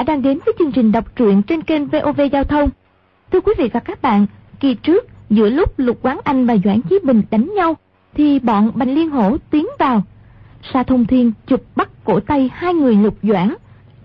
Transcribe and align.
giả 0.00 0.04
đang 0.04 0.22
đến 0.22 0.38
với 0.46 0.54
chương 0.58 0.72
trình 0.72 0.92
đọc 0.92 1.16
truyện 1.16 1.42
trên 1.42 1.62
kênh 1.62 1.86
VOV 1.86 2.20
Giao 2.32 2.44
thông. 2.44 2.70
Thưa 3.32 3.40
quý 3.40 3.52
vị 3.58 3.70
và 3.72 3.80
các 3.80 4.02
bạn, 4.02 4.26
kỳ 4.60 4.74
trước 4.74 5.06
giữa 5.30 5.48
lúc 5.48 5.78
Lục 5.78 5.98
Quán 6.02 6.20
Anh 6.24 6.46
và 6.46 6.56
Doãn 6.64 6.80
Chí 6.82 6.98
Bình 7.04 7.22
đánh 7.30 7.50
nhau 7.54 7.76
thì 8.14 8.38
bọn 8.38 8.70
Bành 8.74 8.94
Liên 8.94 9.10
Hổ 9.10 9.36
tiến 9.50 9.66
vào. 9.78 10.02
Sa 10.72 10.82
Thông 10.82 11.06
Thiên 11.06 11.32
chụp 11.46 11.62
bắt 11.76 11.88
cổ 12.04 12.20
tay 12.20 12.50
hai 12.54 12.74
người 12.74 12.96
Lục 12.96 13.14
Doãn. 13.22 13.54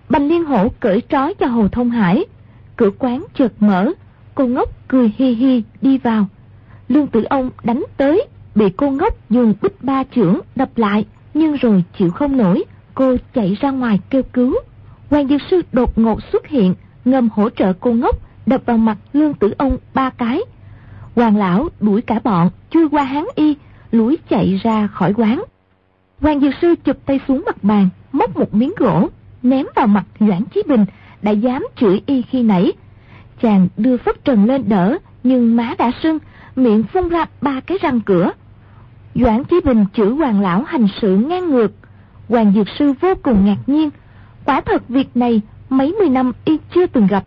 Bành 0.08 0.28
Liên 0.28 0.44
Hổ 0.44 0.68
cởi 0.80 1.02
trói 1.08 1.34
cho 1.34 1.46
Hồ 1.46 1.68
Thông 1.68 1.90
Hải. 1.90 2.24
Cửa 2.76 2.90
quán 2.98 3.24
chợt 3.34 3.52
mở, 3.62 3.92
cô 4.34 4.46
ngốc 4.46 4.88
cười 4.88 5.12
hi 5.16 5.34
hi 5.34 5.62
đi 5.82 5.98
vào. 5.98 6.26
Lương 6.88 7.06
Tử 7.06 7.22
Ông 7.22 7.50
đánh 7.64 7.84
tới, 7.96 8.26
bị 8.54 8.70
cô 8.76 8.90
ngốc 8.90 9.30
dùng 9.30 9.54
bích 9.62 9.84
ba 9.84 10.04
trưởng 10.04 10.40
đập 10.56 10.68
lại, 10.76 11.04
nhưng 11.34 11.56
rồi 11.56 11.84
chịu 11.98 12.10
không 12.10 12.36
nổi, 12.36 12.64
cô 12.94 13.16
chạy 13.34 13.56
ra 13.60 13.70
ngoài 13.70 14.00
kêu 14.10 14.22
cứu. 14.22 14.54
Hoàng 15.10 15.28
Dược 15.28 15.40
Sư 15.50 15.62
đột 15.72 15.98
ngột 15.98 16.22
xuất 16.32 16.46
hiện, 16.46 16.74
ngầm 17.04 17.28
hỗ 17.32 17.50
trợ 17.50 17.72
cô 17.72 17.92
ngốc, 17.92 18.16
đập 18.46 18.62
vào 18.66 18.78
mặt 18.78 18.98
Lương 19.12 19.34
Tử 19.34 19.54
Ông 19.58 19.78
ba 19.94 20.10
cái. 20.10 20.40
Hoàng 21.16 21.36
Lão 21.36 21.68
đuổi 21.80 22.02
cả 22.02 22.20
bọn, 22.24 22.50
chui 22.70 22.88
qua 22.88 23.02
hán 23.02 23.24
y, 23.34 23.56
lũi 23.90 24.18
chạy 24.28 24.60
ra 24.62 24.86
khỏi 24.86 25.14
quán. 25.16 25.42
Hoàng 26.20 26.40
Dược 26.40 26.54
Sư 26.62 26.74
chụp 26.84 26.96
tay 27.06 27.20
xuống 27.28 27.42
mặt 27.46 27.64
bàn, 27.64 27.88
móc 28.12 28.36
một 28.36 28.54
miếng 28.54 28.72
gỗ, 28.76 29.08
ném 29.42 29.66
vào 29.74 29.86
mặt 29.86 30.04
Doãn 30.20 30.44
Chí 30.44 30.62
Bình, 30.68 30.84
đã 31.22 31.30
dám 31.30 31.66
chửi 31.76 32.02
y 32.06 32.22
khi 32.22 32.42
nãy. 32.42 32.72
Chàng 33.42 33.68
đưa 33.76 33.96
phất 33.96 34.24
trần 34.24 34.44
lên 34.44 34.68
đỡ, 34.68 34.98
nhưng 35.24 35.56
má 35.56 35.74
đã 35.78 35.90
sưng, 36.02 36.18
miệng 36.56 36.82
phun 36.82 37.08
ra 37.08 37.26
ba 37.40 37.60
cái 37.60 37.78
răng 37.80 38.00
cửa. 38.00 38.32
Doãn 39.14 39.44
Chí 39.44 39.56
Bình 39.64 39.84
chửi 39.94 40.10
Hoàng 40.10 40.40
Lão 40.40 40.62
hành 40.62 40.86
sự 41.00 41.16
ngang 41.16 41.50
ngược. 41.50 41.72
Hoàng 42.28 42.52
Dược 42.56 42.66
Sư 42.78 42.92
vô 43.00 43.14
cùng 43.22 43.44
ngạc 43.44 43.58
nhiên, 43.66 43.90
Quả 44.46 44.60
thật 44.60 44.88
việc 44.88 45.16
này 45.16 45.40
mấy 45.68 45.92
mươi 45.98 46.08
năm 46.08 46.32
y 46.44 46.58
chưa 46.74 46.86
từng 46.86 47.06
gặp. 47.06 47.24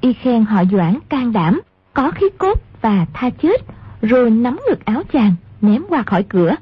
Y 0.00 0.12
khen 0.12 0.44
họ 0.44 0.64
Doãn 0.72 0.98
can 1.08 1.32
đảm, 1.32 1.60
có 1.94 2.10
khí 2.10 2.26
cốt 2.38 2.62
và 2.80 3.06
tha 3.12 3.30
chết, 3.30 3.60
rồi 4.02 4.30
nắm 4.30 4.58
ngực 4.68 4.84
áo 4.84 5.02
chàng, 5.12 5.34
ném 5.60 5.82
qua 5.88 6.02
khỏi 6.02 6.22
cửa. 6.22 6.56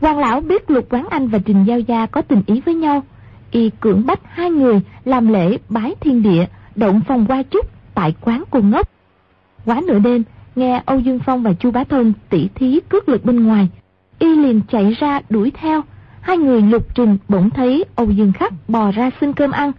Hoàng 0.00 0.18
lão 0.18 0.40
biết 0.40 0.70
Lục 0.70 0.86
Quán 0.90 1.06
Anh 1.10 1.28
và 1.28 1.38
Trình 1.38 1.64
Giao 1.64 1.80
Gia 1.80 2.06
có 2.06 2.22
tình 2.22 2.42
ý 2.46 2.60
với 2.60 2.74
nhau. 2.74 3.02
Y 3.50 3.70
cưỡng 3.70 4.06
bách 4.06 4.20
hai 4.24 4.50
người 4.50 4.80
làm 5.04 5.28
lễ 5.28 5.58
bái 5.68 5.94
thiên 6.00 6.22
địa, 6.22 6.46
động 6.76 7.00
phòng 7.08 7.26
qua 7.28 7.42
chúc 7.42 7.66
tại 7.94 8.14
quán 8.20 8.44
cùng 8.50 8.70
ngốc. 8.70 8.88
Quá 9.64 9.80
nửa 9.86 9.98
đêm, 9.98 10.22
nghe 10.56 10.82
Âu 10.86 10.98
Dương 10.98 11.18
Phong 11.26 11.42
và 11.42 11.52
Chu 11.52 11.70
Bá 11.70 11.84
Thông 11.84 12.12
tỉ 12.28 12.48
thí 12.54 12.80
cước 12.88 13.08
lực 13.08 13.24
bên 13.24 13.46
ngoài. 13.46 13.68
Y 14.18 14.36
liền 14.36 14.60
chạy 14.70 14.92
ra 15.00 15.20
đuổi 15.30 15.52
theo, 15.54 15.82
hai 16.20 16.38
người 16.38 16.62
lục 16.62 16.94
trình 16.94 17.16
bỗng 17.28 17.50
thấy 17.50 17.84
Âu 17.94 18.10
Dương 18.10 18.32
Khắc 18.32 18.52
bò 18.68 18.90
ra 18.90 19.10
xin 19.20 19.32
cơm 19.32 19.50
ăn. 19.50 19.72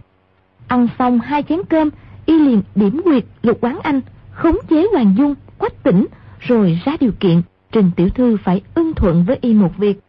Ăn 0.68 0.88
xong 0.98 1.20
hai 1.20 1.42
chén 1.42 1.60
cơm, 1.68 1.90
y 2.26 2.38
liền 2.38 2.62
điểm 2.74 3.00
quyệt 3.04 3.24
lục 3.42 3.58
quán 3.60 3.78
anh, 3.82 4.00
khống 4.30 4.56
chế 4.70 4.86
Hoàng 4.92 5.14
Dung, 5.18 5.34
quách 5.58 5.82
tỉnh, 5.82 6.06
rồi 6.40 6.80
ra 6.84 6.96
điều 7.00 7.12
kiện, 7.20 7.42
Trình 7.72 7.90
Tiểu 7.96 8.08
Thư 8.08 8.36
phải 8.44 8.62
ưng 8.74 8.94
thuận 8.94 9.24
với 9.24 9.38
y 9.40 9.54
một 9.54 9.76
việc. 9.78 10.00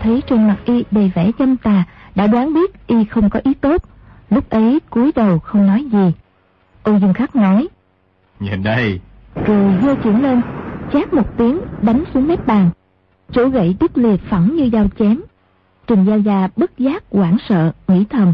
Thấy 0.00 0.22
trên 0.26 0.48
mặt 0.48 0.56
y 0.64 0.84
đầy 0.90 1.12
vẻ 1.14 1.30
châm 1.38 1.56
tà, 1.56 1.84
đã 2.14 2.26
đoán 2.26 2.54
biết 2.54 2.86
y 2.86 3.04
không 3.04 3.30
có 3.30 3.40
ý 3.44 3.54
tốt. 3.54 3.82
Lúc 4.30 4.50
ấy 4.50 4.80
cúi 4.90 5.12
đầu 5.16 5.38
không 5.38 5.66
nói 5.66 5.84
gì. 5.92 6.12
Âu 6.82 6.98
Dương 6.98 7.14
Khắc 7.14 7.36
nói. 7.36 7.68
Nhìn 8.40 8.62
đây. 8.62 9.00
Rồi 9.46 9.74
giơ 9.82 9.94
chuyển 9.94 10.22
lên, 10.22 10.40
chát 10.92 11.14
một 11.14 11.36
tiếng 11.36 11.60
đánh 11.82 12.04
xuống 12.14 12.28
mép 12.28 12.46
bàn. 12.46 12.70
Chỗ 13.32 13.48
gậy 13.48 13.76
đứt 13.80 13.98
liệt 13.98 14.20
phẳng 14.28 14.56
như 14.56 14.70
dao 14.72 14.86
chém. 14.98 15.20
Trình 15.86 16.04
Gia 16.04 16.14
Gia 16.14 16.48
bất 16.56 16.78
giác 16.78 17.04
hoảng 17.10 17.36
sợ, 17.48 17.72
nghĩ 17.88 18.04
thầm. 18.10 18.32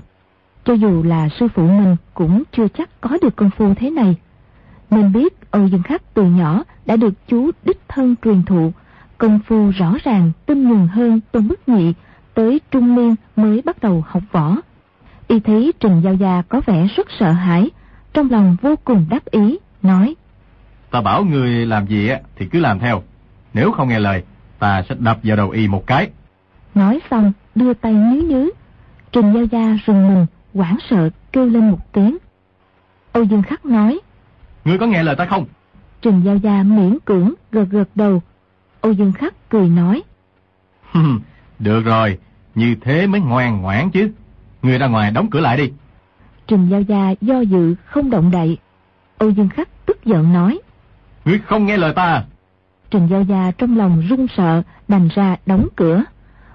Cho 0.64 0.72
dù 0.72 1.02
là 1.02 1.28
sư 1.28 1.48
phụ 1.54 1.68
mình 1.68 1.96
cũng 2.14 2.42
chưa 2.52 2.68
chắc 2.68 3.00
có 3.00 3.18
được 3.22 3.36
công 3.36 3.50
phu 3.50 3.74
thế 3.74 3.90
này. 3.90 4.16
Nên 4.90 5.12
biết 5.12 5.50
Âu 5.50 5.66
Dương 5.66 5.82
Khắc 5.82 6.14
từ 6.14 6.22
nhỏ 6.22 6.62
đã 6.86 6.96
được 6.96 7.14
chú 7.28 7.50
đích 7.64 7.80
thân 7.88 8.14
truyền 8.24 8.42
thụ 8.42 8.72
công 9.18 9.40
phu 9.46 9.70
rõ 9.70 9.94
ràng 10.04 10.32
tinh 10.46 10.68
nhuần 10.68 10.88
hơn 10.88 11.20
Tôn 11.32 11.48
Bức 11.48 11.68
Nhị, 11.68 11.92
tới 12.34 12.60
trung 12.70 12.94
niên 12.94 13.14
mới 13.36 13.62
bắt 13.64 13.80
đầu 13.80 14.04
học 14.08 14.22
võ. 14.32 14.56
Y 15.28 15.40
thấy 15.40 15.72
Trình 15.80 16.00
Giao 16.00 16.14
Gia 16.14 16.42
có 16.42 16.60
vẻ 16.66 16.86
rất 16.96 17.06
sợ 17.18 17.32
hãi, 17.32 17.70
trong 18.12 18.30
lòng 18.30 18.56
vô 18.62 18.74
cùng 18.84 19.06
đắc 19.10 19.24
ý, 19.24 19.58
nói. 19.82 20.14
Ta 20.90 21.00
bảo 21.00 21.24
người 21.24 21.66
làm 21.66 21.86
gì 21.86 22.10
thì 22.36 22.46
cứ 22.46 22.60
làm 22.60 22.78
theo, 22.78 23.02
nếu 23.54 23.72
không 23.72 23.88
nghe 23.88 23.98
lời, 23.98 24.22
ta 24.58 24.82
sẽ 24.88 24.94
đập 24.98 25.18
vào 25.22 25.36
đầu 25.36 25.50
y 25.50 25.68
một 25.68 25.86
cái. 25.86 26.10
Nói 26.74 27.00
xong, 27.10 27.32
đưa 27.54 27.74
tay 27.74 27.94
nhứ 27.94 28.22
nhứ. 28.22 28.50
Trình 29.12 29.32
Giao 29.34 29.44
Gia 29.44 29.78
rùng 29.86 30.08
mình, 30.14 30.26
hoảng 30.54 30.76
sợ, 30.90 31.10
kêu 31.32 31.46
lên 31.46 31.70
một 31.70 31.92
tiếng. 31.92 32.16
Âu 33.12 33.24
Dương 33.24 33.42
Khắc 33.42 33.66
nói. 33.66 34.00
Ngươi 34.64 34.78
có 34.78 34.86
nghe 34.86 35.02
lời 35.02 35.16
ta 35.16 35.26
không? 35.26 35.46
Trình 36.02 36.22
Giao 36.24 36.36
Gia 36.36 36.62
miễn 36.62 36.98
cưỡng, 37.04 37.34
gật 37.52 37.66
gật 37.70 37.88
đầu, 37.94 38.22
Âu 38.86 38.92
Dương 38.92 39.12
Khắc 39.12 39.34
cười 39.48 39.68
nói. 39.68 40.02
Được 41.58 41.80
rồi, 41.84 42.18
như 42.54 42.76
thế 42.80 43.06
mới 43.06 43.20
ngoan 43.20 43.62
ngoãn 43.62 43.90
chứ. 43.90 44.12
Người 44.62 44.78
ra 44.78 44.86
ngoài 44.86 45.10
đóng 45.10 45.30
cửa 45.30 45.40
lại 45.40 45.56
đi. 45.56 45.72
Trình 46.46 46.68
Giao 46.68 46.80
Gia 46.80 47.10
do 47.20 47.40
dự 47.40 47.74
không 47.84 48.10
động 48.10 48.30
đậy. 48.30 48.58
Âu 49.18 49.30
Dương 49.30 49.48
Khắc 49.48 49.68
tức 49.86 50.04
giận 50.04 50.32
nói. 50.32 50.58
Ngươi 51.24 51.38
không 51.38 51.66
nghe 51.66 51.76
lời 51.76 51.92
ta 51.92 52.24
Trình 52.90 53.06
Giao 53.06 53.22
Gia 53.22 53.50
trong 53.58 53.76
lòng 53.76 54.02
run 54.08 54.26
sợ, 54.36 54.62
đành 54.88 55.08
ra 55.14 55.36
đóng 55.46 55.68
cửa. 55.76 56.04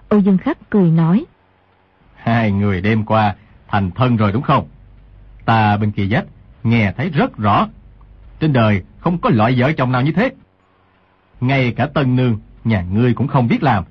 Âu 0.10 0.20
Dương 0.20 0.38
Khắc 0.38 0.70
cười 0.70 0.92
nói. 0.92 1.26
Hai 2.16 2.52
người 2.52 2.82
đêm 2.82 3.06
qua 3.06 3.36
thành 3.68 3.92
thân 3.92 4.18
rồi 4.18 4.32
đúng 4.32 4.44
không? 4.44 4.68
Ta 5.46 5.78
bên 5.78 5.92
kia 5.92 6.06
dách, 6.06 6.26
nghe 6.64 6.94
thấy 6.98 7.10
rất 7.10 7.38
rõ. 7.38 7.68
Trên 8.40 8.54
đời 8.54 8.84
không 9.00 9.18
có 9.18 9.30
loại 9.30 9.56
vợ 9.58 9.72
chồng 9.72 9.92
nào 9.92 10.02
như 10.02 10.12
thế 10.12 10.32
ngay 11.42 11.74
cả 11.76 11.86
tân 11.86 12.16
nương, 12.16 12.38
nhà 12.64 12.86
ngươi 12.94 13.14
cũng 13.14 13.28
không 13.28 13.48
biết 13.48 13.64
làm. 13.64 13.84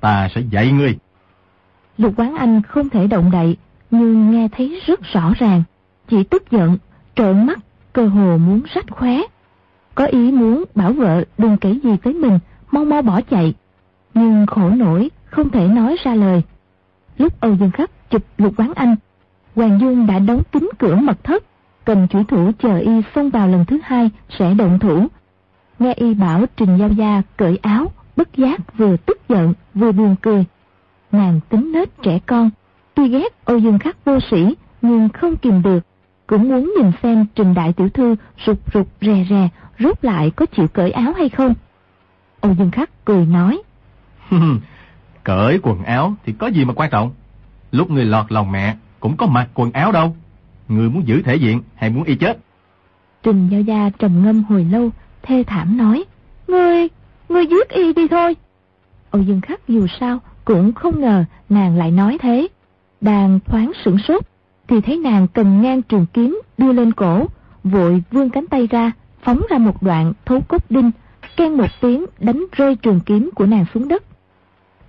Ta 0.00 0.28
sẽ 0.34 0.40
dạy 0.50 0.72
ngươi. 0.72 0.98
Lục 1.98 2.14
quán 2.16 2.36
anh 2.36 2.62
không 2.62 2.88
thể 2.88 3.06
động 3.06 3.30
đậy, 3.30 3.56
nhưng 3.90 4.30
nghe 4.30 4.48
thấy 4.52 4.80
rất 4.86 5.00
rõ 5.12 5.32
ràng. 5.38 5.62
Chỉ 6.08 6.24
tức 6.24 6.50
giận, 6.50 6.78
trợn 7.14 7.46
mắt, 7.46 7.58
cơ 7.92 8.06
hồ 8.06 8.38
muốn 8.38 8.62
rách 8.74 8.90
khóe. 8.90 9.20
Có 9.94 10.06
ý 10.06 10.32
muốn 10.32 10.64
bảo 10.74 10.92
vợ 10.92 11.24
đừng 11.38 11.56
kể 11.56 11.78
gì 11.84 11.96
tới 12.02 12.12
mình, 12.12 12.38
mau 12.70 12.84
mau 12.84 13.02
bỏ 13.02 13.20
chạy. 13.20 13.54
Nhưng 14.14 14.46
khổ 14.46 14.70
nổi, 14.70 15.10
không 15.24 15.50
thể 15.50 15.68
nói 15.68 15.96
ra 16.04 16.14
lời. 16.14 16.42
Lúc 17.18 17.40
Âu 17.40 17.56
Dương 17.56 17.70
Khắc 17.70 18.10
chụp 18.10 18.22
lục 18.38 18.54
quán 18.56 18.72
anh, 18.76 18.96
Hoàng 19.54 19.78
Dung 19.80 20.06
đã 20.06 20.18
đóng 20.18 20.42
kín 20.52 20.68
cửa 20.78 20.96
mật 20.96 21.24
thất, 21.24 21.44
cần 21.84 22.06
chủ 22.10 22.22
thủ 22.24 22.50
chờ 22.58 22.78
y 22.78 22.92
xông 23.14 23.30
vào 23.30 23.48
lần 23.48 23.64
thứ 23.64 23.78
hai 23.84 24.10
sẽ 24.38 24.54
động 24.54 24.78
thủ 24.78 25.06
nghe 25.78 25.92
y 25.92 26.14
bảo 26.14 26.44
Trình 26.56 26.76
Giao 26.76 26.88
Gia 26.88 27.22
cởi 27.36 27.58
áo, 27.62 27.92
bất 28.16 28.36
giác 28.36 28.78
vừa 28.78 28.96
tức 28.96 29.28
giận 29.28 29.54
vừa 29.74 29.92
buồn 29.92 30.16
cười. 30.22 30.44
Nàng 31.12 31.40
tính 31.48 31.72
nết 31.72 32.02
trẻ 32.02 32.18
con, 32.26 32.50
tuy 32.94 33.08
ghét 33.08 33.44
Âu 33.44 33.58
Dương 33.58 33.78
Khắc 33.78 34.04
vô 34.04 34.18
sĩ 34.30 34.54
nhưng 34.82 35.08
không 35.08 35.36
kìm 35.36 35.62
được, 35.62 35.80
cũng 36.26 36.48
muốn 36.48 36.74
nhìn 36.76 36.92
xem 37.02 37.26
Trình 37.34 37.54
Đại 37.54 37.72
Tiểu 37.72 37.88
Thư 37.88 38.16
rụt 38.46 38.58
rụt 38.74 38.86
rè 39.00 39.26
rè 39.30 39.48
rút 39.78 40.04
lại 40.04 40.30
có 40.30 40.46
chịu 40.46 40.68
cởi 40.68 40.90
áo 40.90 41.12
hay 41.16 41.28
không. 41.28 41.54
Âu 42.40 42.54
Dương 42.54 42.70
Khắc 42.70 43.04
cười 43.04 43.26
nói. 43.26 43.62
cởi 45.24 45.58
quần 45.62 45.84
áo 45.84 46.14
thì 46.24 46.32
có 46.32 46.46
gì 46.46 46.64
mà 46.64 46.74
quan 46.74 46.90
trọng. 46.90 47.10
Lúc 47.72 47.90
người 47.90 48.04
lọt 48.04 48.32
lòng 48.32 48.52
mẹ 48.52 48.76
cũng 49.00 49.16
có 49.16 49.26
mặc 49.26 49.48
quần 49.54 49.72
áo 49.72 49.92
đâu. 49.92 50.16
Người 50.68 50.90
muốn 50.90 51.06
giữ 51.06 51.22
thể 51.22 51.36
diện 51.36 51.62
hay 51.74 51.90
muốn 51.90 52.04
y 52.04 52.16
chết? 52.16 52.38
Trình 53.22 53.48
Giao 53.48 53.60
Gia 53.60 53.90
trầm 53.98 54.24
ngâm 54.24 54.44
hồi 54.44 54.64
lâu 54.64 54.90
thê 55.28 55.44
thảm 55.46 55.76
nói, 55.76 56.04
Ngươi, 56.48 56.88
ngươi 57.28 57.46
giết 57.46 57.68
y 57.68 57.92
đi 57.92 58.08
thôi. 58.08 58.36
Âu 59.10 59.22
Dương 59.22 59.40
Khắc 59.40 59.68
dù 59.68 59.86
sao 60.00 60.18
cũng 60.44 60.72
không 60.72 61.00
ngờ 61.00 61.24
nàng 61.48 61.76
lại 61.76 61.90
nói 61.90 62.18
thế. 62.20 62.48
Đang 63.00 63.40
thoáng 63.40 63.72
sửng 63.84 63.98
sốt, 63.98 64.22
thì 64.68 64.80
thấy 64.80 64.96
nàng 64.96 65.28
cầm 65.28 65.62
ngang 65.62 65.82
trường 65.82 66.06
kiếm 66.12 66.40
đưa 66.58 66.72
lên 66.72 66.92
cổ, 66.92 67.26
vội 67.64 68.02
vươn 68.10 68.30
cánh 68.30 68.46
tay 68.46 68.66
ra, 68.66 68.92
phóng 69.22 69.42
ra 69.50 69.58
một 69.58 69.82
đoạn 69.82 70.12
thấu 70.24 70.40
cốt 70.48 70.62
đinh, 70.70 70.90
ken 71.36 71.54
một 71.54 71.70
tiếng 71.80 72.06
đánh 72.18 72.46
rơi 72.52 72.76
trường 72.76 73.00
kiếm 73.00 73.30
của 73.34 73.46
nàng 73.46 73.64
xuống 73.74 73.88
đất. 73.88 74.02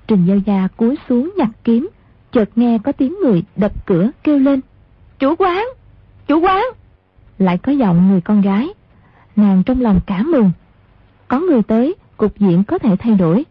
Trình 0.08 0.26
Giao 0.26 0.38
Gia 0.38 0.68
cúi 0.78 0.96
xuống 1.10 1.34
nhặt 1.38 1.50
kiếm, 1.64 1.90
chợt 2.32 2.50
nghe 2.56 2.78
có 2.84 2.92
tiếng 2.92 3.16
người 3.24 3.44
đập 3.56 3.86
cửa 3.86 4.12
kêu 4.24 4.40
lên. 4.40 4.62
Chủ 5.20 5.36
quán! 5.36 5.68
Chủ 6.28 6.40
quán! 6.40 6.64
Lại 7.38 7.58
có 7.58 7.72
giọng 7.72 8.08
người 8.08 8.22
con 8.22 8.42
gái 8.42 8.70
nàng 9.42 9.64
trong 9.64 9.82
lòng 9.82 10.00
cảm 10.06 10.32
mừng. 10.32 10.52
Có 11.28 11.40
người 11.40 11.64
tới, 11.64 11.96
cục 12.18 12.40
diện 12.40 12.64
có 12.64 12.78
thể 12.78 12.96
thay 13.00 13.16
đổi. 13.16 13.46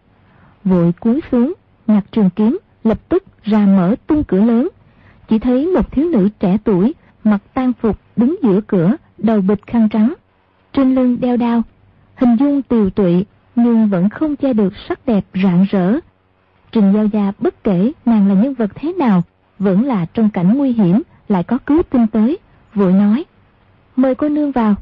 vội 0.64 0.92
cúi 1.00 1.20
xuống, 1.32 1.52
nhặt 1.86 2.04
trường 2.12 2.30
kiếm, 2.30 2.58
lập 2.84 2.98
tức 3.08 3.24
ra 3.42 3.66
mở 3.66 3.94
tung 4.06 4.24
cửa 4.24 4.44
lớn. 4.44 4.68
Chỉ 5.28 5.38
thấy 5.38 5.66
một 5.66 5.92
thiếu 5.92 6.08
nữ 6.08 6.28
trẻ 6.40 6.58
tuổi, 6.64 6.94
mặc 7.24 7.42
tan 7.54 7.72
phục 7.72 7.98
đứng 8.16 8.36
giữa 8.42 8.60
cửa, 8.66 8.96
đầu 9.18 9.40
bịch 9.40 9.66
khăn 9.66 9.88
trắng. 9.88 10.14
Trên 10.72 10.94
lưng 10.94 11.20
đeo 11.20 11.36
đao, 11.36 11.62
hình 12.16 12.36
dung 12.36 12.62
tiều 12.62 12.90
tụy 12.90 13.24
nhưng 13.54 13.88
vẫn 13.88 14.08
không 14.08 14.36
che 14.36 14.52
được 14.52 14.72
sắc 14.88 15.06
đẹp 15.06 15.24
rạng 15.42 15.66
rỡ. 15.70 15.92
Trình 16.72 16.92
Giao 16.92 17.06
Gia 17.06 17.32
bất 17.38 17.64
kể 17.64 17.92
nàng 18.04 18.28
là 18.28 18.34
nhân 18.34 18.54
vật 18.54 18.70
thế 18.74 18.92
nào, 18.92 19.22
vẫn 19.58 19.84
là 19.84 20.06
trong 20.14 20.30
cảnh 20.30 20.58
nguy 20.58 20.72
hiểm, 20.72 21.02
lại 21.28 21.42
có 21.44 21.58
cứu 21.66 21.82
tinh 21.90 22.06
tới, 22.06 22.38
vội 22.74 22.92
nói, 22.92 23.24
mời 23.96 24.14
cô 24.14 24.28
nương 24.28 24.52
vào. 24.52 24.74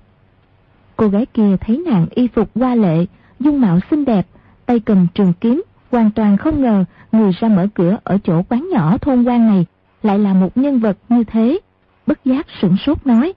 Cô 0.96 1.08
gái 1.08 1.26
kia 1.26 1.56
thấy 1.60 1.82
nàng 1.86 2.06
y 2.10 2.28
phục 2.28 2.50
hoa 2.54 2.74
lệ, 2.74 3.06
dung 3.40 3.60
mạo 3.60 3.78
xinh 3.90 4.04
đẹp, 4.04 4.26
tay 4.66 4.80
cầm 4.80 5.06
trường 5.14 5.32
kiếm, 5.40 5.62
hoàn 5.90 6.10
toàn 6.10 6.36
không 6.36 6.62
ngờ 6.62 6.84
người 7.12 7.32
ra 7.40 7.48
mở 7.48 7.66
cửa 7.74 7.96
ở 8.04 8.18
chỗ 8.24 8.42
quán 8.48 8.68
nhỏ 8.72 8.98
thôn 8.98 9.24
quan 9.24 9.46
này 9.46 9.66
lại 10.02 10.18
là 10.18 10.34
một 10.34 10.56
nhân 10.56 10.80
vật 10.80 10.98
như 11.08 11.24
thế. 11.24 11.58
Bất 12.06 12.24
giác 12.24 12.46
sửng 12.60 12.76
sốt 12.76 13.06
nói, 13.06 13.32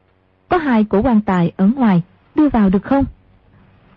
có 0.50 0.58
hai 0.58 0.84
cổ 0.84 1.02
quan 1.02 1.22
tài 1.22 1.52
ở 1.58 1.68
ngoài, 1.76 2.02
đưa 2.36 2.50
vào 2.50 2.70
được 2.70 2.84
không? 2.84 3.06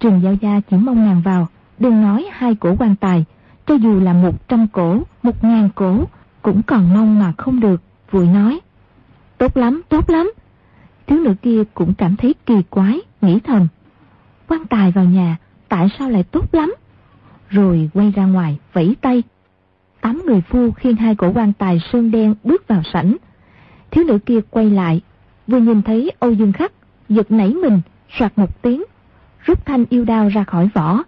Trường 0.00 0.20
Giao 0.23 0.35
Gia 0.35 0.61
chỉ 0.70 0.76
mong 0.76 1.06
nàng 1.06 1.23
vào, 1.25 1.49
đừng 1.79 2.03
nói 2.03 2.29
hai 2.32 2.55
cổ 2.55 2.76
quan 2.79 2.97
tài, 2.97 3.25
cho 3.67 3.75
dù 3.75 4.00
là 4.00 4.12
một 4.12 4.49
trăm 4.49 4.67
cổ, 4.69 5.03
một 5.23 5.44
ngàn 5.44 5.69
cổ, 5.75 6.05
cũng 6.43 6.62
còn 6.62 6.94
mong 6.94 7.19
mà 7.19 7.32
không 7.38 7.61
được, 7.61 7.82
vội 8.11 8.26
nói. 8.26 8.61
Tốt 9.38 9.56
lắm, 9.56 9.82
tốt 9.88 10.11
lắm. 10.11 10.32
Thiếu 11.12 11.20
nữ 11.20 11.35
kia 11.43 11.62
cũng 11.75 11.94
cảm 11.94 12.17
thấy 12.17 12.35
kỳ 12.47 12.55
quái, 12.70 13.00
nghĩ 13.20 13.41
thầm. 13.44 13.69
Quan 14.49 14.67
tài 14.67 14.93
vào 14.93 15.05
nhà, 15.05 15.37
tại 15.69 15.88
sao 15.99 16.11
lại 16.11 16.23
tốt 16.23 16.55
lắm? 16.55 16.75
Rồi 17.49 17.91
quay 17.94 18.12
ra 18.17 18.25
ngoài, 18.25 18.59
vẫy 18.73 18.97
tay. 19.00 19.23
Tám 20.00 20.23
người 20.26 20.41
phu 20.41 20.70
khiêng 20.70 20.97
hai 20.97 21.14
cổ 21.14 21.32
quan 21.35 21.53
tài 21.53 21.81
sơn 21.93 22.11
đen 22.11 22.35
bước 22.44 22.69
vào 22.69 22.82
sảnh. 22.93 23.17
Thiếu 23.91 24.05
nữ 24.05 24.19
kia 24.26 24.41
quay 24.50 24.70
lại, 24.70 25.00
vừa 25.47 25.59
nhìn 25.59 25.82
thấy 25.82 26.11
Âu 26.19 26.32
Dương 26.32 26.53
Khắc, 26.53 26.73
giật 27.09 27.31
nảy 27.31 27.55
mình, 27.55 27.81
soạt 28.19 28.32
một 28.37 28.62
tiếng, 28.62 28.85
rút 29.44 29.67
thanh 29.67 29.85
yêu 29.91 30.05
đao 30.05 30.29
ra 30.29 30.44
khỏi 30.44 30.69
vỏ. 30.75 31.03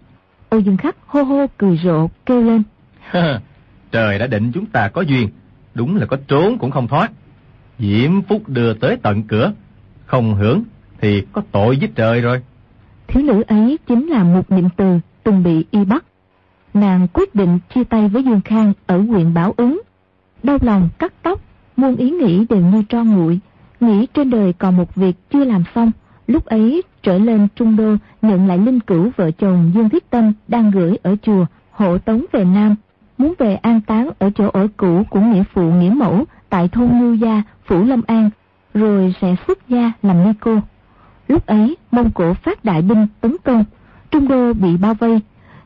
Âu 0.49 0.59
Dương 0.59 0.77
Khắc 0.77 0.95
hô 1.05 1.23
hô 1.23 1.45
cười 1.57 1.79
rộ, 1.83 2.07
kêu 2.25 2.43
lên. 2.43 2.63
Trời 3.91 4.19
đã 4.19 4.27
định 4.27 4.51
chúng 4.53 4.65
ta 4.65 4.89
có 4.89 5.01
duyên, 5.01 5.29
đúng 5.73 5.95
là 5.95 6.05
có 6.05 6.17
trốn 6.27 6.57
cũng 6.57 6.71
không 6.71 6.87
thoát. 6.87 7.11
Diễm 7.79 8.21
phúc 8.21 8.49
đưa 8.49 8.73
tới 8.73 8.97
tận 9.03 9.23
cửa, 9.23 9.53
không 10.05 10.35
hưởng 10.35 10.63
thì 11.01 11.23
có 11.33 11.41
tội 11.51 11.77
với 11.79 11.89
trời 11.95 12.21
rồi. 12.21 12.41
Thiếu 13.07 13.23
nữ 13.23 13.43
ấy 13.47 13.77
chính 13.87 14.07
là 14.07 14.23
một 14.23 14.51
niệm 14.51 14.69
từ 14.77 14.99
từng 15.23 15.43
bị 15.43 15.65
y 15.71 15.85
bắt. 15.85 16.05
Nàng 16.73 17.07
quyết 17.13 17.35
định 17.35 17.59
chia 17.75 17.83
tay 17.83 18.07
với 18.07 18.23
Dương 18.23 18.41
Khang 18.45 18.73
ở 18.85 18.97
huyện 18.97 19.33
Bảo 19.33 19.53
Ứng. 19.57 19.81
Đau 20.43 20.57
lòng 20.61 20.89
cắt 20.99 21.13
tóc, 21.21 21.41
muôn 21.77 21.95
ý 21.95 22.09
nghĩ 22.09 22.45
đều 22.49 22.61
như 22.61 22.83
tro 22.89 23.03
nguội, 23.03 23.39
nghĩ 23.79 24.07
trên 24.13 24.29
đời 24.29 24.53
còn 24.53 24.77
một 24.77 24.95
việc 24.95 25.15
chưa 25.29 25.43
làm 25.43 25.63
xong. 25.75 25.91
Lúc 26.27 26.45
ấy 26.45 26.81
trở 27.03 27.17
lên 27.17 27.47
Trung 27.55 27.75
Đô 27.75 27.95
nhận 28.21 28.47
lại 28.47 28.57
linh 28.57 28.79
cửu 28.79 29.11
vợ 29.17 29.31
chồng 29.31 29.71
Dương 29.75 29.89
Thiết 29.89 30.09
Tâm 30.09 30.33
đang 30.47 30.71
gửi 30.71 30.97
ở 31.03 31.15
chùa 31.21 31.45
hộ 31.71 31.97
tống 31.97 32.25
về 32.31 32.45
Nam, 32.45 32.75
muốn 33.17 33.33
về 33.39 33.55
an 33.55 33.81
táng 33.81 34.09
ở 34.19 34.29
chỗ 34.35 34.49
ở 34.53 34.67
cũ 34.77 35.03
của 35.09 35.19
nghĩa 35.19 35.43
phụ 35.53 35.71
nghĩa 35.71 35.89
mẫu 35.89 36.23
tại 36.49 36.67
thôn 36.67 36.87
Ngưu 36.87 37.13
Gia, 37.13 37.43
Phủ 37.65 37.83
Lâm 37.83 38.01
An, 38.07 38.29
rồi 38.75 39.15
sẽ 39.21 39.35
xuất 39.47 39.69
gia 39.69 39.91
làm 40.01 40.23
ni 40.23 40.29
cô. 40.39 40.59
Lúc 41.27 41.45
ấy, 41.45 41.77
Mông 41.91 42.11
Cổ 42.11 42.33
phát 42.33 42.65
đại 42.65 42.81
binh 42.81 43.07
tấn 43.21 43.35
công, 43.43 43.65
Trung 44.11 44.27
Đô 44.27 44.53
bị 44.53 44.77
bao 44.77 44.93
vây. 44.93 45.21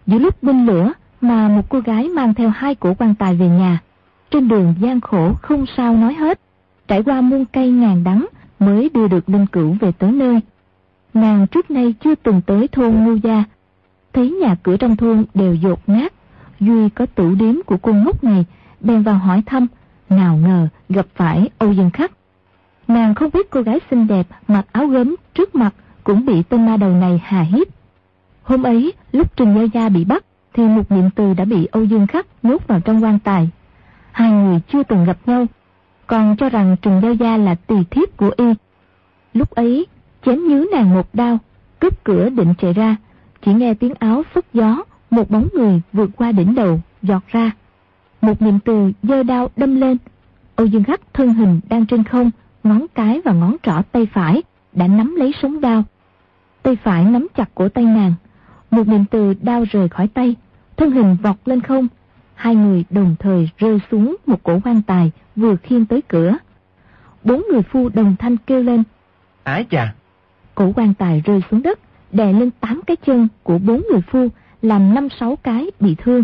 Giữa 0.06 0.20
lúc 0.20 0.44
binh 0.44 0.66
lửa 0.66 0.94
mà 1.22 1.48
một 1.48 1.70
cô 1.70 1.80
gái 1.80 2.10
mang 2.10 2.34
theo 2.34 2.50
hai 2.50 2.76
cổ 2.76 2.94
quan 3.00 3.16
tài 3.16 3.36
về 3.36 3.48
nhà. 3.48 3.80
Trên 4.32 4.48
đường 4.48 4.74
gian 4.80 5.02
khổ 5.02 5.34
không 5.42 5.66
sao 5.78 5.94
nói 5.94 6.14
hết, 6.14 6.40
trải 6.88 7.04
qua 7.04 7.22
muôn 7.22 7.46
cây 7.46 7.72
ngàn 7.72 8.04
đắng 8.04 8.26
mới 8.60 8.90
đưa 8.94 9.08
được 9.08 9.30
linh 9.30 9.48
cửu 9.48 9.76
về 9.82 9.92
tới 9.92 10.12
nơi. 10.12 10.40
Nàng 11.14 11.48
trước 11.48 11.72
nay 11.72 11.94
chưa 12.04 12.16
từng 12.16 12.42
tới 12.42 12.68
thôn 12.68 13.04
Ngưu 13.04 13.16
Gia, 13.16 13.44
thấy 14.14 14.32
nhà 14.42 14.56
cửa 14.64 14.78
trong 14.78 14.96
thôn 14.96 15.26
đều 15.34 15.56
dột 15.56 15.90
nát. 15.90 16.14
Duy 16.60 16.90
có 16.90 17.06
tủ 17.06 17.36
điếm 17.36 17.56
của 17.66 17.78
cô 17.78 17.94
ngốc 17.94 18.24
này, 18.24 18.46
bèn 18.82 19.04
vào 19.04 19.16
hỏi 19.16 19.44
thăm, 19.46 19.68
nào 20.10 20.38
ngờ 20.38 20.68
gặp 20.90 21.06
phải 21.16 21.50
Âu 21.58 21.74
Dương 21.74 21.90
Khắc. 21.90 22.12
Nàng 22.90 23.16
không 23.16 23.30
biết 23.34 23.50
cô 23.50 23.62
gái 23.62 23.80
xinh 23.92 24.08
đẹp 24.08 24.28
mặc 24.48 24.66
áo 24.72 24.88
gấm 24.88 25.16
trước 25.34 25.56
mặt 25.56 25.74
cũng 26.04 26.26
bị 26.26 26.44
tên 26.44 26.66
ma 26.66 26.78
đầu 26.78 26.92
này 26.92 27.22
hà 27.24 27.42
hiếp. 27.42 27.68
Hôm 28.44 28.64
ấy, 28.64 28.94
lúc 29.12 29.38
Trình 29.38 29.56
Gia 29.56 29.64
Gia 29.64 29.90
bị 29.90 30.06
bắt, 30.06 30.26
thì 30.54 30.64
một 30.64 30.92
niệm 30.92 31.10
từ 31.16 31.34
đã 31.34 31.46
bị 31.46 31.68
Âu 31.72 31.84
Dương 31.84 32.08
Khắc 32.08 32.28
nhốt 32.44 32.68
vào 32.68 32.80
trong 32.80 33.04
quan 33.04 33.20
tài. 33.20 33.50
Hai 34.12 34.32
người 34.32 34.60
chưa 34.74 34.84
từng 34.84 35.06
gặp 35.06 35.18
nhau, 35.26 35.46
còn 36.08 36.36
cho 36.38 36.50
rằng 36.50 36.76
Trình 36.82 37.02
Gia 37.02 37.10
Gia 37.10 37.38
là 37.38 37.56
tỳ 37.56 37.76
thiếp 37.92 38.18
của 38.18 38.32
y. 38.38 38.54
Lúc 39.34 39.50
ấy, 39.50 39.86
chém 40.26 40.48
nhứ 40.48 40.68
nàng 40.72 40.94
một 40.94 41.08
đao, 41.14 41.38
cướp 41.80 42.04
cửa 42.04 42.30
định 42.30 42.54
chạy 42.62 42.74
ra, 42.74 42.96
chỉ 43.46 43.54
nghe 43.54 43.74
tiếng 43.74 43.94
áo 44.00 44.24
phất 44.34 44.46
gió, 44.54 44.84
một 45.10 45.30
bóng 45.30 45.48
người 45.54 45.82
vượt 45.94 46.10
qua 46.16 46.32
đỉnh 46.32 46.56
đầu, 46.56 46.82
giọt 47.02 47.24
ra. 47.28 47.52
Một 48.22 48.42
niệm 48.42 48.60
từ 48.60 48.92
giơ 49.04 49.24
đao 49.24 49.50
đâm 49.56 49.82
lên. 49.82 49.98
Âu 50.56 50.68
Dương 50.68 50.84
Khắc 50.84 51.02
thân 51.14 51.34
hình 51.34 51.60
đang 51.70 51.86
trên 51.86 52.04
không, 52.04 52.32
ngón 52.64 52.86
cái 52.96 53.22
và 53.26 53.34
ngón 53.34 53.56
trỏ 53.64 53.82
tay 53.92 54.08
phải 54.14 54.44
đã 54.74 54.88
nắm 54.88 55.16
lấy 55.16 55.32
sống 55.42 55.62
đao. 55.62 55.84
Tay 56.64 56.76
phải 56.84 57.04
nắm 57.04 57.28
chặt 57.36 57.50
cổ 57.56 57.70
tay 57.70 57.84
nàng. 57.84 58.14
Một 58.72 58.88
niệm 58.88 59.06
từ 59.12 59.34
đao 59.42 59.64
rời 59.72 59.90
khỏi 59.90 60.08
tay, 60.08 60.36
thân 60.78 60.92
hình 60.92 61.18
vọt 61.24 61.36
lên 61.46 61.62
không. 61.62 61.88
Hai 62.36 62.56
người 62.56 62.86
đồng 62.90 63.16
thời 63.20 63.50
rơi 63.58 63.80
xuống 63.92 64.16
một 64.26 64.44
cổ 64.44 64.60
quan 64.64 64.82
tài 64.82 65.12
vừa 65.36 65.56
khiêng 65.56 65.86
tới 65.86 66.02
cửa. 66.08 66.38
Bốn 67.24 67.44
người 67.52 67.62
phu 67.62 67.90
đồng 67.90 68.16
thanh 68.20 68.38
kêu 68.38 68.64
lên. 68.64 68.84
Ái 69.44 69.66
chà! 69.70 69.94
Cổ 70.56 70.72
quan 70.76 70.94
tài 70.94 71.22
rơi 71.26 71.42
xuống 71.52 71.62
đất, 71.62 71.80
đè 72.12 72.34
lên 72.34 72.52
tám 72.52 72.82
cái 72.88 72.98
chân 72.98 73.28
của 73.44 73.58
bốn 73.58 73.84
người 73.92 74.02
phu, 74.02 74.28
làm 74.62 74.94
năm 74.94 75.08
sáu 75.20 75.36
cái 75.36 75.72
bị 75.80 75.96
thương. 75.96 76.24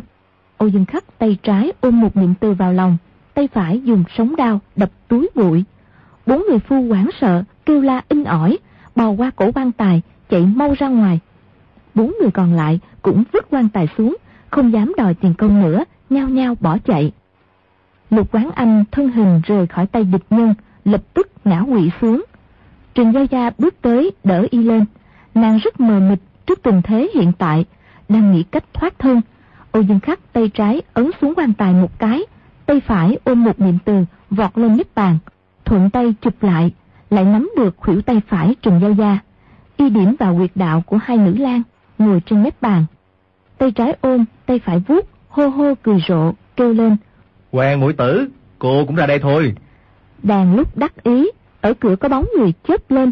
Âu 0.58 0.70
Dương 0.70 0.86
Khắc 0.86 1.20
tay 1.20 1.38
trái 1.44 1.72
ôm 1.82 2.02
một 2.02 2.18
niệm 2.18 2.34
từ 2.40 2.54
vào 2.54 2.74
lòng, 2.74 2.98
tay 3.34 3.48
phải 3.54 3.82
dùng 3.84 4.04
sống 4.18 4.36
đao 4.36 4.60
đập 4.76 4.90
túi 5.08 5.30
bụi. 5.36 5.64
Bốn 6.26 6.44
người 6.50 6.60
phu 6.60 6.82
hoảng 6.82 7.10
sợ, 7.22 7.44
kêu 7.66 7.82
la 7.82 8.02
in 8.10 8.24
ỏi, 8.24 8.58
bò 8.96 9.10
qua 9.10 9.32
cổ 9.36 9.52
quan 9.56 9.72
tài, 9.72 10.02
chạy 10.30 10.46
mau 10.56 10.74
ra 10.80 10.88
ngoài. 10.88 11.20
Bốn 11.96 12.14
người 12.22 12.32
còn 12.32 12.54
lại 12.54 12.80
cũng 13.02 13.24
vứt 13.34 13.48
quan 13.50 13.70
tài 13.70 13.88
xuống, 13.98 14.18
không 14.50 14.74
dám 14.74 14.94
đòi 14.98 15.14
tiền 15.14 15.34
công 15.34 15.62
nữa, 15.62 15.84
nhao 16.10 16.30
nhao 16.30 16.56
bỏ 16.60 16.78
chạy. 16.78 17.12
Lục 18.10 18.32
quán 18.32 18.50
anh 18.56 18.84
thân 18.92 19.12
hình 19.12 19.42
rời 19.46 19.68
khỏi 19.68 19.88
tay 19.88 20.04
địch 20.04 20.26
nhân, 20.30 20.54
lập 20.86 21.02
tức 21.14 21.28
ngã 21.46 21.62
quỵ 21.62 21.90
xuống. 22.02 22.26
Trình 22.94 23.12
Giao 23.12 23.26
Gia 23.26 23.50
bước 23.58 23.82
tới 23.82 24.12
đỡ 24.24 24.48
y 24.50 24.64
lên, 24.64 24.86
nàng 25.36 25.58
rất 25.58 25.80
mờ 25.80 26.00
mịt 26.00 26.20
trước 26.46 26.64
tình 26.64 26.82
thế 26.82 27.10
hiện 27.16 27.32
tại, 27.38 27.66
đang 28.10 28.32
nghĩ 28.32 28.44
cách 28.44 28.64
thoát 28.74 29.00
thân. 29.00 29.22
ô 29.72 29.80
Dương 29.80 30.00
Khắc 30.00 30.34
tay 30.34 30.50
trái 30.50 30.82
ấn 30.94 31.12
xuống 31.22 31.34
quan 31.38 31.54
tài 31.54 31.74
một 31.74 32.00
cái, 32.00 32.22
tay 32.66 32.80
phải 32.80 33.18
ôm 33.24 33.44
một 33.44 33.60
niệm 33.60 33.78
từ, 33.86 34.06
vọt 34.30 34.58
lên 34.58 34.78
nếp 34.78 34.96
bàn, 34.96 35.18
thuận 35.66 35.90
tay 35.90 36.14
chụp 36.22 36.44
lại, 36.44 36.74
lại 37.10 37.26
nắm 37.26 37.50
được 37.58 37.76
khuỷu 37.78 38.02
tay 38.02 38.22
phải 38.28 38.56
Trình 38.62 38.80
Giao 38.82 38.92
Gia. 38.92 39.20
Y 39.78 39.90
điểm 39.90 40.16
vào 40.20 40.36
quyệt 40.36 40.52
đạo 40.56 40.84
của 40.86 40.98
hai 40.98 41.18
nữ 41.18 41.36
lang, 41.38 41.62
ngồi 41.98 42.22
trên 42.26 42.44
mép 42.44 42.62
bàn. 42.62 42.86
Tay 43.58 43.72
trái 43.72 43.96
ôm, 44.02 44.26
tay 44.46 44.60
phải 44.60 44.80
vuốt, 44.88 45.10
hô 45.30 45.48
hô 45.48 45.74
cười 45.84 46.04
rộ, 46.08 46.32
kêu 46.56 46.74
lên. 46.74 46.98
Hoàng 47.52 47.80
mũi 47.80 47.94
tử, 47.94 48.30
cô 48.60 48.86
cũng 48.86 48.96
ra 48.96 49.06
đây 49.06 49.20
thôi. 49.20 49.54
Đàn 50.24 50.56
lúc 50.56 50.78
đắc 50.78 51.04
ý, 51.04 51.30
ở 51.62 51.74
cửa 51.74 51.96
có 51.96 52.10
bóng 52.10 52.26
người 52.38 52.54
chớp 52.68 52.92
lên. 52.92 53.12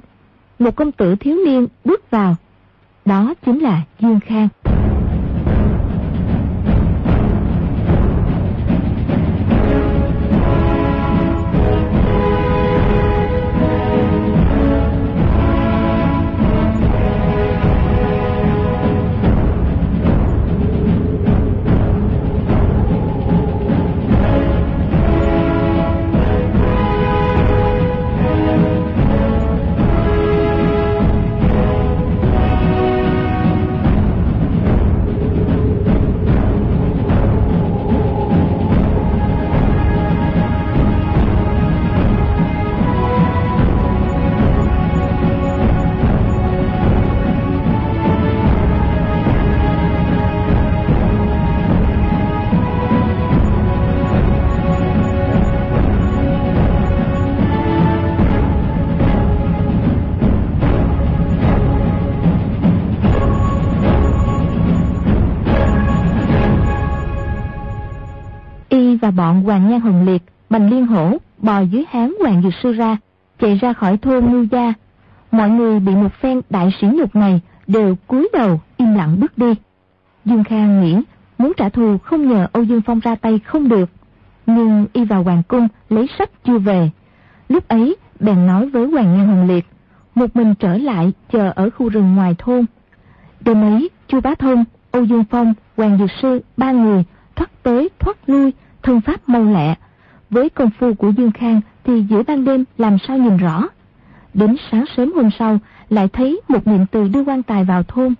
Một 0.60 0.76
công 0.76 0.92
tử 0.92 1.16
thiếu 1.16 1.38
niên 1.46 1.68
bước 1.86 2.12
vào. 2.12 2.36
Đó 3.06 3.34
chính 3.46 3.60
là 3.60 3.82
Dương 4.00 4.20
Khang. 4.20 4.48
Và 69.44 69.58
Hoàng 69.58 69.70
Nhan 69.70 69.82
Hồng 69.82 70.06
Liệt, 70.06 70.24
Bành 70.50 70.70
Liên 70.70 70.88
Hổ 70.88 71.18
bò 71.38 71.60
dưới 71.60 71.86
háng 71.90 72.16
Hoàng 72.22 72.42
Dược 72.44 72.54
Sư 72.64 72.72
ra, 72.72 72.98
chạy 73.40 73.58
ra 73.58 73.74
khỏi 73.74 73.98
thôn 73.98 74.26
Ngư 74.26 74.48
Gia. 74.52 74.74
Mọi 75.32 75.50
người 75.50 75.80
bị 75.80 75.96
một 75.96 76.14
phen 76.22 76.42
đại 76.50 76.70
sĩ 76.82 76.88
nhục 76.88 77.16
này 77.16 77.42
đều 77.68 77.96
cúi 78.08 78.30
đầu 78.34 78.62
im 78.78 78.94
lặng 78.94 79.20
bước 79.20 79.38
đi. 79.38 79.56
Dương 80.26 80.44
Khang 80.44 80.82
nghĩ 80.82 80.98
muốn 81.38 81.54
trả 81.58 81.70
thù 81.70 81.98
không 81.98 82.28
nhờ 82.28 82.48
Âu 82.54 82.64
Dương 82.64 82.82
Phong 82.82 83.00
ra 83.00 83.16
tay 83.16 83.40
không 83.40 83.70
được. 83.70 83.90
Nhưng 84.46 84.86
y 84.94 85.06
vào 85.06 85.24
hoàng 85.24 85.44
cung 85.48 85.68
lấy 85.90 86.08
sách 86.18 86.30
chưa 86.46 86.58
về. 86.58 86.90
Lúc 87.50 87.68
ấy 87.68 87.96
bèn 88.20 88.48
nói 88.48 88.70
với 88.70 88.88
Hoàng 88.88 89.18
Nhan 89.18 89.28
Hồng 89.28 89.48
Liệt, 89.48 89.66
một 90.16 90.36
mình 90.36 90.56
trở 90.56 90.78
lại 90.78 91.12
chờ 91.32 91.52
ở 91.56 91.70
khu 91.70 91.90
rừng 91.90 92.16
ngoài 92.16 92.36
thôn. 92.38 92.66
Đêm 93.42 93.62
ấy, 93.62 93.90
chu 94.08 94.22
Bá 94.22 94.36
Thông, 94.36 94.64
Âu 94.92 95.04
Dương 95.04 95.24
Phong, 95.30 95.54
Hoàng 95.78 95.98
Dược 95.98 96.10
Sư, 96.22 96.42
ba 96.58 96.72
người 96.72 97.04
thoát 97.36 97.64
tới 97.64 97.90
thoát 98.00 98.18
lui, 98.30 98.54
thân 98.84 99.02
pháp 99.02 99.30
mau 99.30 99.44
lẹ. 99.44 99.76
Với 100.30 100.50
công 100.50 100.70
phu 100.80 100.94
của 100.94 101.10
Dương 101.10 101.32
Khang 101.32 101.62
thì 101.84 102.02
giữa 102.10 102.24
ban 102.24 102.46
đêm 102.46 102.64
làm 102.78 102.98
sao 103.08 103.18
nhìn 103.18 103.38
rõ. 103.38 103.68
Đến 104.34 104.56
sáng 104.72 104.86
sớm 104.98 105.14
hôm 105.14 105.30
sau 105.40 105.60
lại 105.90 106.08
thấy 106.08 106.42
một 106.48 106.68
niệm 106.68 106.86
từ 106.92 107.08
đưa 107.08 107.24
quan 107.24 107.44
tài 107.44 107.64
vào 107.64 107.84
thôn. 107.84 108.14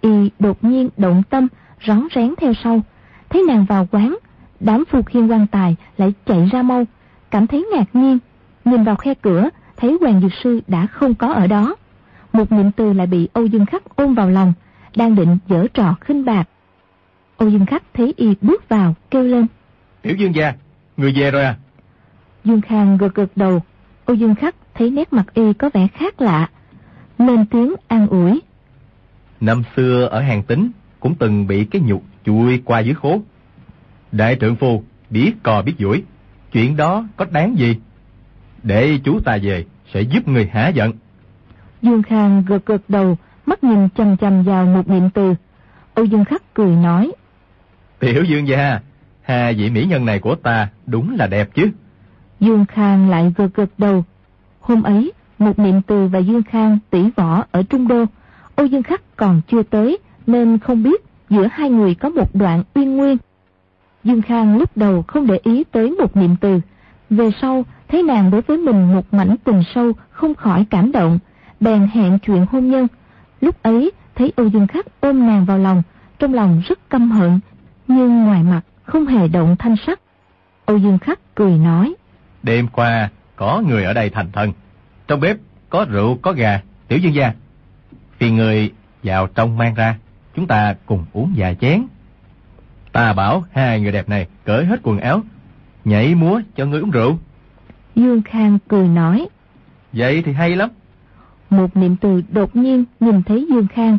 Y 0.00 0.30
đột 0.38 0.64
nhiên 0.64 0.88
động 0.96 1.22
tâm, 1.30 1.48
rón 1.86 2.08
rén 2.14 2.34
theo 2.36 2.52
sau. 2.64 2.80
Thấy 3.28 3.42
nàng 3.48 3.64
vào 3.64 3.88
quán, 3.90 4.16
đám 4.60 4.84
phu 4.84 5.02
khiên 5.02 5.26
quan 5.26 5.46
tài 5.46 5.76
lại 5.96 6.12
chạy 6.26 6.48
ra 6.52 6.62
mau, 6.62 6.84
cảm 7.30 7.46
thấy 7.46 7.66
ngạc 7.74 7.84
nhiên. 7.92 8.18
Nhìn 8.64 8.84
vào 8.84 8.96
khe 8.96 9.14
cửa, 9.14 9.48
thấy 9.76 9.98
Hoàng 10.00 10.20
Dược 10.20 10.32
Sư 10.42 10.60
đã 10.68 10.86
không 10.86 11.14
có 11.14 11.32
ở 11.32 11.46
đó. 11.46 11.76
Một 12.32 12.52
niệm 12.52 12.70
từ 12.72 12.92
lại 12.92 13.06
bị 13.06 13.28
Âu 13.32 13.46
Dương 13.46 13.66
Khắc 13.66 13.96
ôm 13.96 14.14
vào 14.14 14.30
lòng, 14.30 14.52
đang 14.96 15.14
định 15.14 15.38
dở 15.48 15.66
trò 15.74 15.94
khinh 16.00 16.24
bạc. 16.24 16.48
Âu 17.36 17.48
Dương 17.48 17.66
Khắc 17.66 17.82
thấy 17.94 18.14
y 18.16 18.34
bước 18.40 18.68
vào, 18.68 18.94
kêu 19.10 19.22
lên. 19.22 19.46
Tiểu 20.02 20.16
Dương 20.16 20.34
gia, 20.34 20.54
người 20.96 21.12
về 21.16 21.30
rồi 21.30 21.44
à? 21.44 21.56
Dương 22.44 22.60
Khang 22.60 22.96
gật 22.96 23.14
gật 23.14 23.36
đầu, 23.36 23.62
Âu 24.04 24.14
Dương 24.14 24.34
Khắc 24.34 24.54
thấy 24.74 24.90
nét 24.90 25.12
mặt 25.12 25.34
y 25.34 25.52
có 25.52 25.70
vẻ 25.74 25.86
khác 25.94 26.20
lạ, 26.20 26.50
lên 27.18 27.46
tiếng 27.46 27.74
an 27.88 28.06
ủi. 28.06 28.40
Năm 29.40 29.62
xưa 29.76 30.04
ở 30.04 30.20
hàng 30.20 30.42
tính 30.42 30.70
cũng 31.00 31.14
từng 31.14 31.46
bị 31.46 31.64
cái 31.64 31.82
nhục 31.82 32.02
chui 32.24 32.62
qua 32.64 32.80
dưới 32.80 32.94
khố. 32.94 33.20
Đại 34.12 34.36
trượng 34.40 34.56
phu 34.56 34.82
biết 35.10 35.32
cò 35.42 35.62
biết 35.62 35.74
duỗi, 35.78 36.02
chuyện 36.52 36.76
đó 36.76 37.04
có 37.16 37.24
đáng 37.30 37.58
gì? 37.58 37.76
Để 38.62 38.98
chú 39.04 39.20
ta 39.20 39.38
về 39.42 39.64
sẽ 39.94 40.00
giúp 40.00 40.28
người 40.28 40.46
hả 40.46 40.68
giận. 40.68 40.92
Dương 41.82 42.02
Khang 42.02 42.44
gật 42.46 42.66
gật 42.66 42.82
đầu, 42.88 43.18
mắt 43.46 43.64
nhìn 43.64 43.88
chầm 43.96 44.16
chầm 44.16 44.42
vào 44.42 44.66
một 44.66 44.88
niệm 44.88 45.10
từ. 45.10 45.34
Âu 45.94 46.04
Dương 46.04 46.24
Khắc 46.24 46.54
cười 46.54 46.70
nói. 46.76 47.12
Tiểu 47.98 48.24
Dương 48.24 48.48
gia, 48.48 48.80
Hà 49.32 49.52
vị 49.56 49.70
mỹ 49.70 49.84
nhân 49.84 50.06
này 50.06 50.18
của 50.18 50.34
ta 50.34 50.68
đúng 50.86 51.16
là 51.16 51.26
đẹp 51.26 51.48
chứ. 51.54 51.70
Dương 52.40 52.64
Khang 52.64 53.10
lại 53.10 53.32
vừa 53.36 53.48
gật 53.54 53.70
đầu. 53.78 54.04
Hôm 54.60 54.82
ấy, 54.82 55.12
một 55.38 55.58
niệm 55.58 55.82
từ 55.82 56.06
và 56.06 56.18
Dương 56.18 56.42
Khang 56.42 56.78
tỷ 56.90 57.10
võ 57.16 57.44
ở 57.50 57.62
Trung 57.62 57.88
Đô. 57.88 58.04
Âu 58.56 58.66
Dương 58.66 58.82
Khắc 58.82 59.16
còn 59.16 59.40
chưa 59.48 59.62
tới, 59.62 59.98
nên 60.26 60.58
không 60.58 60.82
biết 60.82 61.04
giữa 61.30 61.48
hai 61.52 61.70
người 61.70 61.94
có 61.94 62.08
một 62.08 62.34
đoạn 62.34 62.62
uyên 62.74 62.96
nguyên. 62.96 63.16
Dương 64.04 64.22
Khang 64.22 64.58
lúc 64.58 64.76
đầu 64.76 65.02
không 65.02 65.26
để 65.26 65.40
ý 65.42 65.64
tới 65.64 65.90
một 65.90 66.16
niệm 66.16 66.36
từ. 66.40 66.60
Về 67.10 67.30
sau, 67.40 67.64
thấy 67.88 68.02
nàng 68.02 68.30
đối 68.30 68.42
với 68.42 68.58
mình 68.58 68.94
một 68.94 69.14
mảnh 69.14 69.36
tình 69.44 69.62
sâu, 69.74 69.92
không 70.10 70.34
khỏi 70.34 70.66
cảm 70.70 70.92
động, 70.92 71.18
bèn 71.60 71.88
hẹn 71.92 72.18
chuyện 72.18 72.46
hôn 72.50 72.70
nhân. 72.70 72.88
Lúc 73.40 73.62
ấy, 73.62 73.90
thấy 74.14 74.32
Âu 74.36 74.46
Dương 74.46 74.66
Khắc 74.66 74.86
ôm 75.00 75.26
nàng 75.26 75.44
vào 75.44 75.58
lòng, 75.58 75.82
trong 76.18 76.34
lòng 76.34 76.62
rất 76.66 76.90
căm 76.90 77.10
hận, 77.10 77.40
nhưng 77.88 78.24
ngoài 78.24 78.42
mặt 78.42 78.62
không 78.92 79.06
hề 79.06 79.28
động 79.28 79.56
thanh 79.58 79.74
sắc. 79.86 80.00
Âu 80.64 80.78
Dương 80.78 80.98
Khắc 80.98 81.34
cười 81.34 81.58
nói. 81.58 81.94
Đêm 82.42 82.68
qua, 82.68 83.08
có 83.36 83.62
người 83.68 83.84
ở 83.84 83.92
đây 83.92 84.10
thành 84.10 84.32
thân. 84.32 84.52
Trong 85.08 85.20
bếp 85.20 85.36
có 85.70 85.86
rượu, 85.90 86.18
có 86.22 86.32
gà, 86.32 86.60
tiểu 86.88 86.98
dương 86.98 87.14
gia. 87.14 87.32
Phiền 88.18 88.36
người 88.36 88.72
vào 89.02 89.26
trong 89.26 89.58
mang 89.58 89.74
ra, 89.74 89.98
chúng 90.34 90.46
ta 90.46 90.74
cùng 90.86 91.04
uống 91.12 91.32
vài 91.36 91.54
chén. 91.60 91.86
Ta 92.92 93.12
bảo 93.12 93.44
hai 93.52 93.80
người 93.80 93.92
đẹp 93.92 94.08
này 94.08 94.26
cởi 94.44 94.64
hết 94.64 94.80
quần 94.82 94.98
áo, 94.98 95.22
nhảy 95.84 96.14
múa 96.14 96.40
cho 96.56 96.66
người 96.66 96.80
uống 96.80 96.90
rượu. 96.90 97.18
Dương 97.94 98.22
Khang 98.22 98.58
cười 98.68 98.88
nói. 98.88 99.28
Vậy 99.92 100.22
thì 100.22 100.32
hay 100.32 100.56
lắm. 100.56 100.70
Một 101.50 101.76
niệm 101.76 101.96
từ 101.96 102.22
đột 102.32 102.56
nhiên 102.56 102.84
nhìn 103.00 103.22
thấy 103.22 103.46
Dương 103.50 103.66
Khang, 103.66 103.98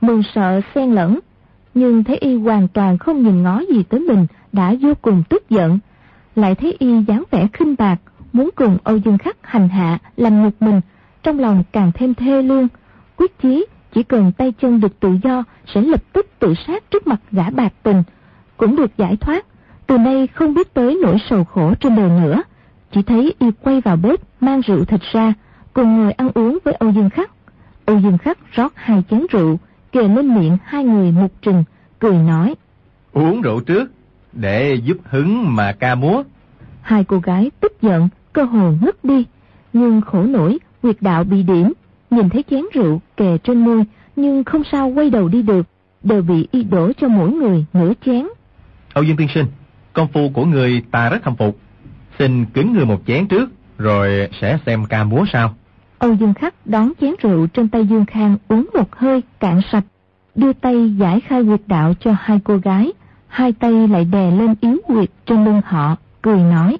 mừng 0.00 0.22
sợ 0.34 0.60
xen 0.74 0.92
lẫn, 0.92 1.20
nhưng 1.74 2.04
thấy 2.04 2.16
y 2.16 2.36
hoàn 2.36 2.68
toàn 2.68 2.98
không 2.98 3.22
nhìn 3.22 3.42
ngó 3.42 3.62
gì 3.70 3.82
tới 3.82 4.00
mình, 4.00 4.26
đã 4.52 4.74
vô 4.80 4.92
cùng 5.02 5.22
tức 5.28 5.50
giận. 5.50 5.78
Lại 6.36 6.54
thấy 6.54 6.76
y 6.78 7.02
dáng 7.02 7.24
vẻ 7.30 7.48
khinh 7.52 7.74
bạc, 7.78 7.96
muốn 8.32 8.50
cùng 8.54 8.78
Âu 8.84 8.96
Dương 8.96 9.18
Khắc 9.18 9.36
hành 9.42 9.68
hạ, 9.68 9.98
làm 10.16 10.42
nhục 10.42 10.62
mình, 10.62 10.80
trong 11.22 11.38
lòng 11.38 11.62
càng 11.72 11.92
thêm 11.94 12.14
thê 12.14 12.42
lương. 12.42 12.68
Quyết 13.16 13.38
chí, 13.42 13.66
chỉ 13.94 14.02
cần 14.02 14.32
tay 14.32 14.52
chân 14.52 14.80
được 14.80 15.00
tự 15.00 15.18
do, 15.22 15.44
sẽ 15.74 15.80
lập 15.80 16.02
tức 16.12 16.26
tự 16.38 16.54
sát 16.66 16.90
trước 16.90 17.06
mặt 17.06 17.20
gã 17.30 17.50
bạc 17.50 17.72
tình, 17.82 18.02
cũng 18.56 18.76
được 18.76 18.90
giải 18.98 19.16
thoát. 19.16 19.46
Từ 19.86 19.98
nay 19.98 20.26
không 20.26 20.54
biết 20.54 20.74
tới 20.74 20.98
nỗi 21.02 21.16
sầu 21.30 21.44
khổ 21.44 21.74
trên 21.80 21.96
đời 21.96 22.08
nữa. 22.08 22.42
Chỉ 22.92 23.02
thấy 23.02 23.34
y 23.38 23.50
quay 23.62 23.80
vào 23.80 23.96
bếp, 23.96 24.20
mang 24.40 24.60
rượu 24.60 24.84
thịt 24.84 25.00
ra, 25.12 25.34
cùng 25.72 25.96
người 25.96 26.12
ăn 26.12 26.30
uống 26.34 26.58
với 26.64 26.74
Âu 26.74 26.90
Dương 26.90 27.10
Khắc. 27.10 27.30
Âu 27.86 28.00
Dương 28.00 28.18
Khắc 28.18 28.38
rót 28.52 28.72
hai 28.74 29.02
chén 29.10 29.26
rượu, 29.30 29.58
kề 29.94 30.08
lên 30.08 30.34
miệng 30.34 30.58
hai 30.64 30.84
người 30.84 31.12
một 31.12 31.32
trình, 31.42 31.64
cười 31.98 32.16
nói. 32.16 32.54
Uống 33.12 33.42
rượu 33.42 33.60
trước, 33.60 33.92
để 34.32 34.74
giúp 34.74 34.96
hứng 35.04 35.56
mà 35.56 35.72
ca 35.72 35.94
múa. 35.94 36.22
Hai 36.82 37.04
cô 37.04 37.18
gái 37.18 37.50
tức 37.60 37.82
giận, 37.82 38.08
cơ 38.32 38.42
hồ 38.42 38.72
ngất 38.80 39.04
đi, 39.04 39.24
nhưng 39.72 40.00
khổ 40.00 40.22
nổi, 40.22 40.58
quyệt 40.82 40.96
đạo 41.00 41.24
bị 41.24 41.42
điểm, 41.42 41.72
nhìn 42.10 42.30
thấy 42.30 42.44
chén 42.50 42.62
rượu 42.74 43.00
kề 43.16 43.38
trên 43.38 43.64
môi, 43.64 43.84
nhưng 44.16 44.44
không 44.44 44.62
sao 44.72 44.88
quay 44.88 45.10
đầu 45.10 45.28
đi 45.28 45.42
được, 45.42 45.66
đều 46.02 46.22
bị 46.22 46.48
y 46.52 46.64
đổ 46.64 46.92
cho 47.00 47.08
mỗi 47.08 47.32
người 47.32 47.64
nửa 47.72 47.92
chén. 48.06 48.26
Âu 48.92 49.04
Dương 49.04 49.16
Tiên 49.16 49.28
Sinh, 49.34 49.46
công 49.92 50.08
phu 50.08 50.30
của 50.34 50.44
người 50.44 50.82
ta 50.90 51.10
rất 51.10 51.22
khâm 51.22 51.36
phục. 51.36 51.58
Xin 52.18 52.46
kính 52.46 52.72
người 52.72 52.86
một 52.86 53.00
chén 53.06 53.28
trước, 53.28 53.50
rồi 53.78 54.28
sẽ 54.40 54.58
xem 54.66 54.84
ca 54.86 55.04
múa 55.04 55.24
sau. 55.32 55.54
Âu 55.98 56.14
Dương 56.14 56.34
Khắc 56.34 56.54
đón 56.64 56.92
chén 57.00 57.14
rượu 57.22 57.46
trên 57.46 57.68
tay 57.68 57.86
Dương 57.86 58.06
Khang 58.06 58.36
uống 58.48 58.68
một 58.74 58.96
hơi 58.96 59.22
cạn 59.40 59.60
sạch, 59.72 59.84
đưa 60.34 60.52
tay 60.52 60.94
giải 60.98 61.20
khai 61.20 61.44
quyệt 61.44 61.60
đạo 61.66 61.94
cho 62.00 62.12
hai 62.20 62.40
cô 62.44 62.56
gái, 62.56 62.92
hai 63.28 63.52
tay 63.52 63.88
lại 63.88 64.04
đè 64.04 64.30
lên 64.30 64.54
yếu 64.60 64.76
quyệt 64.86 65.10
trên 65.26 65.44
lưng 65.44 65.60
họ, 65.64 65.96
cười 66.22 66.38
nói. 66.38 66.78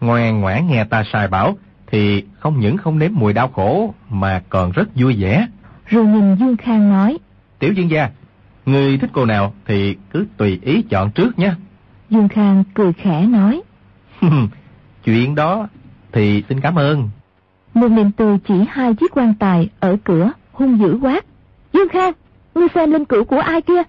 Ngoan 0.00 0.40
ngoãn 0.40 0.66
nghe 0.66 0.84
ta 0.84 1.04
sai 1.12 1.28
bảo, 1.28 1.56
thì 1.86 2.24
không 2.38 2.60
những 2.60 2.76
không 2.76 2.98
nếm 2.98 3.10
mùi 3.14 3.32
đau 3.32 3.48
khổ, 3.48 3.94
mà 4.10 4.42
còn 4.48 4.72
rất 4.72 4.88
vui 4.94 5.16
vẻ. 5.18 5.46
Rồi 5.86 6.06
nhìn 6.06 6.34
Dương 6.34 6.56
Khang 6.56 6.88
nói. 6.88 7.18
Tiểu 7.58 7.72
Dương 7.72 7.90
gia, 7.90 8.10
người 8.66 8.98
thích 8.98 9.10
cô 9.12 9.24
nào 9.24 9.54
thì 9.66 9.96
cứ 10.10 10.26
tùy 10.36 10.60
ý 10.62 10.82
chọn 10.82 11.10
trước 11.10 11.38
nhé. 11.38 11.54
Dương 12.10 12.28
Khang 12.28 12.64
cười 12.74 12.92
khẽ 12.92 13.26
nói. 13.26 13.62
Chuyện 15.04 15.34
đó 15.34 15.68
thì 16.12 16.44
xin 16.48 16.60
cảm 16.60 16.74
ơn. 16.74 17.08
Lương 17.74 17.94
niệm 17.94 18.10
từ 18.10 18.36
chỉ 18.48 18.54
hai 18.68 18.94
chiếc 18.94 19.10
quan 19.16 19.34
tài 19.34 19.68
ở 19.80 19.96
cửa, 20.04 20.32
hung 20.52 20.78
dữ 20.78 20.98
quát. 21.02 21.24
Dương 21.72 21.88
Khang, 21.88 22.12
ngươi 22.54 22.68
xem 22.74 22.90
linh 22.92 23.04
cữu 23.04 23.24
của 23.24 23.38
ai 23.38 23.62
kia? 23.62 23.82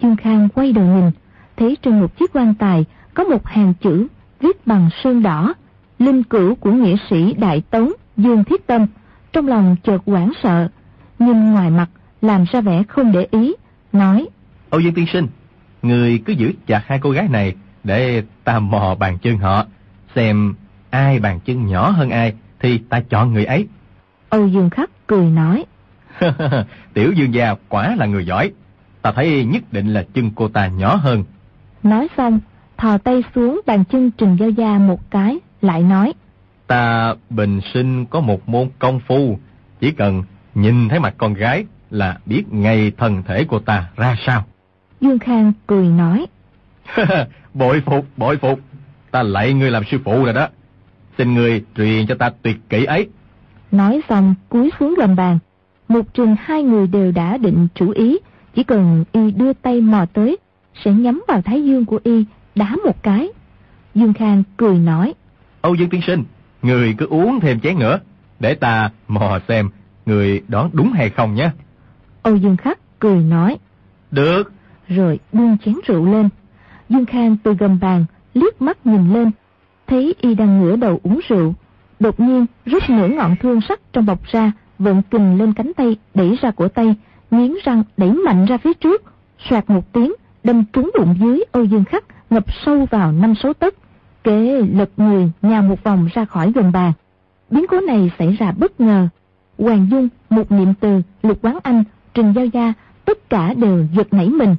Dương 0.00 0.16
Khang 0.16 0.48
quay 0.48 0.72
đầu 0.72 0.84
nhìn, 0.84 1.10
thấy 1.56 1.76
trên 1.82 2.00
một 2.00 2.18
chiếc 2.18 2.30
quan 2.32 2.54
tài 2.54 2.84
có 3.14 3.24
một 3.24 3.46
hàng 3.46 3.74
chữ 3.80 4.06
viết 4.40 4.66
bằng 4.66 4.90
sơn 5.04 5.22
đỏ, 5.22 5.54
linh 5.98 6.22
cữu 6.22 6.54
của 6.54 6.72
nghĩa 6.72 6.96
sĩ 7.10 7.34
Đại 7.34 7.62
Tống 7.70 7.92
Dương 8.16 8.44
Thiết 8.44 8.66
Tâm, 8.66 8.86
trong 9.32 9.48
lòng 9.48 9.76
chợt 9.84 9.98
hoảng 10.06 10.32
sợ, 10.42 10.68
nhưng 11.18 11.52
ngoài 11.52 11.70
mặt 11.70 11.88
làm 12.22 12.44
ra 12.52 12.60
vẻ 12.60 12.82
không 12.88 13.12
để 13.12 13.26
ý, 13.30 13.54
nói: 13.92 14.26
"Âu 14.70 14.80
Dương 14.80 14.94
tiên 14.94 15.06
sinh, 15.12 15.26
người 15.82 16.22
cứ 16.24 16.32
giữ 16.32 16.52
chặt 16.66 16.82
hai 16.86 16.98
cô 16.98 17.10
gái 17.10 17.28
này 17.28 17.54
để 17.84 18.22
ta 18.44 18.58
mò 18.58 18.96
bàn 18.98 19.18
chân 19.22 19.38
họ, 19.38 19.66
xem 20.14 20.54
ai 20.90 21.20
bàn 21.20 21.40
chân 21.44 21.66
nhỏ 21.66 21.90
hơn 21.90 22.10
ai 22.10 22.32
thì 22.64 22.78
ta 22.78 23.00
chọn 23.08 23.32
người 23.32 23.44
ấy." 23.44 23.66
Âu 24.28 24.48
Dương 24.48 24.70
Khắc 24.70 24.90
cười 25.06 25.26
nói: 25.26 25.64
"Tiểu 26.94 27.12
Dương 27.12 27.34
gia 27.34 27.54
quả 27.68 27.94
là 27.96 28.06
người 28.06 28.26
giỏi, 28.26 28.52
ta 29.02 29.12
thấy 29.12 29.44
nhất 29.44 29.62
định 29.72 29.88
là 29.88 30.04
chân 30.14 30.30
cô 30.34 30.48
ta 30.48 30.66
nhỏ 30.66 30.94
hơn." 30.94 31.24
Nói 31.82 32.08
xong, 32.16 32.40
thò 32.76 32.98
tay 32.98 33.22
xuống 33.34 33.60
bàn 33.66 33.84
chân 33.84 34.10
Trình 34.10 34.36
Giao 34.36 34.50
Gia 34.50 34.78
một 34.78 35.10
cái, 35.10 35.38
lại 35.62 35.82
nói. 35.82 36.12
Ta 36.66 37.14
bình 37.30 37.60
sinh 37.74 38.06
có 38.06 38.20
một 38.20 38.48
môn 38.48 38.68
công 38.78 39.00
phu, 39.00 39.38
chỉ 39.80 39.90
cần 39.90 40.22
nhìn 40.54 40.88
thấy 40.88 41.00
mặt 41.00 41.14
con 41.18 41.34
gái 41.34 41.64
là 41.90 42.18
biết 42.26 42.44
ngay 42.50 42.92
thân 42.96 43.22
thể 43.22 43.44
của 43.44 43.58
ta 43.58 43.88
ra 43.96 44.16
sao. 44.26 44.44
Dương 45.00 45.18
Khang 45.18 45.52
cười 45.66 45.88
nói. 45.88 46.26
bội 47.54 47.82
phục, 47.86 48.06
bội 48.16 48.36
phục, 48.36 48.60
ta 49.10 49.22
lạy 49.22 49.52
ngươi 49.52 49.70
làm 49.70 49.84
sư 49.90 49.98
phụ 50.04 50.24
rồi 50.24 50.32
đó. 50.32 50.48
Xin 51.18 51.34
ngươi 51.34 51.64
truyền 51.76 52.06
cho 52.06 52.14
ta 52.14 52.30
tuyệt 52.42 52.56
kỹ 52.68 52.84
ấy. 52.84 53.08
Nói 53.72 54.00
xong 54.08 54.34
cúi 54.48 54.70
xuống 54.80 54.94
gầm 54.98 55.16
bàn. 55.16 55.38
Một 55.88 56.06
trình 56.14 56.36
hai 56.40 56.62
người 56.62 56.86
đều 56.86 57.12
đã 57.12 57.36
định 57.36 57.68
chủ 57.74 57.90
ý, 57.90 58.18
chỉ 58.54 58.62
cần 58.62 59.04
y 59.12 59.30
đưa 59.30 59.52
tay 59.52 59.80
mò 59.80 60.06
tới, 60.12 60.36
sẽ 60.84 60.92
nhắm 60.92 61.24
vào 61.28 61.42
thái 61.42 61.64
dương 61.64 61.84
của 61.84 62.00
y, 62.04 62.24
đá 62.54 62.76
một 62.84 63.02
cái. 63.02 63.28
Dương 63.94 64.12
Khang 64.12 64.42
cười 64.56 64.78
nói. 64.78 65.14
Âu 65.60 65.74
Dương 65.74 65.88
tiên 65.90 66.00
sinh, 66.06 66.24
người 66.62 66.94
cứ 66.98 67.06
uống 67.06 67.40
thêm 67.40 67.60
chén 67.60 67.78
nữa, 67.78 68.00
để 68.40 68.54
ta 68.54 68.90
mò 69.08 69.38
xem 69.48 69.70
người 70.06 70.42
đoán 70.48 70.70
đúng 70.72 70.92
hay 70.92 71.10
không 71.10 71.34
nhé. 71.34 71.50
Âu 72.22 72.36
Dương 72.36 72.56
Khắc 72.56 72.78
cười 72.98 73.16
nói. 73.16 73.56
Được. 74.10 74.52
Rồi 74.88 75.18
buông 75.32 75.56
chén 75.64 75.74
rượu 75.86 76.06
lên. 76.06 76.28
Dương 76.88 77.06
Khang 77.06 77.36
từ 77.42 77.54
gầm 77.54 77.80
bàn, 77.80 78.04
liếc 78.34 78.62
mắt 78.62 78.86
nhìn 78.86 79.12
lên, 79.12 79.30
thấy 79.94 80.14
y 80.20 80.34
đang 80.34 80.60
ngửa 80.60 80.76
đầu 80.76 81.00
uống 81.02 81.20
rượu. 81.28 81.54
Đột 82.00 82.20
nhiên 82.20 82.46
rút 82.66 82.82
nửa 82.88 83.08
ngọn 83.08 83.36
thương 83.40 83.60
sắt 83.60 83.92
trong 83.92 84.06
bọc 84.06 84.24
ra, 84.24 84.52
vận 84.78 85.02
kình 85.10 85.38
lên 85.38 85.52
cánh 85.52 85.72
tay, 85.76 85.96
đẩy 86.14 86.38
ra 86.42 86.50
cổ 86.50 86.68
tay, 86.68 86.94
nghiến 87.30 87.52
răng 87.64 87.84
đẩy 87.96 88.12
mạnh 88.12 88.44
ra 88.44 88.58
phía 88.58 88.74
trước, 88.74 89.02
soạt 89.48 89.70
một 89.70 89.92
tiếng, 89.92 90.12
đâm 90.44 90.64
trúng 90.72 90.90
bụng 90.98 91.16
dưới 91.20 91.44
Âu 91.52 91.64
Dương 91.64 91.84
Khắc, 91.84 92.04
ngập 92.30 92.44
sâu 92.64 92.86
vào 92.90 93.12
năm 93.12 93.34
số 93.34 93.52
tấc. 93.52 93.74
Kế 94.24 94.62
lật 94.62 94.90
người 94.96 95.30
nhào 95.42 95.62
một 95.62 95.84
vòng 95.84 96.08
ra 96.14 96.24
khỏi 96.24 96.52
gầm 96.52 96.72
bàn. 96.72 96.92
Biến 97.50 97.66
cố 97.70 97.80
này 97.80 98.10
xảy 98.18 98.32
ra 98.32 98.52
bất 98.52 98.80
ngờ. 98.80 99.08
Hoàng 99.58 99.86
Dung, 99.90 100.08
một 100.30 100.52
niệm 100.52 100.74
từ, 100.80 101.02
lục 101.22 101.38
quán 101.42 101.58
anh, 101.62 101.84
trình 102.14 102.32
giao 102.36 102.46
gia, 102.46 102.72
tất 103.04 103.30
cả 103.30 103.54
đều 103.54 103.84
giật 103.96 104.12
nảy 104.12 104.28
mình. 104.28 104.56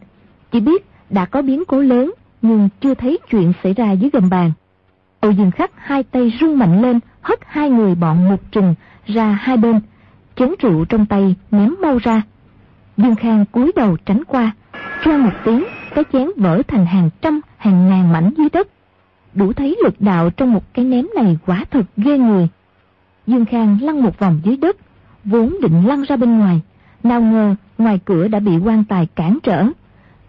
Chỉ 0.51 0.59
biết 0.59 0.85
đã 1.09 1.25
có 1.25 1.41
biến 1.41 1.63
cố 1.67 1.81
lớn, 1.81 2.13
nhưng 2.41 2.69
chưa 2.81 2.93
thấy 2.93 3.17
chuyện 3.29 3.53
xảy 3.63 3.73
ra 3.73 3.91
dưới 3.91 4.09
gầm 4.13 4.29
bàn. 4.29 4.51
Âu 5.25 5.31
Dương 5.31 5.51
Khắc 5.51 5.71
hai 5.75 6.03
tay 6.03 6.33
rung 6.39 6.59
mạnh 6.59 6.81
lên, 6.81 6.99
hất 7.21 7.39
hai 7.47 7.69
người 7.69 7.95
bọn 7.95 8.29
một 8.29 8.51
trừng 8.51 8.75
ra 9.05 9.39
hai 9.41 9.57
bên, 9.57 9.79
chén 10.35 10.49
rượu 10.59 10.85
trong 10.85 11.05
tay 11.05 11.35
ném 11.51 11.75
mau 11.81 11.97
ra. 11.97 12.21
Dương 12.97 13.15
Khang 13.15 13.45
cúi 13.45 13.71
đầu 13.75 13.97
tránh 14.05 14.23
qua, 14.27 14.51
choang 15.03 15.23
một 15.23 15.31
tiếng, 15.45 15.63
cái 15.95 16.03
chén 16.13 16.29
vỡ 16.37 16.61
thành 16.67 16.85
hàng 16.85 17.09
trăm, 17.21 17.41
hàng 17.57 17.89
ngàn 17.89 18.11
mảnh 18.13 18.31
dưới 18.37 18.49
đất. 18.53 18.67
Đủ 19.33 19.53
thấy 19.53 19.77
lực 19.83 20.01
đạo 20.01 20.29
trong 20.29 20.53
một 20.53 20.73
cái 20.73 20.85
ném 20.85 21.05
này 21.15 21.37
quả 21.45 21.65
thật 21.71 21.85
ghê 21.97 22.17
người. 22.17 22.47
Dương 23.27 23.45
Khang 23.45 23.77
lăn 23.81 24.01
một 24.01 24.19
vòng 24.19 24.41
dưới 24.43 24.57
đất, 24.57 24.77
vốn 25.23 25.55
định 25.61 25.87
lăn 25.87 26.01
ra 26.01 26.15
bên 26.15 26.39
ngoài, 26.39 26.61
nào 27.03 27.21
ngờ 27.21 27.55
ngoài 27.77 27.99
cửa 28.05 28.27
đã 28.27 28.39
bị 28.39 28.57
quan 28.57 28.83
tài 28.83 29.07
cản 29.15 29.37
trở. 29.43 29.65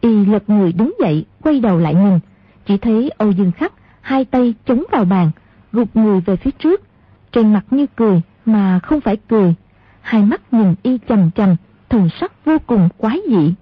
Y 0.01 0.25
lật 0.25 0.51
người 0.51 0.73
đứng 0.73 0.95
dậy, 1.01 1.25
quay 1.43 1.61
đầu 1.61 1.79
lại 1.79 1.95
nhìn, 1.95 2.19
chỉ 2.67 2.77
thấy 2.79 3.11
Âu 3.19 3.31
Dương 3.31 3.53
Khắc 3.53 3.73
hai 4.07 4.25
tay 4.25 4.55
chống 4.67 4.85
vào 4.93 5.05
bàn, 5.05 5.31
gục 5.73 5.97
người 5.97 6.21
về 6.21 6.37
phía 6.37 6.51
trước, 6.51 6.83
trên 7.33 7.53
mặt 7.53 7.65
như 7.71 7.87
cười 7.97 8.21
mà 8.45 8.79
không 8.79 9.01
phải 9.01 9.17
cười, 9.17 9.55
hai 10.01 10.23
mắt 10.23 10.53
nhìn 10.53 10.75
y 10.83 10.99
chằm 11.09 11.31
chằm, 11.31 11.57
thần 11.89 12.09
sắc 12.21 12.45
vô 12.45 12.57
cùng 12.67 12.89
quái 12.99 13.21
dị. 13.29 13.55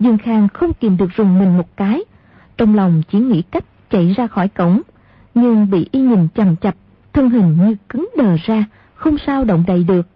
Dương 0.00 0.18
Khang 0.18 0.48
không 0.48 0.72
kìm 0.72 0.96
được 0.96 1.10
rùng 1.16 1.38
mình 1.38 1.56
một 1.56 1.76
cái, 1.76 2.04
trong 2.56 2.74
lòng 2.74 3.02
chỉ 3.10 3.18
nghĩ 3.18 3.42
cách 3.42 3.64
chạy 3.90 4.14
ra 4.16 4.26
khỏi 4.26 4.48
cổng, 4.48 4.80
nhưng 5.34 5.70
bị 5.70 5.88
y 5.92 6.00
nhìn 6.00 6.28
chằm 6.34 6.56
chập, 6.56 6.74
thân 7.12 7.30
hình 7.30 7.56
như 7.60 7.76
cứng 7.88 8.10
đờ 8.16 8.36
ra, 8.44 8.64
không 8.94 9.18
sao 9.26 9.44
động 9.44 9.64
đậy 9.66 9.84
được. 9.84 10.06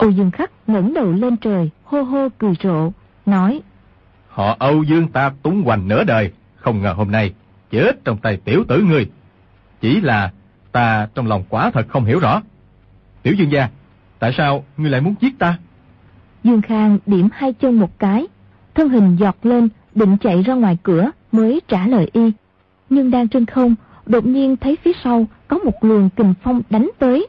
Âu 0.00 0.10
Dương 0.10 0.30
Khắc 0.30 0.50
ngẩng 0.66 0.94
đầu 0.94 1.12
lên 1.12 1.36
trời, 1.36 1.70
hô 1.84 2.02
hô 2.02 2.28
cười 2.38 2.54
rộ, 2.62 2.92
nói 3.26 3.60
Họ 4.28 4.56
Âu 4.58 4.82
Dương 4.82 5.08
ta 5.08 5.32
túng 5.42 5.62
hoành 5.62 5.88
nửa 5.88 6.04
đời, 6.04 6.32
không 6.56 6.82
ngờ 6.82 6.92
hôm 6.92 7.10
nay 7.10 7.34
chết 7.70 8.04
trong 8.04 8.18
tay 8.18 8.36
tiểu 8.44 8.64
tử 8.68 8.82
ngươi. 8.82 9.10
Chỉ 9.80 10.00
là 10.00 10.32
ta 10.72 11.08
trong 11.14 11.26
lòng 11.26 11.44
quả 11.48 11.70
thật 11.70 11.86
không 11.88 12.04
hiểu 12.04 12.18
rõ. 12.18 12.42
Tiểu 13.22 13.34
Dương 13.34 13.52
gia, 13.52 13.68
tại 14.18 14.34
sao 14.36 14.64
ngươi 14.76 14.90
lại 14.90 15.00
muốn 15.00 15.14
giết 15.20 15.38
ta? 15.38 15.58
Dương 16.44 16.62
Khang 16.62 16.98
điểm 17.06 17.28
hai 17.32 17.52
chân 17.52 17.80
một 17.80 17.98
cái, 17.98 18.26
thân 18.74 18.88
hình 18.88 19.16
giọt 19.16 19.36
lên, 19.42 19.68
định 19.94 20.16
chạy 20.16 20.42
ra 20.42 20.54
ngoài 20.54 20.78
cửa 20.82 21.10
mới 21.32 21.60
trả 21.68 21.86
lời 21.86 22.10
y. 22.12 22.32
Nhưng 22.90 23.10
đang 23.10 23.28
trên 23.28 23.46
không, 23.46 23.74
đột 24.06 24.26
nhiên 24.26 24.56
thấy 24.56 24.76
phía 24.84 24.92
sau 25.04 25.26
có 25.48 25.58
một 25.58 25.84
luồng 25.84 26.10
kình 26.10 26.34
phong 26.42 26.62
đánh 26.70 26.90
tới. 26.98 27.26